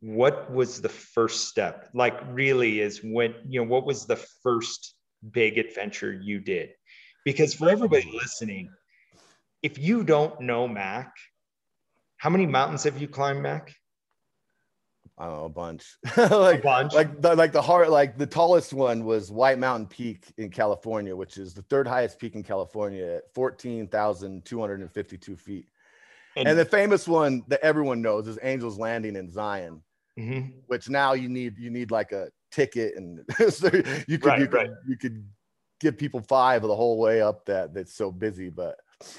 What 0.00 0.52
was 0.52 0.82
the 0.82 0.88
first 0.88 1.48
step? 1.48 1.90
Like 1.94 2.20
really 2.28 2.80
is 2.80 3.02
when, 3.04 3.36
you 3.46 3.60
know, 3.60 3.70
what 3.70 3.86
was 3.86 4.04
the 4.04 4.16
first 4.42 4.94
big 5.30 5.58
adventure 5.58 6.12
you 6.12 6.40
did? 6.40 6.70
Because 7.24 7.54
for 7.54 7.68
everybody 7.68 8.10
listening, 8.12 8.70
if 9.62 9.78
you 9.78 10.02
don't 10.04 10.40
know 10.40 10.66
Mac, 10.66 11.12
how 12.16 12.30
many 12.30 12.46
mountains 12.46 12.84
have 12.84 13.00
you 13.00 13.08
climbed, 13.08 13.42
Mac? 13.42 13.74
I 15.18 15.26
don't 15.26 15.38
know, 15.38 15.44
a 15.44 15.48
bunch. 15.48 15.84
A 16.16 16.26
like 16.38 16.62
bunch. 16.62 16.94
like 16.94 17.20
the 17.20 17.36
like 17.36 17.52
the 17.52 17.62
hard 17.62 17.88
like 17.90 18.16
the 18.16 18.26
tallest 18.26 18.72
one 18.72 19.04
was 19.04 19.30
White 19.30 19.58
Mountain 19.58 19.86
Peak 19.88 20.24
in 20.38 20.50
California, 20.50 21.14
which 21.14 21.36
is 21.36 21.54
the 21.54 21.62
third 21.62 21.86
highest 21.86 22.18
peak 22.18 22.34
in 22.34 22.42
California 22.42 23.04
at 23.18 23.34
14,252 23.34 25.36
feet. 25.36 25.66
And 26.34 26.58
the 26.58 26.64
famous 26.64 27.06
one 27.06 27.42
that 27.48 27.60
everyone 27.62 28.00
knows 28.00 28.26
is 28.26 28.38
Angels 28.42 28.78
Landing 28.78 29.16
in 29.16 29.28
Zion, 29.28 29.82
Mhm. 30.18 30.54
which 30.66 30.88
now 30.88 31.12
you 31.12 31.28
need 31.28 31.58
you 31.58 31.70
need 31.70 31.90
like 31.90 32.12
a 32.12 32.30
ticket 32.50 32.96
and 32.96 33.20
so 33.52 33.66
you 34.08 34.18
could 34.18 34.26
Right, 34.26 34.38
you 34.40 34.46
could 34.48 34.54
right. 34.54 34.70
you 34.88 34.96
could 34.96 35.28
give 35.82 35.98
people 35.98 36.20
five 36.20 36.62
the 36.62 36.74
whole 36.74 36.98
way 36.98 37.20
up 37.20 37.44
that 37.46 37.74
that's 37.74 37.94
so 37.94 38.10
busy. 38.10 38.48
But 38.48 38.76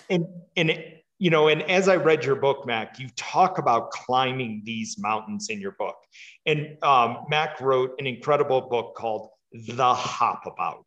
and 0.09 0.25
and 0.55 0.69
it, 0.71 1.05
you 1.19 1.29
know 1.29 1.47
and 1.47 1.61
as 1.63 1.87
i 1.87 1.95
read 1.95 2.23
your 2.23 2.35
book 2.35 2.65
mac 2.65 2.99
you 2.99 3.07
talk 3.15 3.57
about 3.57 3.91
climbing 3.91 4.61
these 4.65 4.97
mountains 4.97 5.49
in 5.49 5.59
your 5.61 5.73
book 5.73 5.95
and 6.45 6.77
um, 6.83 7.25
mac 7.29 7.59
wrote 7.61 7.91
an 7.99 8.07
incredible 8.07 8.61
book 8.61 8.95
called 8.95 9.29
the 9.51 9.93
hop 9.93 10.43
about 10.45 10.85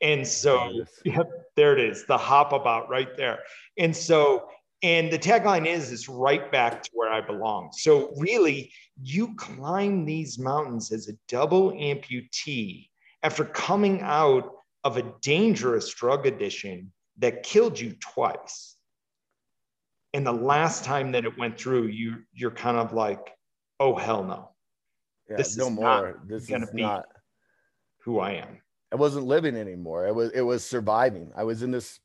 and 0.00 0.26
so 0.26 0.56
There 0.56 0.70
it 0.70 0.76
is. 0.82 0.88
yep, 1.04 1.30
there 1.56 1.72
it 1.78 1.80
is 1.80 2.06
the 2.06 2.16
hop 2.16 2.52
about 2.52 2.88
right 2.88 3.16
there 3.16 3.40
and 3.78 3.94
so 3.94 4.48
and 4.82 5.12
the 5.12 5.18
tagline 5.18 5.66
is 5.66 5.92
it's 5.92 6.08
right 6.08 6.50
back 6.50 6.82
to 6.82 6.90
where 6.94 7.12
i 7.12 7.20
belong 7.20 7.70
so 7.72 8.12
really 8.16 8.72
you 9.02 9.34
climb 9.36 10.04
these 10.04 10.38
mountains 10.38 10.90
as 10.92 11.08
a 11.08 11.12
double 11.28 11.72
amputee 11.72 12.88
after 13.22 13.44
coming 13.44 14.00
out 14.02 14.52
of 14.84 14.96
a 14.96 15.12
dangerous 15.20 15.92
drug 15.92 16.26
addiction 16.26 16.92
that 17.18 17.42
killed 17.42 17.78
you 17.78 17.94
twice. 18.00 18.76
And 20.14 20.26
the 20.26 20.32
last 20.32 20.84
time 20.84 21.12
that 21.12 21.24
it 21.24 21.38
went 21.38 21.58
through, 21.58 21.86
you 21.88 22.16
you're 22.32 22.50
kind 22.50 22.76
of 22.76 22.92
like, 22.92 23.30
oh 23.78 23.94
hell 23.94 24.24
no, 24.24 24.50
yeah, 25.28 25.36
This 25.36 25.56
no 25.56 25.66
is 25.66 25.70
not 25.72 25.80
more. 26.02 26.22
This 26.26 26.46
gonna 26.46 26.64
is 26.64 26.70
be- 26.72 26.82
not 26.82 27.04
who 28.02 28.18
I 28.18 28.32
am. 28.32 28.60
I 28.92 28.96
wasn't 28.96 29.26
living 29.26 29.54
anymore. 29.54 30.06
It 30.08 30.14
was 30.14 30.30
it 30.32 30.40
was 30.40 30.64
surviving. 30.64 31.30
I 31.36 31.44
was 31.44 31.62
in 31.62 31.70
this 31.70 32.00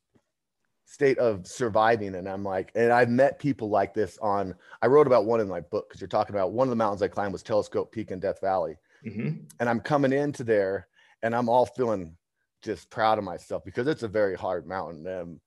state 0.85 1.17
of 1.17 1.47
surviving, 1.47 2.13
and 2.13 2.29
I'm 2.29 2.43
like, 2.43 2.71
and 2.75 2.91
I've 2.91 3.09
met 3.09 3.39
people 3.39 3.69
like 3.69 3.95
this 3.95 4.19
on. 4.19 4.53
I 4.83 4.87
wrote 4.87 5.07
about 5.07 5.25
one 5.25 5.39
in 5.39 5.47
my 5.47 5.61
book 5.61 5.89
because 5.89 5.99
you're 5.99 6.07
talking 6.07 6.35
about 6.35 6.51
one 6.51 6.67
of 6.67 6.69
the 6.69 6.75
mountains 6.75 7.01
I 7.01 7.07
climbed 7.07 7.33
was 7.33 7.41
Telescope 7.41 7.91
Peak 7.91 8.11
in 8.11 8.19
Death 8.19 8.39
Valley, 8.39 8.77
Mhm. 9.03 9.51
and 9.59 9.67
I'm 9.67 9.79
coming 9.79 10.13
into 10.13 10.43
there, 10.43 10.87
and 11.23 11.35
I'm 11.35 11.49
all 11.49 11.65
feeling 11.65 12.15
just 12.65 12.89
proud 12.89 13.17
of 13.19 13.23
myself 13.23 13.63
because 13.63 13.87
it's 13.87 14.03
a 14.03 14.07
very 14.07 14.35
hard 14.35 14.67
mountain. 14.67 15.07
Um, 15.07 15.41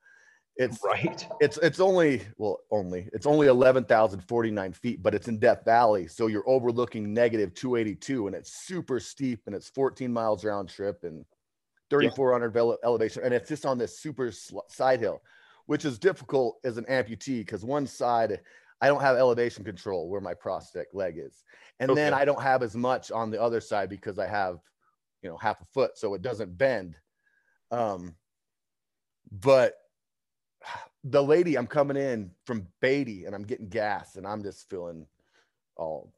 it's 0.57 0.79
Right. 0.85 1.27
it's 1.41 1.57
it's 1.59 1.79
only 1.79 2.23
well 2.37 2.59
only 2.71 3.09
it's 3.13 3.27
only 3.27 3.47
11,049 3.47 4.73
feet, 4.73 5.03
but 5.03 5.15
it's 5.15 5.29
in 5.29 5.39
Death 5.39 5.65
Valley, 5.65 6.07
so 6.09 6.27
you're 6.27 6.49
overlooking 6.49 7.13
negative 7.13 7.55
282, 7.55 8.27
and 8.27 8.35
it's 8.35 8.53
super 8.53 8.99
steep, 8.99 9.43
and 9.47 9.55
it's 9.55 9.69
14 9.69 10.13
miles 10.13 10.45
round 10.45 10.69
trip 10.69 11.05
and 11.05 11.25
3,400 11.91 12.57
ele- 12.57 12.79
elevation, 12.85 13.23
and 13.25 13.33
it's 13.33 13.49
just 13.49 13.65
on 13.67 13.79
this 13.79 13.99
super 13.99 14.31
sl- 14.33 14.59
side 14.69 15.01
hill, 15.01 15.23
which 15.67 15.85
is 15.85 15.99
difficult 15.99 16.59
as 16.65 16.77
an 16.77 16.85
amputee 16.85 17.39
because 17.41 17.65
one 17.65 17.87
side 17.87 18.41
I 18.81 18.89
don't 18.89 19.01
have 19.01 19.17
elevation 19.17 19.65
control 19.65 20.09
where 20.09 20.21
my 20.21 20.35
prosthetic 20.35 20.89
leg 20.93 21.19
is, 21.19 21.45
and 21.79 21.97
then 21.97 22.15
I 22.15 22.25
don't 22.25 22.43
have 22.43 22.63
as 22.63 22.75
much 22.77 23.11
on 23.13 23.31
the 23.31 23.41
other 23.41 23.61
side 23.61 23.89
because 23.91 24.19
I 24.19 24.27
have, 24.27 24.59
you 25.23 25.31
know, 25.31 25.37
half 25.37 25.61
a 25.61 25.65
foot, 25.67 25.97
so 25.97 26.15
it 26.15 26.23
doesn't 26.23 26.59
bend. 26.59 26.97
Um, 27.71 28.15
but 29.31 29.75
the 31.05 31.23
lady 31.23 31.57
i'm 31.57 31.67
coming 31.67 31.97
in 31.97 32.31
from 32.45 32.67
beatty 32.81 33.25
and 33.25 33.35
i'm 33.35 33.45
getting 33.45 33.69
gas 33.69 34.17
and 34.17 34.27
i'm 34.27 34.43
just 34.43 34.69
feeling 34.69 35.07
all 35.77 36.13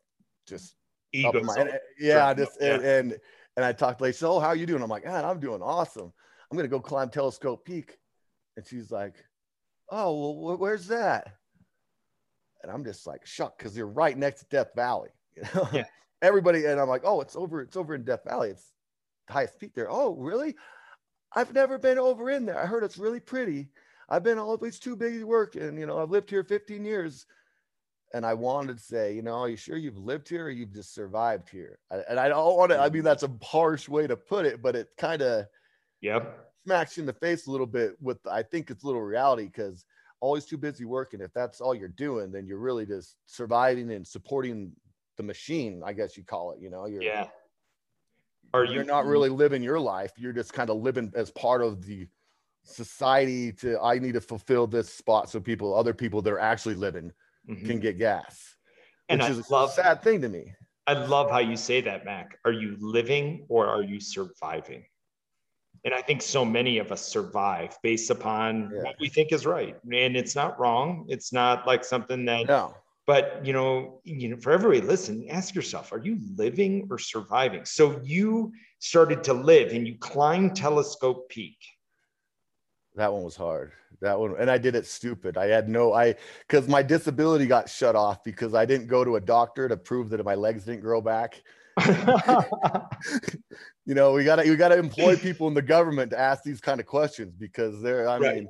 just 0.46 0.74
Ego. 1.12 1.42
my, 1.42 1.54
and- 1.56 1.70
yeah 1.98 2.34
Sure. 2.34 2.44
just 2.46 2.60
and, 2.60 2.82
and 2.82 3.18
and 3.56 3.64
i 3.64 3.72
talked 3.72 3.98
to 3.98 4.04
lady 4.04 4.14
so 4.16 4.38
how 4.40 4.48
are 4.48 4.56
you 4.56 4.64
doing? 4.66 4.82
I'm 4.82 4.88
like 4.88 5.04
man 5.04 5.24
i'm 5.24 5.38
doing 5.40 5.60
awesome. 5.62 6.12
I'm 6.50 6.56
gonna 6.56 6.68
go 6.68 6.80
climb 6.80 7.10
telescope 7.10 7.64
peak. 7.64 7.98
And 8.56 8.66
she's 8.66 8.90
like 8.90 9.16
oh 9.90 10.34
well 10.42 10.56
wh- 10.56 10.60
where's 10.60 10.86
that? 10.88 11.34
And 12.62 12.72
i'm 12.72 12.84
just 12.84 13.06
like 13.06 13.26
shocked 13.26 13.58
because 13.58 13.76
you're 13.76 13.86
right 13.86 14.16
next 14.16 14.40
to 14.40 14.46
death 14.50 14.70
valley 14.74 15.10
you 15.36 15.42
know? 15.54 15.68
Yeah. 15.72 15.84
everybody 16.22 16.64
and 16.64 16.80
i'm 16.80 16.88
like 16.88 17.02
oh 17.04 17.20
it's 17.20 17.36
over 17.36 17.60
it's 17.60 17.76
over 17.76 17.94
in 17.94 18.04
death 18.04 18.24
valley. 18.24 18.50
It's 18.50 18.72
the 19.26 19.34
highest 19.34 19.58
peak 19.60 19.74
there. 19.74 19.90
Oh 19.90 20.14
really 20.14 20.56
i've 21.34 21.54
never 21.54 21.78
been 21.78 21.98
over 21.98 22.30
in 22.30 22.46
there 22.46 22.58
i 22.58 22.66
heard 22.66 22.84
it's 22.84 22.98
really 22.98 23.20
pretty 23.20 23.68
I've 24.10 24.24
been 24.24 24.38
always 24.38 24.78
too 24.78 24.96
busy 24.96 25.22
working. 25.22 25.78
You 25.78 25.86
know, 25.86 25.98
I've 25.98 26.10
lived 26.10 26.28
here 26.30 26.42
15 26.42 26.84
years. 26.84 27.26
And 28.12 28.26
I 28.26 28.34
wanted 28.34 28.76
to 28.76 28.82
say, 28.82 29.14
you 29.14 29.22
know, 29.22 29.34
are 29.34 29.48
you 29.48 29.56
sure 29.56 29.76
you've 29.76 29.96
lived 29.96 30.28
here 30.28 30.46
or 30.46 30.50
you've 30.50 30.74
just 30.74 30.92
survived 30.92 31.48
here? 31.48 31.78
And 31.92 32.18
I 32.18 32.28
don't 32.28 32.56
want 32.56 32.72
to, 32.72 32.78
I 32.80 32.90
mean, 32.90 33.04
that's 33.04 33.22
a 33.22 33.30
harsh 33.40 33.88
way 33.88 34.08
to 34.08 34.16
put 34.16 34.46
it, 34.46 34.60
but 34.60 34.74
it 34.74 34.88
kind 34.98 35.22
of 35.22 35.46
Yep. 36.00 36.52
smacks 36.64 36.96
you 36.96 37.02
in 37.02 37.06
the 37.06 37.12
face 37.12 37.46
a 37.46 37.52
little 37.52 37.68
bit 37.68 37.92
with, 38.02 38.18
I 38.26 38.42
think 38.42 38.68
it's 38.68 38.82
a 38.82 38.86
little 38.88 39.02
reality 39.02 39.44
because 39.44 39.84
always 40.20 40.44
too 40.44 40.58
busy 40.58 40.84
working. 40.84 41.20
If 41.20 41.32
that's 41.32 41.60
all 41.60 41.72
you're 41.72 41.86
doing, 41.86 42.32
then 42.32 42.48
you're 42.48 42.58
really 42.58 42.84
just 42.84 43.14
surviving 43.26 43.92
and 43.92 44.04
supporting 44.04 44.72
the 45.16 45.22
machine, 45.22 45.80
I 45.84 45.92
guess 45.92 46.16
you 46.16 46.24
call 46.24 46.50
it, 46.50 46.60
you 46.60 46.68
know, 46.68 46.86
you're, 46.86 47.04
Yeah. 47.04 47.28
Are 48.52 48.64
you 48.64 48.74
you're 48.74 48.84
not 48.84 49.06
really 49.06 49.28
living 49.28 49.62
your 49.62 49.78
life. 49.80 50.12
You're 50.16 50.32
just 50.32 50.52
kind 50.52 50.70
of 50.70 50.78
living 50.78 51.12
as 51.14 51.30
part 51.30 51.62
of 51.62 51.84
the 51.84 52.08
society 52.64 53.52
to 53.52 53.80
I 53.80 53.98
need 53.98 54.14
to 54.14 54.20
fulfill 54.20 54.66
this 54.66 54.92
spot 54.92 55.30
so 55.30 55.40
people, 55.40 55.74
other 55.74 55.94
people 55.94 56.20
that 56.22 56.32
are 56.32 56.38
actually 56.40 56.74
living 56.74 57.12
Mhm. 57.48 57.66
can 57.66 57.80
get 57.80 57.98
gas. 57.98 58.56
And 59.08 59.20
which 59.20 59.28
I 59.28 59.32
is 59.32 59.50
love 59.50 59.70
a 59.70 59.72
sad 59.72 60.02
thing 60.02 60.20
to 60.22 60.28
me. 60.28 60.54
I 60.86 60.92
love 60.94 61.30
how 61.30 61.38
you 61.38 61.56
say 61.56 61.80
that, 61.82 62.04
Mac. 62.04 62.38
Are 62.44 62.52
you 62.52 62.76
living 62.80 63.46
or 63.48 63.68
are 63.68 63.82
you 63.82 64.00
surviving? 64.00 64.84
And 65.84 65.94
I 65.94 66.02
think 66.02 66.20
so 66.20 66.44
many 66.44 66.78
of 66.78 66.92
us 66.92 67.00
survive 67.02 67.78
based 67.82 68.10
upon 68.10 68.70
Yeah. 68.74 68.82
what 68.82 68.96
we 69.00 69.08
think 69.08 69.32
is 69.32 69.46
right. 69.46 69.76
And 69.84 70.16
it's 70.16 70.34
not 70.34 70.58
wrong. 70.58 71.06
It's 71.08 71.32
not 71.32 71.66
like 71.66 71.84
something 71.84 72.24
that, 72.26 72.46
No. 72.46 72.74
But 73.10 73.44
you 73.44 73.52
know, 73.52 74.00
you 74.04 74.28
know, 74.28 74.36
for 74.36 74.52
everybody 74.52 74.80
listen, 74.80 75.26
ask 75.30 75.52
yourself, 75.52 75.92
are 75.92 75.98
you 75.98 76.16
living 76.36 76.86
or 76.92 76.96
surviving? 76.96 77.64
So 77.64 78.00
you 78.04 78.52
started 78.78 79.24
to 79.24 79.32
live 79.32 79.72
and 79.72 79.84
you 79.84 79.98
climbed 79.98 80.54
Telescope 80.54 81.28
Peak. 81.28 81.56
That 82.94 83.12
one 83.12 83.24
was 83.24 83.34
hard. 83.34 83.72
That 84.00 84.20
one, 84.20 84.36
and 84.38 84.48
I 84.48 84.58
did 84.58 84.76
it 84.76 84.86
stupid. 84.86 85.36
I 85.36 85.46
had 85.46 85.68
no, 85.68 85.92
I, 85.92 86.14
because 86.46 86.68
my 86.68 86.84
disability 86.84 87.46
got 87.46 87.68
shut 87.68 87.96
off 87.96 88.22
because 88.22 88.54
I 88.54 88.64
didn't 88.64 88.86
go 88.86 89.02
to 89.02 89.16
a 89.16 89.20
doctor 89.20 89.68
to 89.68 89.76
prove 89.76 90.10
that 90.10 90.24
my 90.24 90.36
legs 90.36 90.66
didn't 90.66 90.82
grow 90.82 91.00
back. 91.00 91.42
You 93.86 93.94
know, 93.96 94.12
we 94.12 94.22
gotta, 94.22 94.48
we 94.48 94.54
gotta 94.54 94.78
employ 94.78 95.16
people 95.16 95.48
in 95.48 95.54
the 95.54 95.62
government 95.62 96.12
to 96.12 96.18
ask 96.18 96.44
these 96.44 96.60
kind 96.60 96.78
of 96.78 96.86
questions 96.86 97.34
because 97.34 97.82
they're, 97.82 98.08
I 98.08 98.18
Right. 98.18 98.34
mean, 98.36 98.48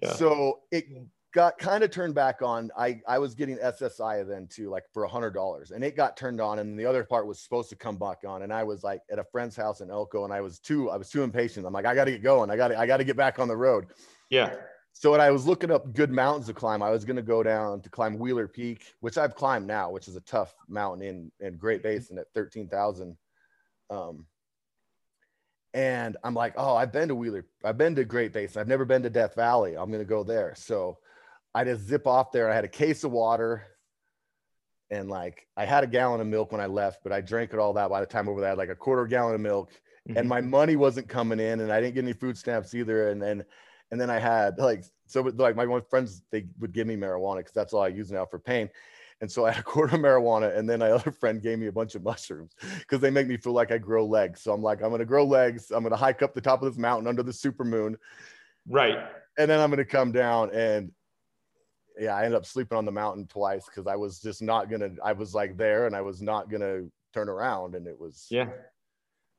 Yeah. 0.00 0.14
so 0.14 0.60
it 0.70 0.84
got 1.32 1.58
kind 1.58 1.82
of 1.82 1.90
turned 1.90 2.14
back 2.14 2.42
on. 2.42 2.70
I, 2.76 3.00
I 3.08 3.18
was 3.18 3.34
getting 3.34 3.56
SSI 3.56 4.26
then 4.28 4.46
too, 4.46 4.68
like 4.68 4.84
for 4.92 5.04
a 5.04 5.08
hundred 5.08 5.30
dollars, 5.30 5.70
and 5.70 5.82
it 5.82 5.96
got 5.96 6.16
turned 6.16 6.40
on, 6.40 6.58
and 6.58 6.78
the 6.78 6.86
other 6.86 7.04
part 7.04 7.26
was 7.26 7.40
supposed 7.40 7.70
to 7.70 7.76
come 7.76 7.96
back 7.96 8.18
on. 8.26 8.42
And 8.42 8.52
I 8.52 8.62
was 8.62 8.84
like 8.84 9.00
at 9.10 9.18
a 9.18 9.24
friend's 9.24 9.56
house 9.56 9.80
in 9.80 9.90
Elko, 9.90 10.24
and 10.24 10.32
I 10.32 10.40
was 10.40 10.58
too, 10.58 10.90
I 10.90 10.96
was 10.96 11.10
too 11.10 11.22
impatient. 11.22 11.66
I'm 11.66 11.72
like, 11.72 11.86
I 11.86 11.94
got 11.94 12.04
to 12.04 12.12
get 12.12 12.22
going. 12.22 12.50
I 12.50 12.56
got 12.56 12.68
to, 12.68 12.78
I 12.78 12.86
got 12.86 12.98
to 12.98 13.04
get 13.04 13.16
back 13.16 13.38
on 13.38 13.48
the 13.48 13.56
road. 13.56 13.86
yeah. 14.30 14.54
So 14.94 15.10
when 15.10 15.22
I 15.22 15.30
was 15.30 15.46
looking 15.46 15.70
up 15.70 15.94
good 15.94 16.10
mountains 16.10 16.46
to 16.46 16.52
climb, 16.52 16.82
I 16.82 16.90
was 16.90 17.06
going 17.06 17.16
to 17.16 17.22
go 17.22 17.42
down 17.42 17.80
to 17.80 17.88
climb 17.88 18.18
Wheeler 18.18 18.46
Peak, 18.46 18.94
which 19.00 19.16
I've 19.16 19.34
climbed 19.34 19.66
now, 19.66 19.90
which 19.90 20.06
is 20.06 20.16
a 20.16 20.20
tough 20.20 20.54
mountain 20.68 21.02
in, 21.02 21.32
in 21.40 21.56
Great 21.56 21.82
Basin 21.82 22.18
at 22.18 22.26
13,000. 22.34 23.16
Um, 23.88 24.26
and 25.72 26.18
I'm 26.22 26.34
like, 26.34 26.52
oh, 26.58 26.76
I've 26.76 26.92
been 26.92 27.08
to 27.08 27.14
Wheeler. 27.14 27.46
I've 27.64 27.78
been 27.78 27.94
to 27.94 28.04
Great 28.04 28.34
Basin. 28.34 28.60
I've 28.60 28.68
never 28.68 28.84
been 28.84 29.02
to 29.04 29.10
Death 29.10 29.34
Valley. 29.34 29.78
I'm 29.78 29.90
going 29.90 30.04
to 30.04 30.08
go 30.08 30.22
there. 30.24 30.52
So 30.56 30.98
I 31.54 31.64
just 31.64 31.82
zip 31.86 32.06
off 32.06 32.32
there. 32.32 32.50
I 32.50 32.54
had 32.54 32.64
a 32.64 32.68
case 32.68 33.04
of 33.04 33.12
water 33.12 33.66
and 34.90 35.08
like 35.08 35.46
I 35.56 35.64
had 35.64 35.84
a 35.84 35.86
gallon 35.86 36.20
of 36.20 36.26
milk 36.26 36.52
when 36.52 36.60
I 36.60 36.66
left, 36.66 37.02
but 37.02 37.12
I 37.12 37.20
drank 37.20 37.52
it 37.52 37.58
all 37.58 37.72
that 37.74 37.90
by 37.90 38.00
the 38.00 38.06
time 38.06 38.28
over 38.28 38.40
there. 38.40 38.48
I 38.48 38.52
had 38.52 38.58
like 38.58 38.68
a 38.68 38.74
quarter 38.74 39.06
gallon 39.06 39.34
of 39.34 39.40
milk 39.40 39.72
and 40.06 40.16
Mhm. 40.16 40.26
my 40.26 40.40
money 40.40 40.76
wasn't 40.76 41.08
coming 41.08 41.40
in 41.40 41.60
and 41.60 41.72
I 41.72 41.80
didn't 41.80 41.94
get 41.94 42.04
any 42.04 42.12
food 42.12 42.36
stamps 42.36 42.74
either. 42.74 43.08
And 43.08 43.22
then, 43.22 43.44
And 43.90 44.00
then 44.00 44.08
I 44.08 44.18
had 44.18 44.58
like 44.58 44.84
so 45.06 45.20
like 45.20 45.54
my 45.54 45.80
friends 45.90 46.22
they 46.30 46.46
would 46.58 46.72
give 46.72 46.86
me 46.86 46.96
marijuana 46.96 47.38
because 47.38 47.52
that's 47.52 47.74
all 47.74 47.82
I 47.82 47.88
use 47.88 48.10
now 48.10 48.24
for 48.24 48.38
pain. 48.38 48.70
And 49.20 49.30
so 49.30 49.44
I 49.44 49.50
had 49.52 49.60
a 49.60 49.62
quarter 49.72 49.94
of 49.96 50.00
marijuana, 50.00 50.56
and 50.56 50.68
then 50.68 50.78
my 50.78 50.90
other 50.90 51.12
friend 51.12 51.42
gave 51.42 51.58
me 51.58 51.66
a 51.66 51.72
bunch 51.72 51.94
of 51.94 52.02
mushrooms 52.02 52.54
because 52.78 53.00
they 53.02 53.10
make 53.10 53.28
me 53.28 53.36
feel 53.36 53.52
like 53.52 53.70
I 53.70 53.76
grow 53.76 54.06
legs. 54.06 54.40
So 54.40 54.50
I'm 54.54 54.62
like, 54.62 54.82
I'm 54.82 54.90
gonna 54.90 55.04
grow 55.04 55.24
legs. 55.26 55.70
I'm 55.70 55.82
gonna 55.82 55.96
hike 55.96 56.22
up 56.22 56.32
the 56.32 56.40
top 56.40 56.62
of 56.62 56.72
this 56.72 56.78
mountain 56.78 57.06
under 57.06 57.22
the 57.22 57.34
super 57.34 57.64
moon. 57.64 57.98
Right. 58.66 58.96
And 59.38 59.50
then 59.50 59.60
I'm 59.60 59.68
gonna 59.68 59.84
come 59.84 60.10
down 60.10 60.50
and 60.54 60.90
yeah, 61.98 62.14
I 62.14 62.24
ended 62.24 62.36
up 62.36 62.46
sleeping 62.46 62.78
on 62.78 62.84
the 62.84 62.92
mountain 62.92 63.26
twice 63.26 63.66
because 63.66 63.86
I 63.86 63.96
was 63.96 64.20
just 64.20 64.42
not 64.42 64.70
gonna. 64.70 64.90
I 65.04 65.12
was 65.12 65.34
like 65.34 65.56
there, 65.56 65.86
and 65.86 65.94
I 65.94 66.00
was 66.00 66.22
not 66.22 66.50
gonna 66.50 66.82
turn 67.12 67.28
around, 67.28 67.74
and 67.74 67.86
it 67.86 67.98
was 67.98 68.26
yeah. 68.30 68.48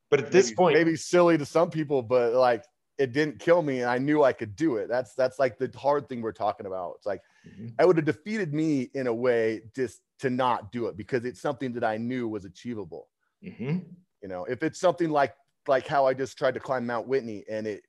But 0.09 0.19
at 0.19 0.31
this 0.31 0.47
maybe, 0.47 0.55
point, 0.55 0.77
maybe 0.77 0.95
silly 0.95 1.37
to 1.37 1.45
some 1.45 1.69
people, 1.69 2.01
but 2.01 2.33
like 2.33 2.63
it 2.97 3.13
didn't 3.13 3.39
kill 3.39 3.61
me, 3.61 3.81
and 3.81 3.89
I 3.89 3.97
knew 3.97 4.23
I 4.23 4.33
could 4.33 4.55
do 4.55 4.77
it. 4.77 4.87
That's 4.87 5.15
that's 5.15 5.39
like 5.39 5.57
the 5.57 5.71
hard 5.75 6.07
thing 6.07 6.21
we're 6.21 6.31
talking 6.31 6.65
about. 6.65 6.95
It's 6.97 7.05
like 7.05 7.21
mm-hmm. 7.47 7.69
I 7.79 7.85
would 7.85 7.97
have 7.97 8.05
defeated 8.05 8.53
me 8.53 8.89
in 8.93 9.07
a 9.07 9.13
way 9.13 9.61
just 9.75 10.01
to 10.19 10.29
not 10.29 10.71
do 10.71 10.87
it 10.87 10.95
because 10.95 11.25
it's 11.25 11.41
something 11.41 11.73
that 11.73 11.83
I 11.83 11.97
knew 11.97 12.27
was 12.27 12.45
achievable. 12.45 13.09
Mm-hmm. 13.43 13.79
You 14.21 14.27
know, 14.29 14.45
if 14.45 14.63
it's 14.63 14.79
something 14.79 15.09
like 15.09 15.33
like 15.67 15.87
how 15.87 16.05
I 16.05 16.13
just 16.13 16.37
tried 16.37 16.53
to 16.53 16.59
climb 16.59 16.85
Mount 16.85 17.07
Whitney 17.07 17.43
and 17.49 17.65
it 17.65 17.83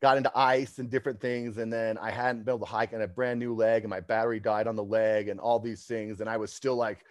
got 0.00 0.16
into 0.16 0.30
ice 0.36 0.78
and 0.78 0.90
different 0.90 1.20
things. 1.20 1.58
And 1.58 1.72
then 1.72 1.98
I 1.98 2.10
hadn't 2.10 2.44
been 2.44 2.54
able 2.54 2.66
to 2.66 2.72
hike 2.72 2.92
and 2.92 3.02
a 3.02 3.08
brand 3.08 3.40
new 3.40 3.54
leg 3.54 3.82
and 3.82 3.90
my 3.90 4.00
battery 4.00 4.40
died 4.40 4.66
on 4.66 4.76
the 4.76 4.84
leg 4.84 5.28
and 5.28 5.40
all 5.40 5.58
these 5.58 5.84
things. 5.84 6.20
And 6.20 6.30
I 6.30 6.36
was 6.36 6.52
still 6.52 6.76
like, 6.76 7.04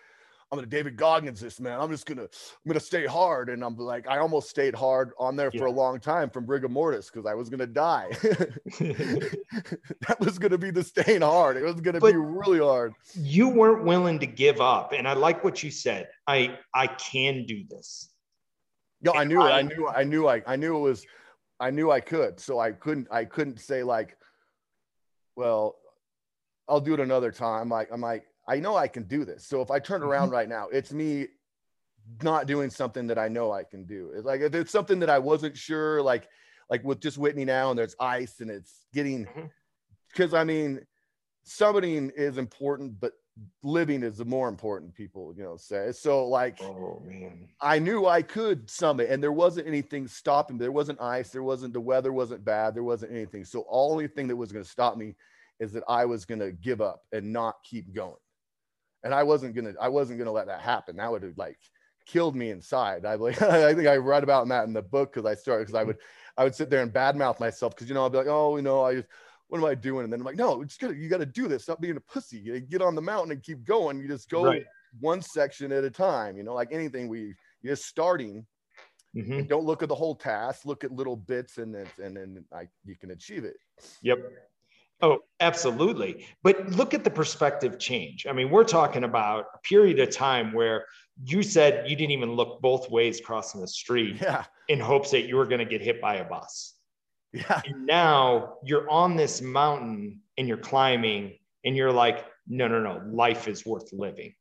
I'm 0.49 0.57
gonna 0.57 0.67
David 0.67 0.95
Goggins 0.95 1.41
this 1.41 1.59
man. 1.59 1.77
I'm 1.77 1.91
just 1.91 2.05
gonna 2.05 2.21
I'm 2.21 2.69
gonna 2.69 2.79
stay 2.79 3.05
hard. 3.05 3.49
And 3.49 3.61
I'm 3.63 3.75
like, 3.75 4.07
I 4.07 4.19
almost 4.19 4.49
stayed 4.49 4.73
hard 4.73 5.11
on 5.19 5.35
there 5.35 5.49
yeah. 5.51 5.59
for 5.59 5.65
a 5.65 5.71
long 5.71 5.99
time 5.99 6.29
from 6.29 6.45
rigor 6.45 6.69
mortis 6.69 7.09
because 7.09 7.25
I 7.25 7.33
was 7.33 7.49
gonna 7.49 7.67
die. 7.67 8.07
that 8.21 10.15
was 10.19 10.39
gonna 10.39 10.57
be 10.57 10.71
the 10.71 10.85
staying 10.85 11.21
hard. 11.21 11.57
It 11.57 11.63
was 11.63 11.81
gonna 11.81 11.99
but 11.99 12.13
be 12.13 12.17
really 12.17 12.59
hard. 12.59 12.93
You 13.13 13.49
weren't 13.49 13.83
willing 13.83 14.19
to 14.19 14.25
give 14.25 14.61
up. 14.61 14.93
And 14.93 15.05
I 15.05 15.13
like 15.13 15.43
what 15.43 15.63
you 15.63 15.71
said. 15.71 16.07
I 16.27 16.57
I 16.73 16.87
can 16.87 17.45
do 17.45 17.65
this. 17.69 18.09
No, 19.01 19.11
I 19.13 19.25
knew 19.25 19.41
I, 19.41 19.49
it. 19.49 19.53
I 19.53 19.61
knew 19.63 19.87
I 19.89 20.03
knew 20.05 20.27
I 20.29 20.41
I 20.47 20.55
knew 20.55 20.77
it 20.77 20.81
was 20.81 21.05
I 21.59 21.71
knew 21.71 21.91
I 21.91 21.99
could. 21.99 22.39
So 22.39 22.59
I 22.59 22.71
couldn't 22.71 23.07
I 23.11 23.25
couldn't 23.25 23.59
say 23.59 23.83
like, 23.83 24.17
well, 25.35 25.75
I'll 26.67 26.81
do 26.81 26.93
it 26.93 26.99
another 26.99 27.31
time. 27.31 27.69
Like 27.69 27.89
I'm 27.91 28.01
like, 28.01 28.25
I 28.47 28.59
know 28.59 28.75
I 28.75 28.87
can 28.87 29.03
do 29.03 29.25
this. 29.25 29.45
So 29.45 29.61
if 29.61 29.71
I 29.71 29.79
turn 29.79 30.01
mm-hmm. 30.01 30.09
around 30.09 30.31
right 30.31 30.49
now, 30.49 30.67
it's 30.71 30.91
me 30.91 31.27
not 32.21 32.47
doing 32.47 32.69
something 32.69 33.07
that 33.07 33.17
I 33.17 33.27
know 33.27 33.51
I 33.51 33.63
can 33.63 33.85
do. 33.85 34.11
It's 34.15 34.25
like 34.25 34.41
if 34.41 34.53
it's 34.55 34.71
something 34.71 34.99
that 34.99 35.09
I 35.09 35.19
wasn't 35.19 35.57
sure, 35.57 36.01
like 36.01 36.27
like 36.69 36.83
with 36.83 36.99
just 36.99 37.17
Whitney 37.17 37.45
now, 37.45 37.69
and 37.69 37.79
there's 37.79 37.95
ice 37.99 38.39
and 38.39 38.51
it's 38.51 38.85
getting 38.93 39.27
because 40.13 40.31
mm-hmm. 40.31 40.35
I 40.35 40.43
mean, 40.43 40.81
summiting 41.45 42.11
is 42.15 42.37
important, 42.37 42.99
but 42.99 43.13
living 43.63 44.03
is 44.03 44.17
the 44.17 44.25
more 44.25 44.49
important 44.49 44.93
people 44.93 45.33
you 45.35 45.43
know 45.43 45.57
say. 45.57 45.91
So 45.91 46.27
like 46.27 46.61
oh 46.61 47.01
man. 47.05 47.47
I 47.61 47.79
knew 47.79 48.05
i 48.05 48.21
could 48.21 48.69
summit 48.69 49.09
and 49.09 49.21
there 49.21 49.31
wasn't 49.31 49.67
anything 49.67 50.07
stopping 50.07 50.57
there 50.57 50.71
wasn't 50.71 51.01
ice. 51.01 51.29
There 51.29 51.43
wasn't 51.43 51.73
the 51.73 51.81
weather 51.81 52.11
wasn't 52.11 52.43
bad. 52.43 52.75
There 52.75 52.83
wasn't 52.83 53.11
anything. 53.11 53.45
So 53.45 53.65
only 53.69 54.07
thing 54.07 54.27
that 54.27 54.35
was 54.35 54.51
going 54.51 54.63
to 54.63 54.69
stop 54.69 54.97
me 54.97 55.15
is 55.59 55.71
that 55.73 55.83
i 55.87 56.05
was 56.05 56.25
going 56.25 56.39
to 56.39 56.51
give 56.51 56.81
up 56.81 57.01
and 57.11 57.33
not 57.33 57.55
keep 57.63 57.93
going. 57.93 58.13
And 59.03 59.13
i 59.13 59.23
wasn't 59.23 59.55
going 59.55 59.73
to 59.73 59.79
i 59.79 59.87
wasn't 59.87 60.19
going 60.19 60.27
to 60.27 60.31
let 60.31 60.47
that 60.47 60.61
happen. 60.61 60.97
That 60.97 61.11
would 61.11 61.23
have 61.23 61.37
like 61.37 61.57
killed 62.05 62.35
me 62.35 62.49
inside. 62.49 63.05
I 63.05 63.15
like 63.15 63.41
i 63.41 63.73
think 63.73 63.87
i 63.87 63.97
read 63.97 64.23
about 64.23 64.47
that 64.47 64.65
in 64.65 64.73
the 64.73 64.81
book 64.81 65.13
because 65.13 65.29
i 65.29 65.35
started 65.35 65.67
because 65.67 65.79
i 65.79 65.83
would 65.83 65.97
i 66.37 66.43
would 66.43 66.55
sit 66.55 66.69
there 66.69 66.81
and 66.81 66.91
badmouth 66.91 67.39
myself 67.39 67.75
because 67.75 67.89
you 67.89 67.95
know 67.95 68.05
i'd 68.05 68.11
be 68.11 68.17
like 68.17 68.27
oh 68.27 68.55
you 68.55 68.61
know 68.63 68.83
i 68.83 68.95
just 68.95 69.07
what 69.49 69.59
am 69.59 69.65
I 69.65 69.75
doing? 69.75 70.03
And 70.03 70.11
then 70.11 70.19
I'm 70.19 70.25
like, 70.25 70.35
no, 70.35 70.61
it's 70.61 70.77
gotta, 70.77 70.95
you 70.95 71.09
got 71.09 71.19
to 71.19 71.25
do 71.25 71.47
this. 71.47 71.63
Stop 71.63 71.81
being 71.81 71.97
a 71.97 72.01
pussy. 72.01 72.37
You 72.37 72.59
get 72.59 72.81
on 72.81 72.95
the 72.95 73.01
mountain 73.01 73.31
and 73.31 73.41
keep 73.41 73.63
going. 73.63 73.99
You 73.99 74.07
just 74.07 74.29
go 74.29 74.45
right. 74.45 74.65
one 74.99 75.21
section 75.21 75.71
at 75.71 75.83
a 75.83 75.89
time. 75.89 76.37
You 76.37 76.43
know, 76.43 76.53
like 76.53 76.69
anything, 76.71 77.07
we 77.07 77.33
you're 77.61 77.75
just 77.75 77.85
starting. 77.85 78.45
Mm-hmm. 79.15 79.43
Don't 79.43 79.65
look 79.65 79.81
at 79.83 79.89
the 79.89 79.95
whole 79.95 80.15
task. 80.15 80.65
Look 80.65 80.83
at 80.83 80.91
little 80.91 81.15
bits, 81.15 81.57
and 81.57 81.73
then 81.73 81.87
and 81.97 82.15
then 82.15 82.45
I, 82.53 82.67
you 82.85 82.95
can 82.95 83.11
achieve 83.11 83.45
it. 83.45 83.55
Yep. 84.01 84.19
Oh, 85.01 85.19
absolutely. 85.39 86.25
But 86.43 86.69
look 86.71 86.93
at 86.93 87.03
the 87.03 87.09
perspective 87.09 87.77
change. 87.77 88.25
I 88.27 88.33
mean, 88.33 88.49
we're 88.49 88.63
talking 88.63 89.03
about 89.03 89.45
a 89.53 89.59
period 89.59 89.99
of 89.99 90.09
time 90.09 90.53
where 90.53 90.85
you 91.23 91.43
said 91.43 91.89
you 91.89 91.95
didn't 91.95 92.11
even 92.11 92.33
look 92.33 92.61
both 92.61 92.89
ways 92.89 93.21
crossing 93.23 93.61
the 93.61 93.67
street 93.67 94.17
yeah. 94.21 94.45
in 94.69 94.79
hopes 94.79 95.11
that 95.11 95.27
you 95.27 95.35
were 95.35 95.45
going 95.45 95.59
to 95.59 95.65
get 95.65 95.81
hit 95.81 96.01
by 96.01 96.15
a 96.15 96.23
bus. 96.23 96.73
Yeah. 97.33 97.61
And 97.65 97.85
now 97.85 98.55
you're 98.63 98.89
on 98.89 99.15
this 99.15 99.41
mountain 99.41 100.21
and 100.37 100.47
you're 100.47 100.57
climbing 100.57 101.37
and 101.65 101.75
you're 101.75 101.91
like, 101.91 102.25
no, 102.47 102.67
no, 102.67 102.79
no, 102.79 103.01
life 103.11 103.47
is 103.47 103.65
worth 103.65 103.91
living. 103.91 104.33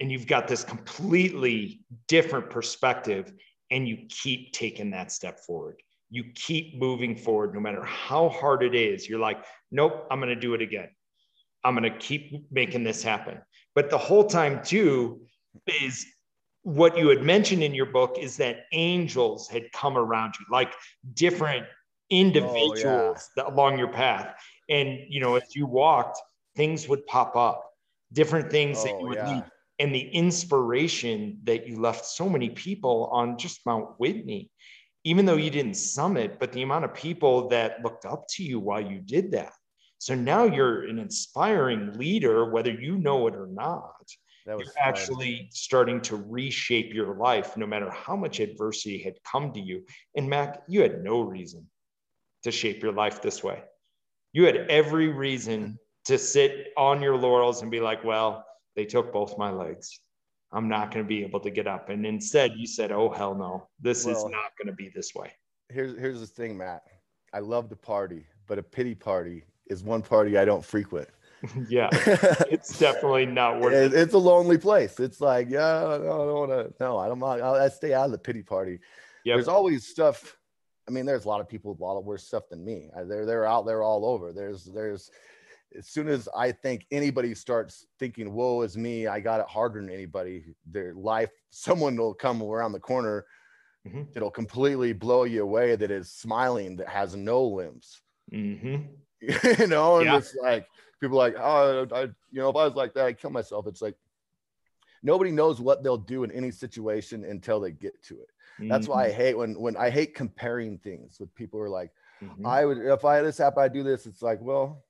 And 0.00 0.10
you've 0.10 0.26
got 0.26 0.48
this 0.48 0.64
completely 0.64 1.80
different 2.08 2.48
perspective 2.50 3.32
and 3.70 3.88
you 3.88 4.06
keep 4.08 4.52
taking 4.52 4.90
that 4.90 5.12
step 5.12 5.40
forward. 5.40 5.82
You 6.10 6.24
keep 6.34 6.78
moving 6.78 7.16
forward 7.16 7.54
no 7.54 7.60
matter 7.60 7.84
how 7.84 8.28
hard 8.28 8.62
it 8.62 8.74
is. 8.74 9.08
You're 9.08 9.20
like, 9.20 9.44
nope, 9.70 10.06
I'm 10.10 10.20
going 10.20 10.34
to 10.34 10.40
do 10.40 10.54
it 10.54 10.62
again. 10.62 10.88
I'm 11.62 11.76
going 11.76 11.90
to 11.90 11.98
keep 11.98 12.50
making 12.50 12.84
this 12.84 13.02
happen. 13.02 13.38
But 13.74 13.90
the 13.90 13.98
whole 13.98 14.24
time, 14.24 14.62
too, 14.64 15.20
is 15.66 16.06
what 16.62 16.96
you 16.96 17.08
had 17.08 17.22
mentioned 17.22 17.62
in 17.62 17.74
your 17.74 17.86
book 17.86 18.16
is 18.18 18.36
that 18.36 18.66
angels 18.72 19.48
had 19.48 19.72
come 19.72 19.96
around 19.96 20.34
you, 20.38 20.46
like 20.50 20.72
different 21.14 21.66
individuals 22.10 23.30
oh, 23.38 23.44
yeah. 23.44 23.54
along 23.54 23.78
your 23.78 23.88
path. 23.88 24.34
And, 24.68 24.98
you 25.08 25.20
know, 25.20 25.36
as 25.36 25.54
you 25.54 25.66
walked, 25.66 26.18
things 26.56 26.88
would 26.88 27.06
pop 27.06 27.36
up, 27.36 27.70
different 28.12 28.50
things 28.50 28.78
oh, 28.80 28.84
that 28.84 28.90
you 28.90 29.06
oh, 29.06 29.08
would 29.08 29.16
yeah. 29.16 29.34
meet. 29.36 29.44
And 29.78 29.94
the 29.94 30.08
inspiration 30.10 31.38
that 31.44 31.66
you 31.66 31.80
left 31.80 32.04
so 32.04 32.28
many 32.28 32.50
people 32.50 33.08
on 33.12 33.38
just 33.38 33.64
Mount 33.64 33.98
Whitney, 33.98 34.50
even 35.04 35.24
though 35.24 35.36
you 35.36 35.48
didn't 35.48 35.74
summit, 35.74 36.38
but 36.38 36.52
the 36.52 36.62
amount 36.62 36.84
of 36.84 36.92
people 36.92 37.48
that 37.48 37.82
looked 37.82 38.04
up 38.04 38.26
to 38.36 38.42
you 38.42 38.60
while 38.60 38.82
you 38.82 38.98
did 38.98 39.32
that. 39.32 39.52
So 39.96 40.14
now 40.14 40.44
you're 40.44 40.82
an 40.82 40.98
inspiring 40.98 41.92
leader, 41.98 42.50
whether 42.50 42.70
you 42.70 42.98
know 42.98 43.26
it 43.26 43.34
or 43.34 43.46
not 43.46 43.94
that 44.46 44.56
was 44.56 44.66
You're 44.66 44.84
actually 44.84 45.48
starting 45.52 46.00
to 46.02 46.16
reshape 46.16 46.92
your 46.92 47.14
life 47.16 47.56
no 47.56 47.66
matter 47.66 47.90
how 47.90 48.16
much 48.16 48.40
adversity 48.40 49.02
had 49.02 49.14
come 49.24 49.52
to 49.52 49.60
you. 49.60 49.84
And 50.16 50.28
Mac, 50.28 50.62
you 50.68 50.82
had 50.82 51.02
no 51.02 51.20
reason 51.20 51.66
to 52.44 52.50
shape 52.50 52.82
your 52.82 52.92
life 52.92 53.20
this 53.20 53.42
way. 53.44 53.62
You 54.32 54.44
had 54.44 54.56
every 54.68 55.08
reason 55.08 55.78
to 56.06 56.18
sit 56.18 56.68
on 56.76 57.02
your 57.02 57.16
laurels 57.16 57.62
and 57.62 57.70
be 57.70 57.80
like, 57.80 58.04
well, 58.04 58.44
they 58.76 58.84
took 58.84 59.12
both 59.12 59.36
my 59.36 59.50
legs. 59.50 60.00
I'm 60.52 60.68
not 60.68 60.92
going 60.92 61.04
to 61.04 61.08
be 61.08 61.22
able 61.22 61.40
to 61.40 61.50
get 61.50 61.66
up. 61.66 61.90
And 61.90 62.04
instead, 62.04 62.52
you 62.56 62.66
said, 62.66 62.90
oh, 62.90 63.10
hell 63.10 63.34
no, 63.34 63.68
this 63.80 64.04
well, 64.04 64.16
is 64.16 64.24
not 64.24 64.52
going 64.58 64.66
to 64.66 64.72
be 64.72 64.90
this 64.94 65.14
way. 65.14 65.32
Here's, 65.68 65.96
here's 65.98 66.20
the 66.20 66.26
thing, 66.26 66.56
Matt. 66.56 66.82
I 67.32 67.38
love 67.38 67.68
to 67.68 67.76
party, 67.76 68.26
but 68.48 68.58
a 68.58 68.62
pity 68.62 68.94
party 68.94 69.44
is 69.66 69.84
one 69.84 70.02
party 70.02 70.36
I 70.38 70.44
don't 70.44 70.64
frequent. 70.64 71.08
yeah, 71.68 71.88
it's 71.92 72.78
definitely 72.78 73.26
not 73.26 73.60
worth 73.60 73.72
it. 73.72 73.94
It's 73.94 74.14
a 74.14 74.18
lonely 74.18 74.58
place. 74.58 75.00
It's 75.00 75.20
like, 75.20 75.48
yeah, 75.48 75.78
I 75.86 75.98
don't 75.98 76.06
want 76.06 76.50
to. 76.50 76.74
No, 76.80 76.98
I 76.98 77.08
don't 77.08 77.18
want. 77.18 77.42
I 77.42 77.68
stay 77.68 77.94
out 77.94 78.06
of 78.06 78.12
the 78.12 78.18
pity 78.18 78.42
party. 78.42 78.78
Yeah, 79.24 79.36
There's 79.36 79.48
always 79.48 79.86
stuff. 79.86 80.36
I 80.88 80.92
mean, 80.92 81.06
there's 81.06 81.24
a 81.24 81.28
lot 81.28 81.40
of 81.40 81.48
people 81.48 81.72
with 81.72 81.80
a 81.80 81.84
lot 81.84 81.98
of 81.98 82.04
worse 82.04 82.26
stuff 82.26 82.48
than 82.50 82.64
me. 82.64 82.90
They're 83.06 83.24
they're 83.24 83.46
out 83.46 83.64
there 83.64 83.82
all 83.82 84.04
over. 84.04 84.32
There's 84.32 84.64
there's 84.64 85.10
as 85.76 85.86
soon 85.86 86.08
as 86.08 86.28
I 86.36 86.52
think 86.52 86.86
anybody 86.90 87.34
starts 87.34 87.86
thinking, 87.98 88.32
"Woe, 88.32 88.62
is 88.62 88.76
me," 88.76 89.06
I 89.06 89.20
got 89.20 89.40
it 89.40 89.46
harder 89.46 89.80
than 89.80 89.90
anybody. 89.90 90.54
Their 90.66 90.94
life, 90.94 91.30
someone 91.50 91.96
will 91.96 92.14
come 92.14 92.42
around 92.42 92.72
the 92.72 92.80
corner. 92.80 93.24
Mm-hmm. 93.86 94.02
It'll 94.14 94.30
completely 94.30 94.92
blow 94.92 95.24
you 95.24 95.42
away. 95.42 95.76
That 95.76 95.90
is 95.90 96.12
smiling. 96.12 96.76
That 96.76 96.88
has 96.88 97.16
no 97.16 97.44
limbs. 97.44 98.02
Mm-hmm. 98.32 98.82
you 99.58 99.66
know, 99.66 99.98
and 99.98 100.06
yeah. 100.06 100.16
it's 100.16 100.34
like 100.34 100.66
people 101.00 101.18
like, 101.18 101.36
oh, 101.38 101.86
I, 101.92 102.02
you 102.02 102.12
know, 102.32 102.50
if 102.50 102.56
I 102.56 102.64
was 102.64 102.74
like 102.74 102.94
that, 102.94 103.06
I'd 103.06 103.18
kill 103.18 103.30
myself. 103.30 103.66
It's 103.66 103.82
like 103.82 103.96
nobody 105.02 105.30
knows 105.30 105.60
what 105.60 105.82
they'll 105.82 105.96
do 105.96 106.24
in 106.24 106.30
any 106.30 106.50
situation 106.50 107.24
until 107.24 107.60
they 107.60 107.72
get 107.72 108.02
to 108.04 108.20
it. 108.20 108.28
Mm-hmm. 108.58 108.68
That's 108.68 108.88
why 108.88 109.04
I 109.04 109.08
mm-hmm. 109.08 109.16
hate 109.16 109.38
when 109.38 109.60
when 109.60 109.76
I 109.76 109.90
hate 109.90 110.14
comparing 110.14 110.78
things 110.78 111.18
with 111.18 111.34
people 111.34 111.58
who 111.58 111.64
are 111.64 111.70
like, 111.70 111.90
mm-hmm. 112.22 112.46
I 112.46 112.64
would 112.64 112.78
if 112.78 113.04
I 113.04 113.16
had 113.16 113.24
this 113.24 113.38
happen, 113.38 113.62
I'd 113.62 113.72
do 113.72 113.82
this. 113.82 114.06
It's 114.06 114.22
like, 114.22 114.40
well, 114.40 114.84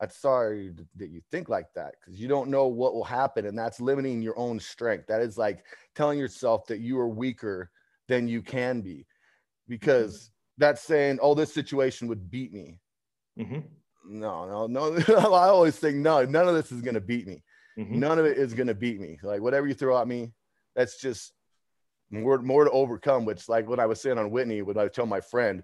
I'm 0.00 0.10
sorry 0.10 0.72
that 0.96 1.10
you 1.10 1.20
think 1.30 1.48
like 1.48 1.72
that 1.74 1.94
because 2.00 2.20
you 2.20 2.28
don't 2.28 2.50
know 2.50 2.66
what 2.66 2.94
will 2.94 3.04
happen, 3.04 3.46
and 3.46 3.58
that's 3.58 3.80
limiting 3.80 4.22
your 4.22 4.38
own 4.38 4.60
strength. 4.60 5.06
That 5.08 5.20
is 5.20 5.36
like 5.36 5.64
telling 5.94 6.18
yourself 6.18 6.66
that 6.66 6.80
you 6.80 6.98
are 6.98 7.08
weaker 7.08 7.70
than 8.06 8.28
you 8.28 8.42
can 8.42 8.80
be, 8.80 9.06
because 9.66 10.14
mm-hmm. 10.14 10.32
that's 10.58 10.82
saying, 10.82 11.18
oh, 11.20 11.34
this 11.34 11.52
situation 11.52 12.08
would 12.08 12.30
beat 12.30 12.52
me. 12.52 12.78
Mm-hmm 13.38 13.58
no, 14.08 14.66
no, 14.66 14.90
no. 14.90 15.14
I 15.34 15.48
always 15.48 15.76
think, 15.76 15.96
no, 15.96 16.24
none 16.24 16.48
of 16.48 16.54
this 16.54 16.72
is 16.72 16.80
going 16.80 16.94
to 16.94 17.00
beat 17.00 17.26
me. 17.26 17.42
Mm-hmm. 17.78 18.00
None 18.00 18.18
of 18.18 18.26
it 18.26 18.38
is 18.38 18.54
going 18.54 18.66
to 18.66 18.74
beat 18.74 19.00
me. 19.00 19.18
Like 19.22 19.40
whatever 19.40 19.66
you 19.66 19.74
throw 19.74 20.00
at 20.00 20.08
me, 20.08 20.32
that's 20.74 21.00
just 21.00 21.32
more, 22.10 22.40
more 22.40 22.64
to 22.64 22.70
overcome. 22.70 23.24
Which 23.24 23.48
like 23.48 23.68
what 23.68 23.78
I 23.78 23.86
was 23.86 24.00
saying 24.00 24.18
on 24.18 24.30
Whitney, 24.30 24.62
when 24.62 24.78
I 24.78 24.88
tell 24.88 25.06
my 25.06 25.20
friend, 25.20 25.62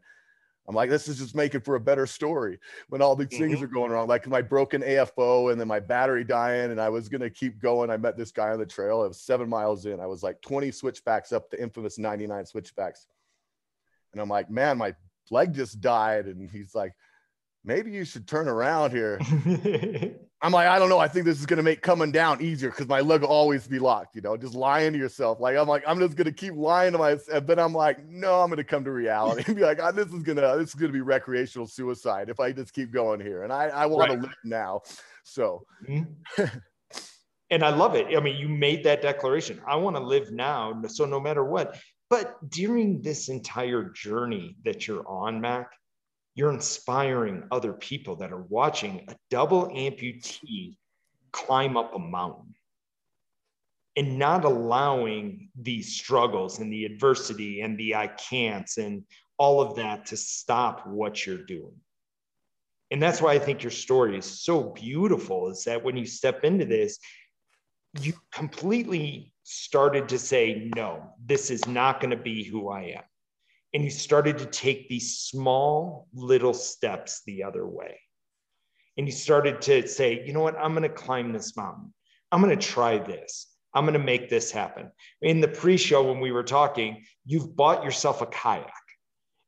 I'm 0.69 0.75
like, 0.75 0.89
this 0.89 1.09
is 1.09 1.19
just 1.19 1.35
making 1.35 1.61
for 1.61 1.75
a 1.75 1.81
better 1.81 2.07
story 2.07 2.59
when 2.89 3.03
all 3.03 3.17
these 3.17 3.29
things 3.29 3.57
mm-hmm. 3.57 3.65
are 3.65 3.69
going 3.69 3.91
wrong. 3.91 4.09
Like 4.09 4.27
my 4.27 4.41
broken 4.41 4.83
AFO 4.83 5.51
and 5.51 5.61
then 5.61 5.69
my 5.69 5.81
battery 5.81 6.25
dying, 6.25 6.71
and 6.71 6.81
I 6.81 6.89
was 6.89 7.09
gonna 7.09 7.31
keep 7.31 7.61
going. 7.61 7.91
I 7.91 7.97
met 7.97 8.17
this 8.17 8.31
guy 8.31 8.51
on 8.51 8.59
the 8.59 8.67
trail. 8.67 9.05
It 9.05 9.09
was 9.09 9.21
seven 9.21 9.49
miles 9.49 9.85
in. 9.87 10.01
I 10.01 10.07
was 10.07 10.23
like 10.23 10.41
20 10.43 10.71
switchbacks 10.71 11.33
up 11.33 11.51
the 11.51 11.61
infamous 11.61 11.99
99 11.99 12.47
switchbacks. 12.47 13.07
And 14.13 14.23
I'm 14.23 14.29
like, 14.29 14.49
man, 14.49 14.79
my 14.79 14.95
leg 15.31 15.53
just 15.53 15.81
died. 15.81 16.27
And 16.27 16.49
he's 16.49 16.75
like, 16.75 16.93
maybe 17.65 17.91
you 17.91 18.05
should 18.05 18.29
turn 18.29 18.49
around 18.49 18.93
here. 18.93 19.19
I'm 20.43 20.53
like, 20.53 20.69
I 20.69 20.79
don't 20.79 20.91
know. 20.91 20.99
I 20.99 21.09
think 21.09 21.25
this 21.25 21.41
is 21.41 21.47
gonna 21.47 21.63
make 21.63 21.81
coming 21.81 22.13
down 22.13 22.43
easier 22.43 22.71
because 22.71 22.87
my 22.87 23.01
leg 23.01 23.23
will 23.23 23.29
always 23.29 23.67
be 23.67 23.79
locked, 23.79 24.15
you 24.15 24.21
know, 24.21 24.37
just 24.37 24.55
lying 24.55 24.93
to 24.93 24.99
yourself. 24.99 25.41
Like 25.41 25.57
I'm 25.57 25.67
like, 25.67 25.83
I'm 25.87 25.99
just 25.99 26.17
gonna 26.17 26.33
keep 26.33 26.55
lying 26.55 26.93
to 26.93 26.99
myself. 26.99 27.47
Then 27.47 27.59
I'm 27.59 27.73
like, 27.73 28.07
no, 28.07 28.41
I'm 28.41 28.51
gonna 28.51 28.63
come 28.63 28.85
to 28.85 28.91
reality 28.91 29.45
and 29.47 29.57
be 29.57 29.63
like, 29.63 29.79
oh, 29.83 29.91
this 29.91 30.13
is 30.13 30.23
gonna 30.23 30.57
this 30.59 30.69
is 30.69 30.75
gonna 30.75 30.93
be 30.93 31.01
recreational 31.01 31.67
suicide 31.67 32.29
if 32.29 32.41
I 32.41 32.53
just 32.53 32.75
keep 32.75 32.93
going 32.93 33.21
here. 33.21 33.43
And 33.43 33.53
I, 33.53 33.69
I 33.69 33.87
want 33.87 34.11
right. 34.11 34.17
to 34.17 34.23
live 34.23 34.37
now. 34.45 34.83
So 35.23 35.65
mm-hmm. 35.89 36.45
and 37.51 37.65
I 37.65 37.75
love 37.75 37.95
it. 37.95 38.15
I 38.15 38.21
mean, 38.21 38.37
you 38.37 38.49
made 38.49 38.85
that 38.85 39.01
declaration. 39.01 39.63
I 39.67 39.77
want 39.77 39.97
to 39.97 40.03
live 40.03 40.31
now. 40.31 40.79
So 40.89 41.07
no 41.07 41.21
matter 41.21 41.43
what. 41.43 41.79
But 42.11 42.37
during 42.51 43.01
this 43.01 43.31
entire 43.31 43.85
journey 43.85 44.57
that 44.65 44.87
you're 44.87 45.09
on, 45.09 45.41
Mac, 45.41 45.71
you're 46.35 46.53
inspiring 46.53 47.45
other 47.51 47.73
people 47.73 48.17
that 48.17 48.33
are 48.33 48.43
watching 48.43 49.05
a 49.09 49.15
double 49.31 49.69
amputee 49.69 50.77
climb 51.33 51.77
up 51.77 51.95
a 51.95 51.99
mountain 51.99 52.55
and 53.97 54.19
not 54.19 54.45
allowing 54.45 55.49
these 55.61 55.95
struggles 55.95 56.59
and 56.59 56.73
the 56.73 56.85
adversity 56.85 57.61
and 57.61 57.79
the 57.79 57.95
I 57.95 58.09
can'ts 58.09 58.79
and 58.79 59.05
all 59.39 59.61
of 59.61 59.77
that 59.77 60.07
to 60.07 60.17
stop 60.17 60.87
what 60.87 61.25
you're 61.25 61.45
doing. 61.45 61.77
And 62.91 63.01
that's 63.03 63.23
why 63.23 63.33
I 63.33 63.39
think 63.39 63.63
your 63.63 63.71
story 63.71 64.19
is 64.19 64.25
so 64.25 64.63
beautiful 64.63 65.51
is 65.51 65.65
that 65.65 65.83
when 65.83 65.97
you 65.97 66.07
step 66.07 66.45
into 66.45 66.65
this, 66.65 66.99
you 68.01 68.13
completely 68.33 69.33
started 69.45 70.09
to 70.09 70.19
say, 70.19 70.71
no, 70.75 71.15
this 71.25 71.51
is 71.51 71.67
not 71.67 72.01
going 72.01 72.11
to 72.11 72.17
be 72.17 72.43
who 72.43 72.69
I 72.69 72.83
am 72.83 73.03
and 73.75 73.83
you 73.83 73.91
started 73.91 74.39
to 74.39 74.47
take 74.47 74.89
these 74.89 75.19
small 75.19 76.07
little 76.15 76.55
steps 76.55 77.23
the 77.27 77.43
other 77.43 77.67
way. 77.67 78.01
And 78.97 79.07
you 79.07 79.13
started 79.13 79.61
to 79.63 79.87
say, 79.89 80.25
you 80.25 80.33
know 80.33 80.41
what, 80.41 80.57
I'm 80.57 80.73
going 80.73 80.85
to 80.85 80.89
climb 80.89 81.33
this 81.33 81.57
mountain. 81.57 81.93
I'm 82.31 82.41
going 82.41 82.57
to 82.57 82.67
try 82.67 82.99
this. 82.99 83.49
I'm 83.75 83.85
going 83.85 83.95
to 83.95 83.99
make 83.99 84.31
this 84.31 84.53
happen. 84.53 84.93
In 85.21 85.41
the 85.41 85.49
pre 85.49 85.77
show, 85.77 86.05
when 86.05 86.21
we 86.21 86.31
were 86.31 86.45
talking, 86.45 87.05
you've 87.27 87.57
bought 87.57 87.83
yourself 87.83 88.23
a 88.23 88.27
kayak. 88.27 88.73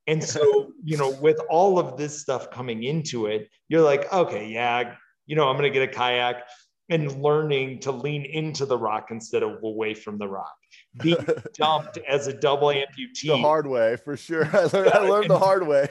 And 0.09 0.23
so, 0.23 0.73
you 0.85 0.97
know, 0.97 1.11
with 1.11 1.39
all 1.49 1.79
of 1.79 1.97
this 1.97 2.21
stuff 2.21 2.51
coming 2.51 2.83
into 2.83 3.27
it, 3.27 3.49
you're 3.69 3.83
like, 3.83 4.13
okay, 4.13 4.49
yeah, 4.49 4.95
you 5.27 5.37
know, 5.37 5.49
I'm 5.49 5.57
going 5.57 5.73
to 5.73 5.79
get 5.79 5.89
a 5.89 5.93
kayak 5.93 6.43
and 6.89 7.23
learning 7.23 7.81
to 7.81 7.93
lean 7.93 8.25
into 8.25 8.67
the 8.67 8.79
rock 8.79 9.09
instead 9.11 9.45
of 9.45 9.63
away 9.63 9.95
from 9.95 10.19
the 10.19 10.29
rock. 10.29 10.57
Being 11.03 11.25
dumped 11.55 11.99
as 12.09 12.27
a 12.27 12.33
double 12.33 12.69
amputee. 12.69 13.29
The 13.29 13.37
hard 13.37 13.67
way, 13.67 13.97
for 13.97 14.17
sure. 14.17 14.45
I 14.53 14.65
learned, 14.65 14.91
I 14.93 14.99
learned 15.01 15.31
the 15.31 15.39
hard 15.39 15.67
way. 15.67 15.89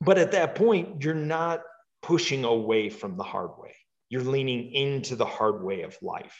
But 0.00 0.18
at 0.18 0.32
that 0.32 0.54
point, 0.54 1.02
you're 1.02 1.14
not 1.14 1.62
pushing 2.02 2.44
away 2.44 2.90
from 2.90 3.16
the 3.16 3.22
hard 3.22 3.50
way. 3.58 3.74
You're 4.08 4.22
leaning 4.22 4.72
into 4.72 5.16
the 5.16 5.24
hard 5.24 5.62
way 5.62 5.82
of 5.82 5.96
life 6.02 6.36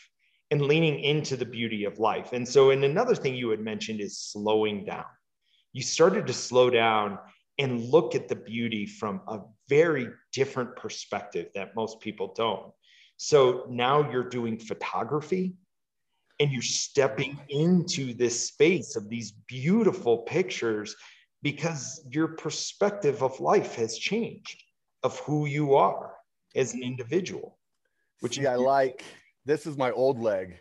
and 0.51 0.63
leaning 0.63 1.01
into 1.01 1.37
the 1.37 1.47
beauty 1.47 1.85
of 1.85 1.99
life. 1.99 2.33
And 2.33 2.47
so, 2.47 2.71
and 2.71 2.85
another 2.85 3.15
thing 3.15 3.35
you 3.35 3.51
had 3.51 3.61
mentioned 3.61 4.01
is 4.01 4.19
slowing 4.19 4.85
down. 4.85 5.07
You 5.73 5.83
started 5.83 6.27
to 6.27 6.33
slow 6.33 6.71
down 6.71 7.19
and 7.59 7.81
look 7.81 8.15
at 8.15 8.29
the 8.29 8.37
beauty 8.37 8.87
from 8.87 9.23
a 9.27 9.41
very 9.69 10.09
different 10.33 10.77
perspective 10.77 11.49
that 11.55 11.75
most 11.75 12.01
people 12.01 12.35
don't 12.37 12.73
so 13.17 13.67
now 13.69 14.11
you're 14.11 14.29
doing 14.29 14.59
photography 14.59 15.55
and 16.41 16.51
you're 16.51 16.63
stepping 16.63 17.39
into 17.49 18.13
this 18.15 18.49
space 18.49 18.97
of 18.97 19.09
these 19.09 19.33
beautiful 19.47 20.19
pictures 20.19 20.97
because 21.43 22.05
your 22.11 22.29
perspective 22.29 23.23
of 23.23 23.39
life 23.41 23.75
has 23.77 23.97
changed 23.99 24.63
of 25.03 25.19
who 25.21 25.47
you 25.47 25.75
are 25.75 26.13
as 26.57 26.75
an 26.75 26.83
individual 26.83 27.59
which 28.21 28.37
See, 28.37 28.47
i 28.47 28.57
like 28.57 29.05
this 29.45 29.67
is 29.67 29.77
my 29.77 29.91
old 29.91 30.19
leg 30.21 30.59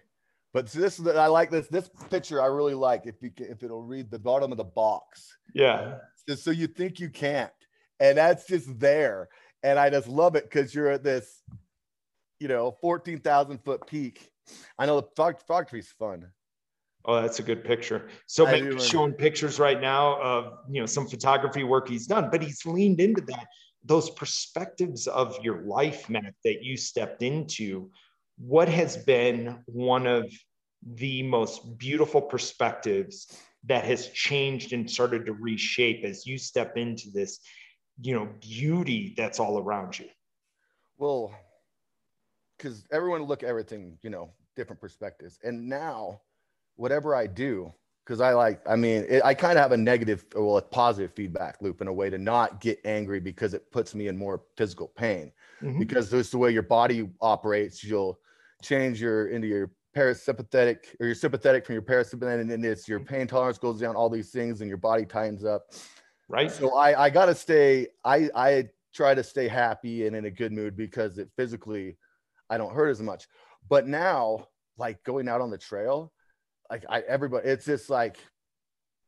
but 0.54 0.68
this 0.68 1.00
is 1.00 1.08
i 1.08 1.28
like 1.28 1.50
this 1.50 1.68
this 1.68 1.90
picture 2.10 2.42
i 2.42 2.48
really 2.48 2.74
like 2.74 3.06
if 3.06 3.16
you 3.22 3.32
can, 3.32 3.48
if 3.48 3.64
it'll 3.64 3.84
read 3.84 4.12
the 4.12 4.20
bottom 4.20 4.52
of 4.52 4.58
the 4.58 4.64
box 4.64 5.38
yeah 5.54 5.96
so 6.36 6.52
you 6.52 6.68
think 6.68 7.00
you 7.00 7.10
can't 7.10 7.52
and 8.00 8.18
that's 8.18 8.46
just 8.46 8.80
there 8.80 9.30
and 9.64 9.80
i 9.80 9.90
just 9.90 10.08
love 10.08 10.36
it 10.36 10.44
because 10.44 10.76
you're 10.76 10.90
at 10.90 11.04
this 11.04 11.44
you 12.44 12.50
know, 12.50 12.76
14,000 12.82 13.58
foot 13.64 13.88
peak. 13.88 14.30
I 14.78 14.86
know 14.86 15.02
the 15.02 15.08
photography 15.16 15.80
is 15.80 15.90
fun. 15.90 16.28
Oh, 17.06 17.22
that's 17.22 17.40
a 17.40 17.44
good 17.44 17.66
picture. 17.66 18.08
So 18.28 18.46
maybe 18.46 18.80
showing 18.80 19.14
pictures 19.14 19.60
right 19.60 19.82
now 19.82 20.22
of 20.22 20.60
you 20.70 20.80
know 20.80 20.86
some 20.86 21.08
photography 21.08 21.64
work 21.64 21.90
he's 21.90 22.08
done, 22.08 22.30
but 22.32 22.42
he's 22.42 22.66
leaned 22.66 23.02
into 23.02 23.22
that 23.22 23.48
those 23.84 24.10
perspectives 24.12 25.08
of 25.08 25.38
your 25.44 25.64
life, 25.64 26.10
Matt, 26.10 26.34
that 26.44 26.64
you 26.64 26.78
stepped 26.78 27.22
into. 27.22 27.92
What 28.38 28.70
has 28.70 28.98
been 28.98 29.62
one 29.66 30.08
of 30.08 30.32
the 30.96 31.24
most 31.24 31.78
beautiful 31.78 32.22
perspectives 32.22 33.38
that 33.66 33.86
has 33.86 34.10
changed 34.10 34.74
and 34.74 34.90
started 34.90 35.26
to 35.26 35.34
reshape 35.34 36.04
as 36.04 36.26
you 36.26 36.38
step 36.38 36.78
into 36.78 37.10
this, 37.12 37.40
you 38.02 38.14
know, 38.16 38.30
beauty 38.42 39.14
that's 39.16 39.40
all 39.40 39.60
around 39.60 40.00
you? 40.00 40.08
Well, 40.98 41.34
because 42.58 42.86
everyone 42.92 43.24
look 43.24 43.44
at 43.44 43.50
everything, 43.50 43.98
you 44.02 44.10
know, 44.10 44.30
different 44.56 44.82
perspectives. 44.82 45.40
And 45.44 45.68
now, 45.68 46.22
whatever 46.76 47.16
I 47.16 47.28
do, 47.28 47.74
because 48.06 48.20
I 48.22 48.34
like, 48.34 48.62
I 48.68 48.76
mean, 48.76 49.06
it, 49.08 49.24
I 49.24 49.34
kind 49.34 49.58
of 49.58 49.64
have 49.64 49.72
a 49.72 49.78
negative, 49.78 50.26
well, 50.36 50.58
a 50.58 50.62
positive 50.62 51.14
feedback 51.14 51.62
loop 51.62 51.82
in 51.82 51.88
a 51.88 51.94
way 51.94 52.10
to 52.10 52.18
not 52.18 52.60
get 52.60 52.80
angry 52.86 53.20
because 53.20 53.54
it 53.54 53.72
puts 53.72 53.96
me 53.96 54.08
in 54.08 54.18
more 54.18 54.42
physical 54.58 54.88
pain. 54.88 55.32
Mm-hmm. 55.62 55.80
Because 55.80 56.12
is 56.14 56.30
the 56.30 56.38
way 56.38 56.52
your 56.52 56.64
body 56.64 57.10
operates. 57.22 57.84
You'll 57.84 58.20
change 58.62 59.02
your 59.02 59.28
into 59.28 59.48
your 59.48 59.72
parasympathetic 59.96 60.96
or 61.00 61.06
your 61.06 61.16
sympathetic 61.16 61.66
from 61.66 61.74
your 61.74 61.82
parasympathetic, 61.82 62.42
and 62.42 62.52
then 62.52 62.64
it's 62.66 62.88
your 62.88 63.00
mm-hmm. 63.00 63.14
pain 63.14 63.28
tolerance 63.28 63.58
goes 63.58 63.80
down, 63.80 63.96
all 63.96 64.10
these 64.10 64.32
things, 64.32 64.62
and 64.62 64.68
your 64.68 64.78
body 64.78 65.06
tightens 65.06 65.46
up. 65.46 65.72
Right. 66.28 66.52
So 66.52 66.76
I 66.76 67.06
I 67.06 67.10
gotta 67.10 67.36
stay. 67.36 67.88
I 68.04 68.30
I 68.36 68.70
try 68.94 69.16
to 69.16 69.24
stay 69.24 69.48
happy 69.48 70.06
and 70.08 70.16
in 70.16 70.26
a 70.26 70.32
good 70.32 70.52
mood 70.52 70.76
because 70.76 71.18
it 71.18 71.30
physically 71.36 71.98
I 72.54 72.58
don't 72.58 72.74
hurt 72.74 72.90
as 72.90 73.02
much. 73.02 73.28
But 73.70 73.88
now, 73.88 74.48
like 74.78 75.04
going 75.04 75.28
out 75.28 75.42
on 75.42 75.50
the 75.50 75.58
trail, 75.58 76.12
like 76.70 76.86
I 76.90 77.02
everybody, 77.02 77.48
it's 77.48 77.66
just 77.66 77.90
like 77.90 78.18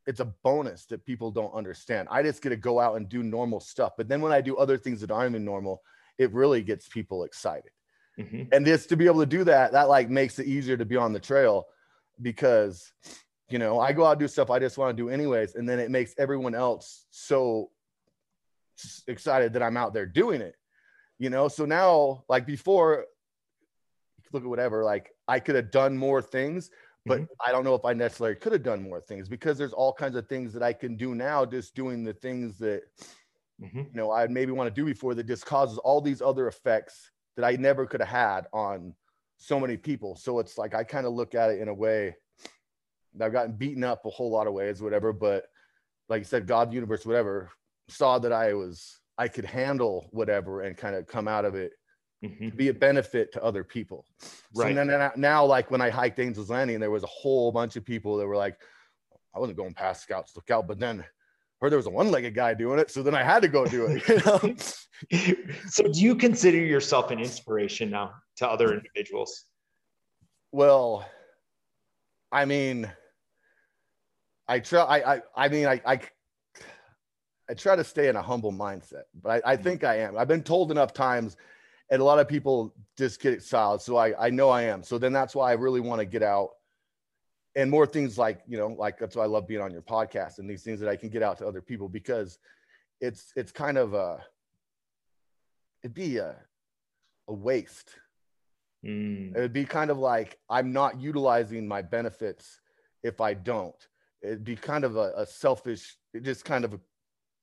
it's 0.08 0.20
a 0.20 0.26
bonus 0.44 0.86
that 0.88 1.06
people 1.06 1.32
don't 1.32 1.54
understand. 1.54 2.08
I 2.12 2.22
just 2.24 2.42
get 2.42 2.50
to 2.50 2.56
go 2.56 2.80
out 2.80 2.96
and 2.96 3.10
do 3.10 3.24
normal 3.24 3.60
stuff. 3.60 3.94
But 3.98 4.08
then 4.08 4.22
when 4.22 4.32
I 4.32 4.42
do 4.42 4.58
other 4.58 4.78
things 4.78 5.02
that 5.02 5.12
aren't 5.12 5.32
even 5.32 5.46
normal, 5.46 5.82
it 6.18 6.32
really 6.32 6.62
gets 6.62 6.88
people 6.88 7.24
excited. 7.24 7.72
Mm-hmm. 8.20 8.44
And 8.52 8.66
just 8.66 8.90
to 8.90 8.96
be 8.96 9.08
able 9.08 9.22
to 9.22 9.26
do 9.26 9.44
that, 9.46 9.72
that 9.72 9.90
like 9.90 10.10
makes 10.10 10.40
it 10.40 10.46
easier 10.46 10.78
to 10.78 10.86
be 10.86 10.96
on 10.96 11.12
the 11.12 11.20
trail 11.20 11.66
because 12.22 12.92
you 13.50 13.60
know, 13.60 13.80
I 13.80 13.94
go 13.94 14.06
out 14.06 14.12
and 14.12 14.20
do 14.20 14.28
stuff 14.28 14.50
I 14.50 14.60
just 14.60 14.78
want 14.78 14.96
to 14.96 15.04
do 15.04 15.10
anyways. 15.10 15.56
And 15.56 15.70
then 15.70 15.80
it 15.80 15.92
makes 15.92 16.16
everyone 16.18 16.56
else 16.56 17.06
so 17.12 17.70
excited 19.08 19.54
that 19.54 19.64
I'm 19.64 19.78
out 19.78 19.94
there 19.94 20.06
doing 20.06 20.42
it. 20.42 20.56
You 21.20 21.30
know, 21.30 21.48
so 21.48 21.66
now 21.66 22.24
like 22.28 22.46
before 22.46 23.06
look 24.32 24.44
at 24.44 24.50
whatever, 24.50 24.84
like 24.84 25.12
I 25.28 25.40
could 25.40 25.56
have 25.56 25.72
done 25.72 25.98
more 25.98 26.22
things, 26.22 26.70
but 27.06 27.20
mm-hmm. 27.20 27.34
I 27.46 27.52
don't 27.52 27.64
know 27.64 27.76
if 27.76 27.86
I 27.86 27.94
necessarily 27.94 28.36
could 28.36 28.54
have 28.54 28.64
done 28.64 28.84
more 28.84 29.00
things 29.00 29.30
because 29.30 29.58
there's 29.58 29.74
all 29.74 29.94
kinds 29.94 30.16
of 30.16 30.28
things 30.28 30.54
that 30.54 30.64
I 30.64 30.74
can 30.74 30.96
do 30.96 31.16
now, 31.16 31.46
just 31.46 31.76
doing 31.76 32.04
the 32.04 32.14
things 32.14 32.58
that 32.60 32.84
mm-hmm. 33.62 33.80
you 33.80 33.90
know 33.94 34.12
I 34.12 34.28
maybe 34.28 34.52
want 34.52 34.74
to 34.74 34.82
do 34.82 34.86
before 34.86 35.14
that 35.16 35.28
just 35.28 35.46
causes 35.46 35.78
all 35.80 36.02
these 36.02 36.22
other 36.22 36.48
effects 36.48 37.12
that 37.36 37.46
I 37.46 37.56
never 37.58 37.86
could 37.86 38.02
have 38.02 38.10
had 38.10 38.48
on 38.54 38.94
so 39.38 39.60
many 39.60 39.78
people. 39.78 40.16
So 40.16 40.40
it's 40.40 40.58
like 40.58 40.74
I 40.74 40.84
kind 40.84 41.06
of 41.06 41.14
look 41.14 41.36
at 41.36 41.52
it 41.52 41.62
in 41.62 41.68
a 41.68 41.74
way. 41.74 42.16
That 43.16 43.28
I've 43.28 43.32
gotten 43.32 43.54
beaten 43.54 43.84
up 43.84 44.06
a 44.06 44.10
whole 44.10 44.30
lot 44.30 44.46
of 44.46 44.54
ways, 44.54 44.82
whatever, 44.82 45.14
but 45.14 45.46
like 46.10 46.20
you 46.20 46.26
said, 46.26 46.48
God, 46.48 46.74
universe, 46.74 47.06
whatever, 47.06 47.50
saw 47.88 48.20
that 48.20 48.34
I 48.34 48.54
was 48.54 49.00
I 49.18 49.28
could 49.28 49.46
handle 49.46 50.08
whatever 50.12 50.62
and 50.62 50.76
kind 50.76 50.96
of 50.96 51.08
come 51.08 51.28
out 51.28 51.46
of 51.46 51.56
it 51.56 51.72
mm-hmm. 52.24 52.50
to 52.50 52.56
be 52.56 52.70
a 52.70 52.74
benefit 52.74 53.32
to 53.34 53.44
other 53.44 53.64
people. 53.64 54.06
Right. 54.54 54.76
So 54.76 54.84
now, 54.84 55.12
now, 55.16 55.46
like 55.46 55.72
when 55.72 55.82
I 55.82 55.90
hiked 55.90 56.20
Angels 56.20 56.50
Landing, 56.50 56.80
there 56.80 56.92
was 56.92 57.04
a 57.04 57.08
whole 57.08 57.52
bunch 57.52 57.76
of 57.76 57.86
people 57.86 58.18
that 58.18 58.28
were 58.28 58.38
like, 58.38 58.58
I 59.36 59.40
wasn't 59.40 59.58
going 59.58 59.74
past 59.74 60.04
Scouts 60.04 60.36
Lookout, 60.36 60.68
but 60.68 60.80
then 60.80 61.04
heard 61.62 61.72
there 61.72 61.78
was 61.78 61.88
a 61.88 61.92
one-legged 61.92 62.36
guy 62.36 62.54
doing 62.54 62.80
it, 62.80 62.92
so 62.92 63.02
then 63.02 63.16
I 63.16 63.24
had 63.24 63.42
to 63.42 63.48
go 63.48 63.66
do 63.66 63.88
it. 63.88 64.08
You 64.08 64.22
know? 64.26 64.56
so, 65.70 65.84
do 65.84 66.00
you 66.00 66.16
consider 66.16 66.58
yourself 66.58 67.12
an 67.12 67.20
inspiration 67.20 67.90
now 67.90 68.14
to 68.38 68.48
other 68.48 68.74
individuals? 68.74 69.46
Well, 70.52 71.08
I 72.32 72.46
mean, 72.46 72.92
I 74.48 74.60
try. 74.60 74.82
I 74.82 75.16
I, 75.16 75.22
I 75.36 75.50
mean, 75.50 75.68
I, 75.68 75.82
I 75.86 76.00
I 77.50 77.54
try 77.54 77.76
to 77.76 77.84
stay 77.84 78.08
in 78.08 78.16
a 78.16 78.22
humble 78.22 78.52
mindset, 78.52 79.04
but 79.22 79.44
I, 79.46 79.54
I 79.54 79.56
think 79.58 79.84
I 79.84 80.00
am. 80.00 80.18
I've 80.18 80.28
been 80.28 80.44
told 80.44 80.72
enough 80.72 80.94
times, 80.94 81.38
and 81.90 82.02
a 82.02 82.06
lot 82.06 82.20
of 82.20 82.28
people 82.28 82.74
just 82.98 83.22
get 83.22 83.34
it 83.34 83.44
solid. 83.44 83.82
So 83.82 83.98
I, 83.98 84.28
I 84.28 84.30
know 84.30 84.50
I 84.50 84.64
am. 84.64 84.84
So 84.84 84.98
then 84.98 85.14
that's 85.14 85.36
why 85.36 85.52
I 85.52 85.54
really 85.54 85.82
want 85.82 86.00
to 86.00 86.06
get 86.06 86.24
out 86.24 86.52
and 87.56 87.70
more 87.70 87.86
things 87.86 88.18
like, 88.18 88.42
you 88.48 88.58
know, 88.58 88.68
like 88.68 88.98
that's 88.98 89.16
why 89.16 89.24
I 89.24 89.28
love 89.28 89.48
being 89.48 89.62
on 89.62 89.72
your 89.72 89.82
podcast 89.82 90.40
and 90.40 90.50
these 90.50 90.64
things 90.64 90.80
that 90.80 90.90
I 90.90 90.96
can 90.96 91.10
get 91.10 91.24
out 91.24 91.38
to 91.38 91.48
other 91.48 91.62
people 91.62 91.88
because 91.88 92.40
it's, 93.00 93.32
it's 93.36 93.52
kind 93.52 93.78
of 93.78 93.94
a, 93.94 94.24
it'd 95.84 95.94
be 95.94 96.18
a, 96.18 96.36
a 97.28 97.34
waste. 97.34 97.92
Mm. 98.84 99.36
It 99.36 99.40
would 99.40 99.54
be 99.54 99.66
kind 99.66 99.90
of 99.90 99.98
like 99.98 100.38
I'm 100.50 100.74
not 100.74 101.00
utilizing 101.00 101.68
my 101.68 101.82
benefits 101.82 102.60
if 103.04 103.22
I 103.22 103.34
don't. 103.34 103.76
It'd 104.22 104.44
be 104.44 104.56
kind 104.56 104.84
of 104.84 104.96
a, 104.96 105.14
a 105.16 105.26
selfish, 105.26 105.98
just 106.22 106.46
kind 106.46 106.66
of 106.66 106.74
a 106.74 106.80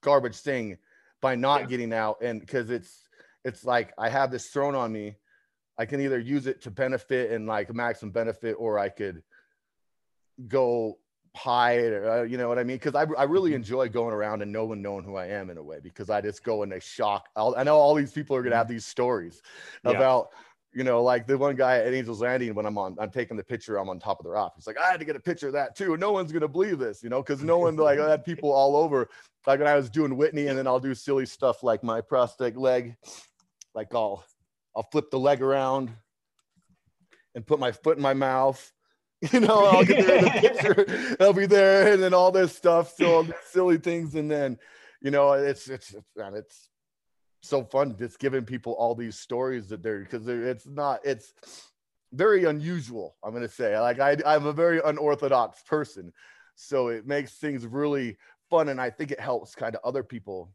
garbage 0.03 0.36
thing 0.36 0.78
by 1.20 1.36
not 1.36 1.62
yeah. 1.62 1.66
getting 1.68 1.93
out 1.93 2.20
and 2.20 2.40
because 2.40 2.70
it's 2.70 3.09
it's 3.45 3.64
like 3.64 3.93
i 3.99 4.09
have 4.09 4.30
this 4.30 4.47
thrown 4.49 4.74
on 4.74 4.93
me 4.93 5.14
i 5.78 5.84
can 5.84 6.01
either 6.01 6.18
use 6.18 6.47
it 6.47 6.62
to 6.62 6.70
benefit 6.70 7.30
and 7.30 7.47
like 7.47 7.72
maximum 7.74 8.11
benefit 8.11 8.55
or 8.59 8.78
i 8.78 8.88
could 8.88 9.22
go 10.49 10.99
hide 11.34 11.93
or, 11.93 12.11
uh, 12.11 12.22
you 12.22 12.36
know 12.36 12.49
what 12.49 12.59
i 12.59 12.64
mean 12.64 12.76
because 12.76 12.95
I, 12.95 13.07
I 13.16 13.24
really 13.24 13.51
mm-hmm. 13.51 13.57
enjoy 13.57 13.88
going 13.88 14.12
around 14.12 14.43
and 14.43 14.53
no 14.53 14.66
one 14.66 14.82
knowing 14.82 15.05
who 15.05 15.16
i 15.16 15.26
am 15.26 15.49
in 15.51 15.57
a 15.57 15.62
way 15.62 15.78
because 15.82 16.11
i 16.11 16.20
just 16.20 16.45
go 16.45 16.62
and 16.62 16.70
they 16.70 16.80
shock 16.80 17.28
I'll, 17.36 17.55
i 17.57 17.62
know 17.62 17.76
all 17.76 17.95
these 17.95 18.12
people 18.12 18.36
are 18.36 18.43
going 18.43 18.51
to 18.51 18.57
have 18.57 18.66
mm-hmm. 18.66 18.74
these 18.74 18.86
stories 18.86 19.40
yeah. 19.84 19.93
about 19.93 20.30
you 20.74 20.84
know, 20.84 21.03
like 21.03 21.26
the 21.26 21.36
one 21.36 21.55
guy 21.55 21.78
at 21.78 21.93
Angels 21.93 22.20
Landing 22.20 22.55
when 22.55 22.64
I'm 22.64 22.78
on, 22.78 22.97
I'm 22.99 23.11
taking 23.11 23.36
the 23.36 23.45
picture, 23.45 23.76
I'm 23.76 23.90
on 23.90 23.99
top 23.99 24.20
of 24.20 24.24
the 24.24 24.30
rock. 24.30 24.55
He's 24.57 24.66
like, 24.66 24.78
I 24.78 24.90
had 24.90 25.01
to 25.01 25.05
get 25.05 25.16
a 25.16 25.20
picture 25.20 25.49
of 25.49 25.53
that 25.53 25.76
too. 25.76 25.97
No 25.97 26.12
one's 26.12 26.32
gonna 26.32 26.49
believe 26.49 26.78
this, 26.78 27.03
you 27.03 27.11
know, 27.11 27.22
because 27.22 27.43
no 27.43 27.59
one 27.59 27.76
like 27.76 27.99
I 27.99 28.11
had 28.11 28.24
people 28.24 28.51
all 28.51 28.76
over. 28.76 29.09
Like 29.47 29.59
when 29.59 29.68
I 29.68 29.74
was 29.74 29.90
doing 29.90 30.16
Whitney, 30.16 30.47
and 30.47 30.57
then 30.57 30.66
I'll 30.66 30.80
do 30.80 30.95
silly 30.95 31.26
stuff 31.26 31.62
like 31.62 31.82
my 31.82 32.01
prosthetic 32.01 32.57
leg, 32.57 32.97
like 33.75 33.95
I'll 33.95 34.25
I'll 34.77 34.89
flip 34.91 35.11
the 35.11 35.18
leg 35.18 35.43
around 35.43 35.91
and 37.35 37.47
put 37.47 37.61
my 37.61 37.73
foot 37.73 37.97
in 37.97 38.03
my 38.03 38.14
mouth. 38.14 38.73
You 39.33 39.39
know, 39.39 39.66
I'll 39.66 39.85
get 39.85 40.05
there 40.05 40.16
in 40.16 40.25
the 40.25 40.31
picture. 40.41 41.16
I'll 41.20 41.33
be 41.33 41.47
there, 41.47 41.93
and 41.93 42.03
then 42.03 42.12
all 42.12 42.33
this 42.33 42.57
stuff. 42.57 42.93
So 42.97 43.14
all 43.14 43.23
these 43.23 43.35
silly 43.53 43.79
things, 43.79 44.16
and 44.16 44.29
then, 44.29 44.59
you 45.01 45.12
know, 45.12 45.35
it's 45.35 45.68
it's 45.68 45.95
it's, 45.95 46.09
man, 46.16 46.35
it's 46.35 46.70
so 47.43 47.64
fun 47.64 47.97
just 47.99 48.18
giving 48.18 48.45
people 48.45 48.73
all 48.75 48.95
these 48.95 49.18
stories 49.18 49.68
that 49.68 49.83
they're 49.83 50.01
because 50.01 50.27
it's 50.29 50.66
not 50.66 51.01
it's 51.05 51.35
very 52.12 52.45
unusual 52.45 53.16
i'm 53.25 53.31
going 53.31 53.43
to 53.43 53.49
say 53.49 53.79
like 53.79 53.99
I, 53.99 54.16
i'm 54.25 54.47
a 54.47 54.53
very 54.53 54.81
unorthodox 54.85 55.62
person 55.62 56.12
so 56.55 56.89
it 56.89 57.07
makes 57.07 57.33
things 57.35 57.66
really 57.66 58.16
fun 58.49 58.68
and 58.68 58.81
i 58.81 58.91
think 58.91 59.11
it 59.11 59.18
helps 59.20 59.55
kind 59.55 59.75
of 59.75 59.81
other 59.85 60.05
people 60.05 60.53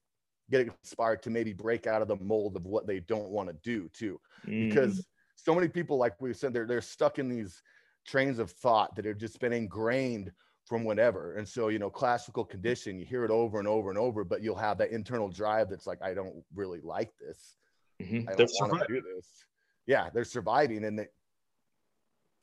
get 0.50 0.68
inspired 0.84 1.22
to 1.22 1.30
maybe 1.30 1.54
break 1.54 1.88
out 1.88 2.02
of 2.02 2.08
the 2.08 2.16
mold 2.18 2.56
of 2.56 2.66
what 2.66 2.88
they 2.88 3.00
don't 3.02 3.30
want 3.30 3.50
to 3.50 3.56
do 3.64 3.90
too 3.94 4.20
mm. 4.48 4.70
because 4.70 5.06
so 5.36 5.54
many 5.54 5.68
people 5.68 5.98
like 5.98 6.20
we 6.22 6.34
said 6.34 6.54
they're, 6.54 6.66
they're 6.66 6.82
stuck 6.82 7.20
in 7.20 7.30
these 7.30 7.62
trains 8.08 8.40
of 8.40 8.50
thought 8.50 8.96
that 8.96 9.06
have 9.06 9.18
just 9.18 9.40
been 9.40 9.54
ingrained 9.54 10.32
from 10.68 10.84
whatever. 10.84 11.36
And 11.36 11.48
so, 11.48 11.70
you 11.70 11.80
know, 11.80 11.90
classical 11.90 12.44
condition, 12.44 13.00
you 13.00 13.06
hear 13.06 13.24
it 13.24 13.32
over 13.32 13.58
and 13.60 13.68
over 13.68 13.90
and 13.90 13.98
over, 13.98 14.24
but 14.24 14.42
you'll 14.42 14.56
have 14.58 14.78
that 14.80 14.92
internal 14.92 15.30
drive 15.30 15.70
that's 15.70 15.88
like, 15.88 16.02
I 16.02 16.14
don't 16.14 16.44
really 16.54 16.82
like 16.82 17.12
this. 17.20 17.56
Mm-hmm. 18.02 18.30
I 18.30 18.36
don't 18.36 18.52
want 18.60 18.88
to 18.88 18.94
do 18.94 19.02
this. 19.16 19.46
Yeah, 19.86 20.10
they're 20.14 20.26
surviving 20.26 20.84
and 20.84 21.00
they 21.00 21.08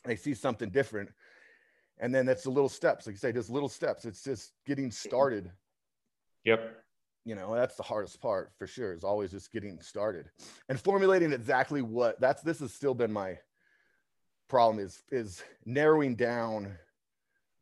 they 0.04 0.16
see 0.16 0.34
something 0.34 0.70
different. 0.70 1.10
And 1.98 2.14
then 2.14 2.26
that's 2.26 2.42
the 2.42 2.50
little 2.50 2.68
steps, 2.68 3.06
like 3.06 3.14
you 3.14 3.18
say, 3.18 3.32
just 3.32 3.50
little 3.50 3.68
steps. 3.68 4.04
It's 4.04 4.24
just 4.24 4.52
getting 4.66 4.90
started. 4.90 5.50
Yep. 6.44 6.83
You 7.24 7.34
know, 7.34 7.54
that's 7.54 7.76
the 7.76 7.82
hardest 7.82 8.20
part 8.20 8.52
for 8.58 8.66
sure, 8.66 8.92
is 8.92 9.04
always 9.04 9.30
just 9.30 9.52
getting 9.52 9.80
started 9.80 10.30
and 10.68 10.78
formulating 10.78 11.32
exactly 11.32 11.82
what 11.82 12.20
that's 12.20 12.42
this 12.42 12.60
has 12.60 12.72
still 12.72 12.94
been 12.94 13.12
my 13.12 13.38
problem 14.48 14.84
is 14.84 15.02
is 15.10 15.42
narrowing 15.64 16.14
down 16.14 16.76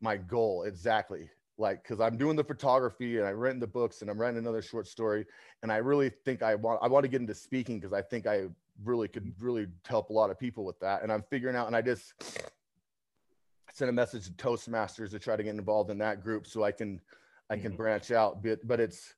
my 0.01 0.17
goal 0.17 0.65
exactly 0.65 1.31
like 1.59 1.83
because 1.83 2.01
i'm 2.01 2.17
doing 2.17 2.37
the 2.37 2.45
photography 2.45 3.19
and 3.19 3.27
i'm 3.27 3.37
writing 3.37 3.61
the 3.61 3.67
books 3.67 4.03
and 4.03 4.11
i'm 4.11 4.21
writing 4.21 4.39
another 4.39 4.63
short 4.63 4.87
story 4.87 5.25
and 5.63 5.71
i 5.71 5.77
really 5.77 6.11
think 6.11 6.43
i 6.43 6.55
want 6.55 6.79
i 6.83 6.89
want 6.89 7.05
to 7.05 7.09
get 7.09 7.21
into 7.21 7.35
speaking 7.35 7.79
because 7.79 7.93
i 7.93 8.03
think 8.03 8.27
i 8.27 8.47
really 8.85 9.07
could 9.07 9.33
really 9.41 9.67
help 9.87 10.11
a 10.11 10.13
lot 10.13 10.31
of 10.31 10.39
people 10.39 10.65
with 10.65 10.79
that 10.81 11.03
and 11.03 11.13
i'm 11.13 11.23
figuring 11.23 11.55
out 11.55 11.67
and 11.67 11.77
i 11.77 11.81
just 11.81 12.15
sent 13.73 13.89
a 13.89 13.93
message 13.93 14.27
to 14.27 14.33
toastmasters 14.33 15.11
to 15.11 15.19
try 15.19 15.37
to 15.37 15.43
get 15.43 15.55
involved 15.55 15.91
in 15.91 15.99
that 15.99 16.23
group 16.23 16.47
so 16.47 16.65
i 16.65 16.73
can 16.73 17.01
i 17.49 17.57
can 17.57 17.69
mm-hmm. 17.69 17.77
branch 17.77 18.11
out 18.11 18.43
but 18.43 18.59
but 18.67 18.81
it's 18.81 19.15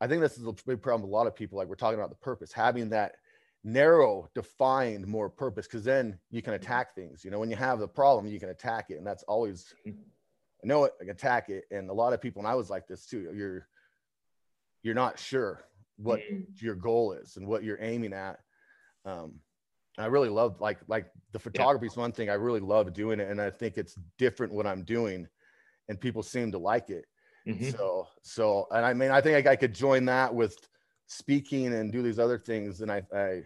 i 0.00 0.06
think 0.06 0.20
this 0.20 0.38
is 0.38 0.46
a 0.46 0.52
big 0.66 0.80
problem 0.82 1.02
with 1.02 1.10
a 1.10 1.16
lot 1.16 1.26
of 1.26 1.34
people 1.34 1.58
like 1.58 1.68
we're 1.68 1.74
talking 1.74 1.98
about 1.98 2.10
the 2.10 2.16
purpose 2.16 2.52
having 2.52 2.88
that 2.88 3.16
narrow 3.64 4.28
defined 4.34 5.06
more 5.06 5.28
purpose 5.28 5.66
because 5.66 5.84
then 5.84 6.18
you 6.30 6.40
can 6.40 6.54
mm-hmm. 6.54 6.62
attack 6.62 6.94
things 6.94 7.24
you 7.24 7.30
know 7.30 7.38
when 7.38 7.50
you 7.50 7.56
have 7.56 7.78
the 7.78 7.88
problem 7.88 8.26
you 8.26 8.38
can 8.38 8.50
attack 8.50 8.86
it 8.90 8.98
and 8.98 9.06
that's 9.06 9.24
always 9.24 9.74
mm-hmm. 9.86 9.98
I 10.62 10.66
know 10.66 10.84
it, 10.84 10.94
I 11.00 11.04
can 11.04 11.10
attack 11.10 11.50
it. 11.50 11.64
And 11.70 11.88
a 11.88 11.92
lot 11.92 12.12
of 12.12 12.20
people, 12.20 12.40
and 12.40 12.48
I 12.48 12.54
was 12.54 12.70
like 12.70 12.86
this 12.86 13.06
too, 13.06 13.30
you're, 13.34 13.66
you're 14.82 14.94
not 14.94 15.18
sure 15.18 15.64
what 15.96 16.20
mm. 16.20 16.44
your 16.60 16.74
goal 16.74 17.12
is 17.12 17.36
and 17.36 17.46
what 17.46 17.62
you're 17.62 17.80
aiming 17.80 18.12
at. 18.12 18.40
Um, 19.04 19.40
I 19.96 20.06
really 20.06 20.28
love 20.28 20.60
like, 20.60 20.78
like 20.86 21.06
the 21.32 21.38
photography 21.38 21.86
is 21.86 21.96
yeah. 21.96 22.02
one 22.02 22.12
thing 22.12 22.30
I 22.30 22.34
really 22.34 22.60
love 22.60 22.92
doing 22.92 23.20
it. 23.20 23.28
And 23.30 23.40
I 23.40 23.50
think 23.50 23.78
it's 23.78 23.96
different 24.16 24.52
what 24.52 24.66
I'm 24.66 24.84
doing 24.84 25.26
and 25.88 26.00
people 26.00 26.22
seem 26.22 26.52
to 26.52 26.58
like 26.58 26.90
it. 26.90 27.04
Mm-hmm. 27.48 27.70
So, 27.70 28.08
so, 28.22 28.66
and 28.70 28.84
I 28.84 28.92
mean, 28.92 29.10
I 29.10 29.20
think 29.20 29.46
I, 29.46 29.52
I 29.52 29.56
could 29.56 29.74
join 29.74 30.04
that 30.06 30.34
with 30.34 30.56
speaking 31.06 31.72
and 31.74 31.90
do 31.90 32.02
these 32.02 32.18
other 32.18 32.38
things. 32.38 32.82
And 32.82 32.92
I, 32.92 33.02
I, 33.14 33.42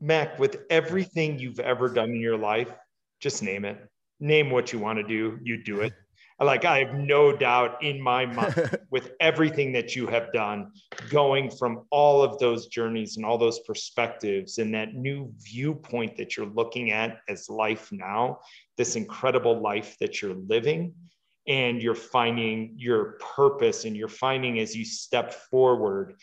Mac, 0.00 0.38
with 0.38 0.58
everything 0.70 1.38
you've 1.38 1.60
ever 1.60 1.88
done 1.88 2.10
in 2.10 2.20
your 2.20 2.36
life, 2.36 2.70
just 3.20 3.42
name 3.42 3.64
it 3.64 3.78
name 4.20 4.50
what 4.50 4.72
you 4.72 4.78
want 4.78 4.98
to 4.98 5.02
do, 5.02 5.38
you 5.42 5.62
do 5.62 5.80
it. 5.80 5.92
Like 6.40 6.64
I 6.64 6.78
have 6.78 6.94
no 6.94 7.36
doubt 7.36 7.82
in 7.82 8.00
my 8.00 8.24
mind 8.24 8.78
with 8.92 9.10
everything 9.18 9.72
that 9.72 9.96
you 9.96 10.06
have 10.06 10.32
done, 10.32 10.70
going 11.10 11.50
from 11.50 11.82
all 11.90 12.22
of 12.22 12.38
those 12.38 12.68
journeys 12.68 13.16
and 13.16 13.26
all 13.26 13.38
those 13.38 13.58
perspectives 13.66 14.58
and 14.58 14.72
that 14.72 14.94
new 14.94 15.32
viewpoint 15.38 16.16
that 16.16 16.36
you're 16.36 16.46
looking 16.46 16.92
at 16.92 17.18
as 17.28 17.50
life 17.50 17.90
now, 17.90 18.38
this 18.76 18.94
incredible 18.94 19.60
life 19.60 19.96
that 19.98 20.22
you're 20.22 20.36
living, 20.46 20.94
and 21.48 21.82
you're 21.82 21.94
finding 21.94 22.74
your 22.76 23.18
purpose 23.34 23.84
and 23.84 23.96
you're 23.96 24.06
finding 24.06 24.60
as 24.60 24.76
you 24.76 24.84
step 24.84 25.32
forward 25.50 26.14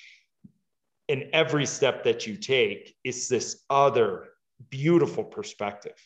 and 1.10 1.26
every 1.34 1.66
step 1.66 2.04
that 2.04 2.26
you 2.26 2.38
take 2.38 2.96
is 3.04 3.28
this 3.28 3.64
other 3.70 4.28
beautiful 4.70 5.24
perspective 5.24 5.98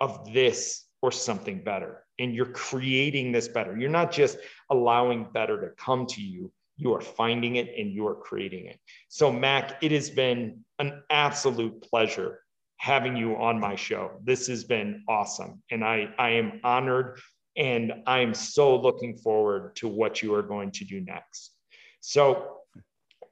of 0.00 0.32
this 0.32 0.84
or 1.02 1.12
something 1.12 1.62
better. 1.62 2.04
And 2.18 2.34
you're 2.34 2.46
creating 2.46 3.32
this 3.32 3.48
better. 3.48 3.76
You're 3.76 3.90
not 3.90 4.12
just 4.12 4.38
allowing 4.70 5.28
better 5.32 5.60
to 5.60 5.74
come 5.76 6.06
to 6.06 6.22
you, 6.22 6.52
you 6.76 6.92
are 6.92 7.00
finding 7.00 7.56
it 7.56 7.72
and 7.78 7.92
you 7.92 8.06
are 8.06 8.16
creating 8.16 8.66
it. 8.66 8.78
So, 9.08 9.32
Mac, 9.32 9.82
it 9.82 9.92
has 9.92 10.10
been 10.10 10.64
an 10.78 11.02
absolute 11.10 11.82
pleasure 11.82 12.40
having 12.78 13.16
you 13.16 13.36
on 13.36 13.60
my 13.60 13.76
show. 13.76 14.12
This 14.24 14.48
has 14.48 14.64
been 14.64 15.04
awesome. 15.08 15.62
And 15.70 15.84
I, 15.84 16.08
I 16.18 16.30
am 16.30 16.60
honored 16.64 17.18
and 17.56 17.92
I 18.06 18.20
am 18.20 18.34
so 18.34 18.76
looking 18.80 19.16
forward 19.16 19.76
to 19.76 19.88
what 19.88 20.22
you 20.22 20.34
are 20.34 20.42
going 20.42 20.70
to 20.72 20.84
do 20.84 21.00
next. 21.00 21.52
So, 22.00 22.58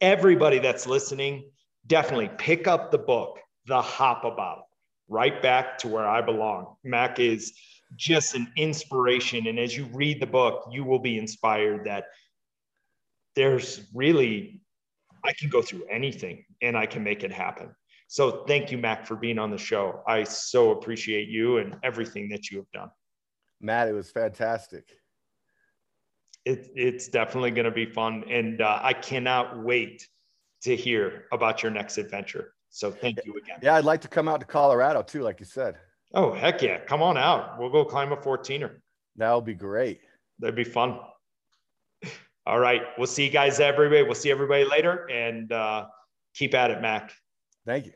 everybody 0.01 0.59
that's 0.59 0.87
listening, 0.87 1.51
definitely 1.87 2.31
pick 2.39 2.67
up 2.67 2.91
the 2.91 2.99
book, 2.99 3.39
The 3.67 3.81
Hop 3.81 4.25
About, 4.25 4.65
right 5.09 5.41
back 5.43 5.79
to 5.79 5.89
where 5.89 6.07
I 6.07 6.21
belong. 6.21 6.77
Mac 6.85 7.19
is 7.19 7.53
just 7.97 8.35
an 8.35 8.51
inspiration. 8.57 9.47
And 9.47 9.59
as 9.59 9.77
you 9.77 9.87
read 9.93 10.21
the 10.21 10.27
book, 10.27 10.69
you 10.71 10.85
will 10.85 10.99
be 10.99 11.19
inspired 11.19 11.85
that 11.87 12.05
there's 13.37 13.83
really, 13.95 14.61
I 15.25 15.33
can 15.33 15.49
go 15.49 15.63
through 15.63 15.85
anything 15.91 16.45
and 16.63 16.77
I 16.77 16.87
can 16.87 17.03
make 17.03 17.23
it 17.23 17.33
happen. 17.33 17.75
So 18.09 18.45
thank 18.47 18.71
you, 18.71 18.79
Mac, 18.79 19.07
for 19.07 19.17
being 19.17 19.39
on 19.39 19.51
the 19.51 19.59
show. 19.59 20.03
I 20.07 20.25
so 20.25 20.73
appreciate 20.73 21.29
you 21.29 21.59
and 21.59 21.77
everything 21.83 22.29
that 22.31 22.51
you 22.51 22.59
have 22.59 22.71
done. 22.73 22.91
Matt, 23.63 23.89
it 23.89 23.93
was 23.93 24.11
fantastic. 24.11 24.85
It, 26.45 26.71
it's 26.75 27.09
definitely 27.09 27.53
going 27.53 27.65
to 27.65 27.71
be 27.71 27.87
fun. 27.87 28.25
And 28.29 28.61
uh, 28.61 28.81
I 28.83 28.93
cannot 28.93 29.63
wait 29.63 30.09
to 30.63 30.77
hear 30.77 31.27
about 31.33 31.63
your 31.63 31.71
next 31.71 31.97
adventure. 31.99 32.55
So 32.71 32.91
thank 32.91 33.25
you 33.25 33.37
again. 33.37 33.59
Yeah, 33.63 33.77
I'd 33.77 33.85
like 33.85 34.01
to 34.01 34.09
come 34.09 34.29
out 34.29 34.41
to 34.41 34.47
Colorado 34.47 35.03
too, 35.03 35.23
like 35.23 35.39
you 35.39 35.47
said. 35.47 35.77
Oh, 36.15 36.33
heck 36.33 36.61
yeah. 36.61 36.79
Come 36.81 37.03
on 37.03 37.17
out. 37.17 37.59
We'll 37.59 37.71
go 37.71 37.85
climb 37.85 38.13
a 38.13 38.17
14er. 38.17 38.77
That'll 39.17 39.41
be 39.41 39.55
great. 39.55 40.01
That'd 40.41 40.57
be 40.57 40.65
fun. 40.65 40.99
All 42.47 42.59
right. 42.59 42.83
We'll 42.99 43.07
see 43.07 43.25
you 43.25 43.31
guys, 43.31 43.61
everybody. 43.61 44.03
We'll 44.03 44.15
see 44.15 44.31
everybody 44.31 44.65
later 44.65 45.09
and 45.11 45.53
uh, 45.53 45.87
keep 46.35 46.55
at 46.55 46.71
it, 46.71 46.81
Mac. 46.81 47.13
Thank 47.65 47.87
you. 47.87 47.93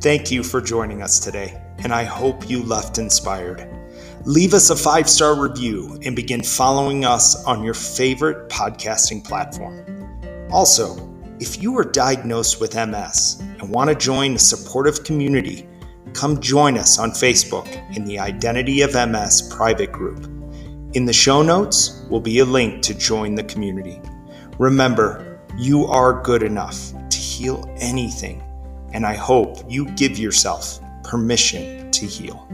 Thank 0.00 0.30
you 0.30 0.42
for 0.42 0.62
joining 0.62 1.02
us 1.02 1.20
today, 1.20 1.60
and 1.80 1.92
I 1.92 2.04
hope 2.04 2.48
you 2.48 2.62
left 2.62 2.96
inspired. 2.96 3.68
Leave 4.24 4.54
us 4.54 4.70
a 4.70 4.76
five 4.76 5.10
star 5.10 5.38
review 5.38 6.00
and 6.02 6.16
begin 6.16 6.42
following 6.42 7.04
us 7.04 7.44
on 7.44 7.62
your 7.62 7.74
favorite 7.74 8.48
podcasting 8.48 9.22
platform. 9.22 9.84
Also, 10.50 11.14
if 11.38 11.62
you 11.62 11.76
are 11.76 11.84
diagnosed 11.84 12.62
with 12.62 12.76
MS 12.76 13.42
and 13.42 13.68
want 13.68 13.90
to 13.90 13.94
join 13.94 14.36
a 14.36 14.38
supportive 14.38 15.04
community, 15.04 15.68
come 16.14 16.40
join 16.40 16.78
us 16.78 16.98
on 16.98 17.10
Facebook 17.10 17.68
in 17.94 18.06
the 18.06 18.18
Identity 18.18 18.80
of 18.80 18.94
MS 18.94 19.54
private 19.54 19.92
group. 19.92 20.24
In 20.94 21.04
the 21.04 21.12
show 21.12 21.42
notes 21.42 22.06
will 22.08 22.22
be 22.22 22.38
a 22.38 22.44
link 22.46 22.80
to 22.84 22.94
join 22.94 23.34
the 23.34 23.44
community. 23.44 24.00
Remember, 24.58 25.42
you 25.58 25.84
are 25.84 26.22
good 26.22 26.42
enough 26.42 26.90
to 27.10 27.18
heal 27.18 27.70
anything, 27.76 28.42
and 28.92 29.06
I 29.06 29.14
hope 29.14 29.58
you 29.68 29.86
give 29.90 30.18
yourself 30.18 30.80
permission 31.02 31.90
to 31.92 32.06
heal. 32.06 32.46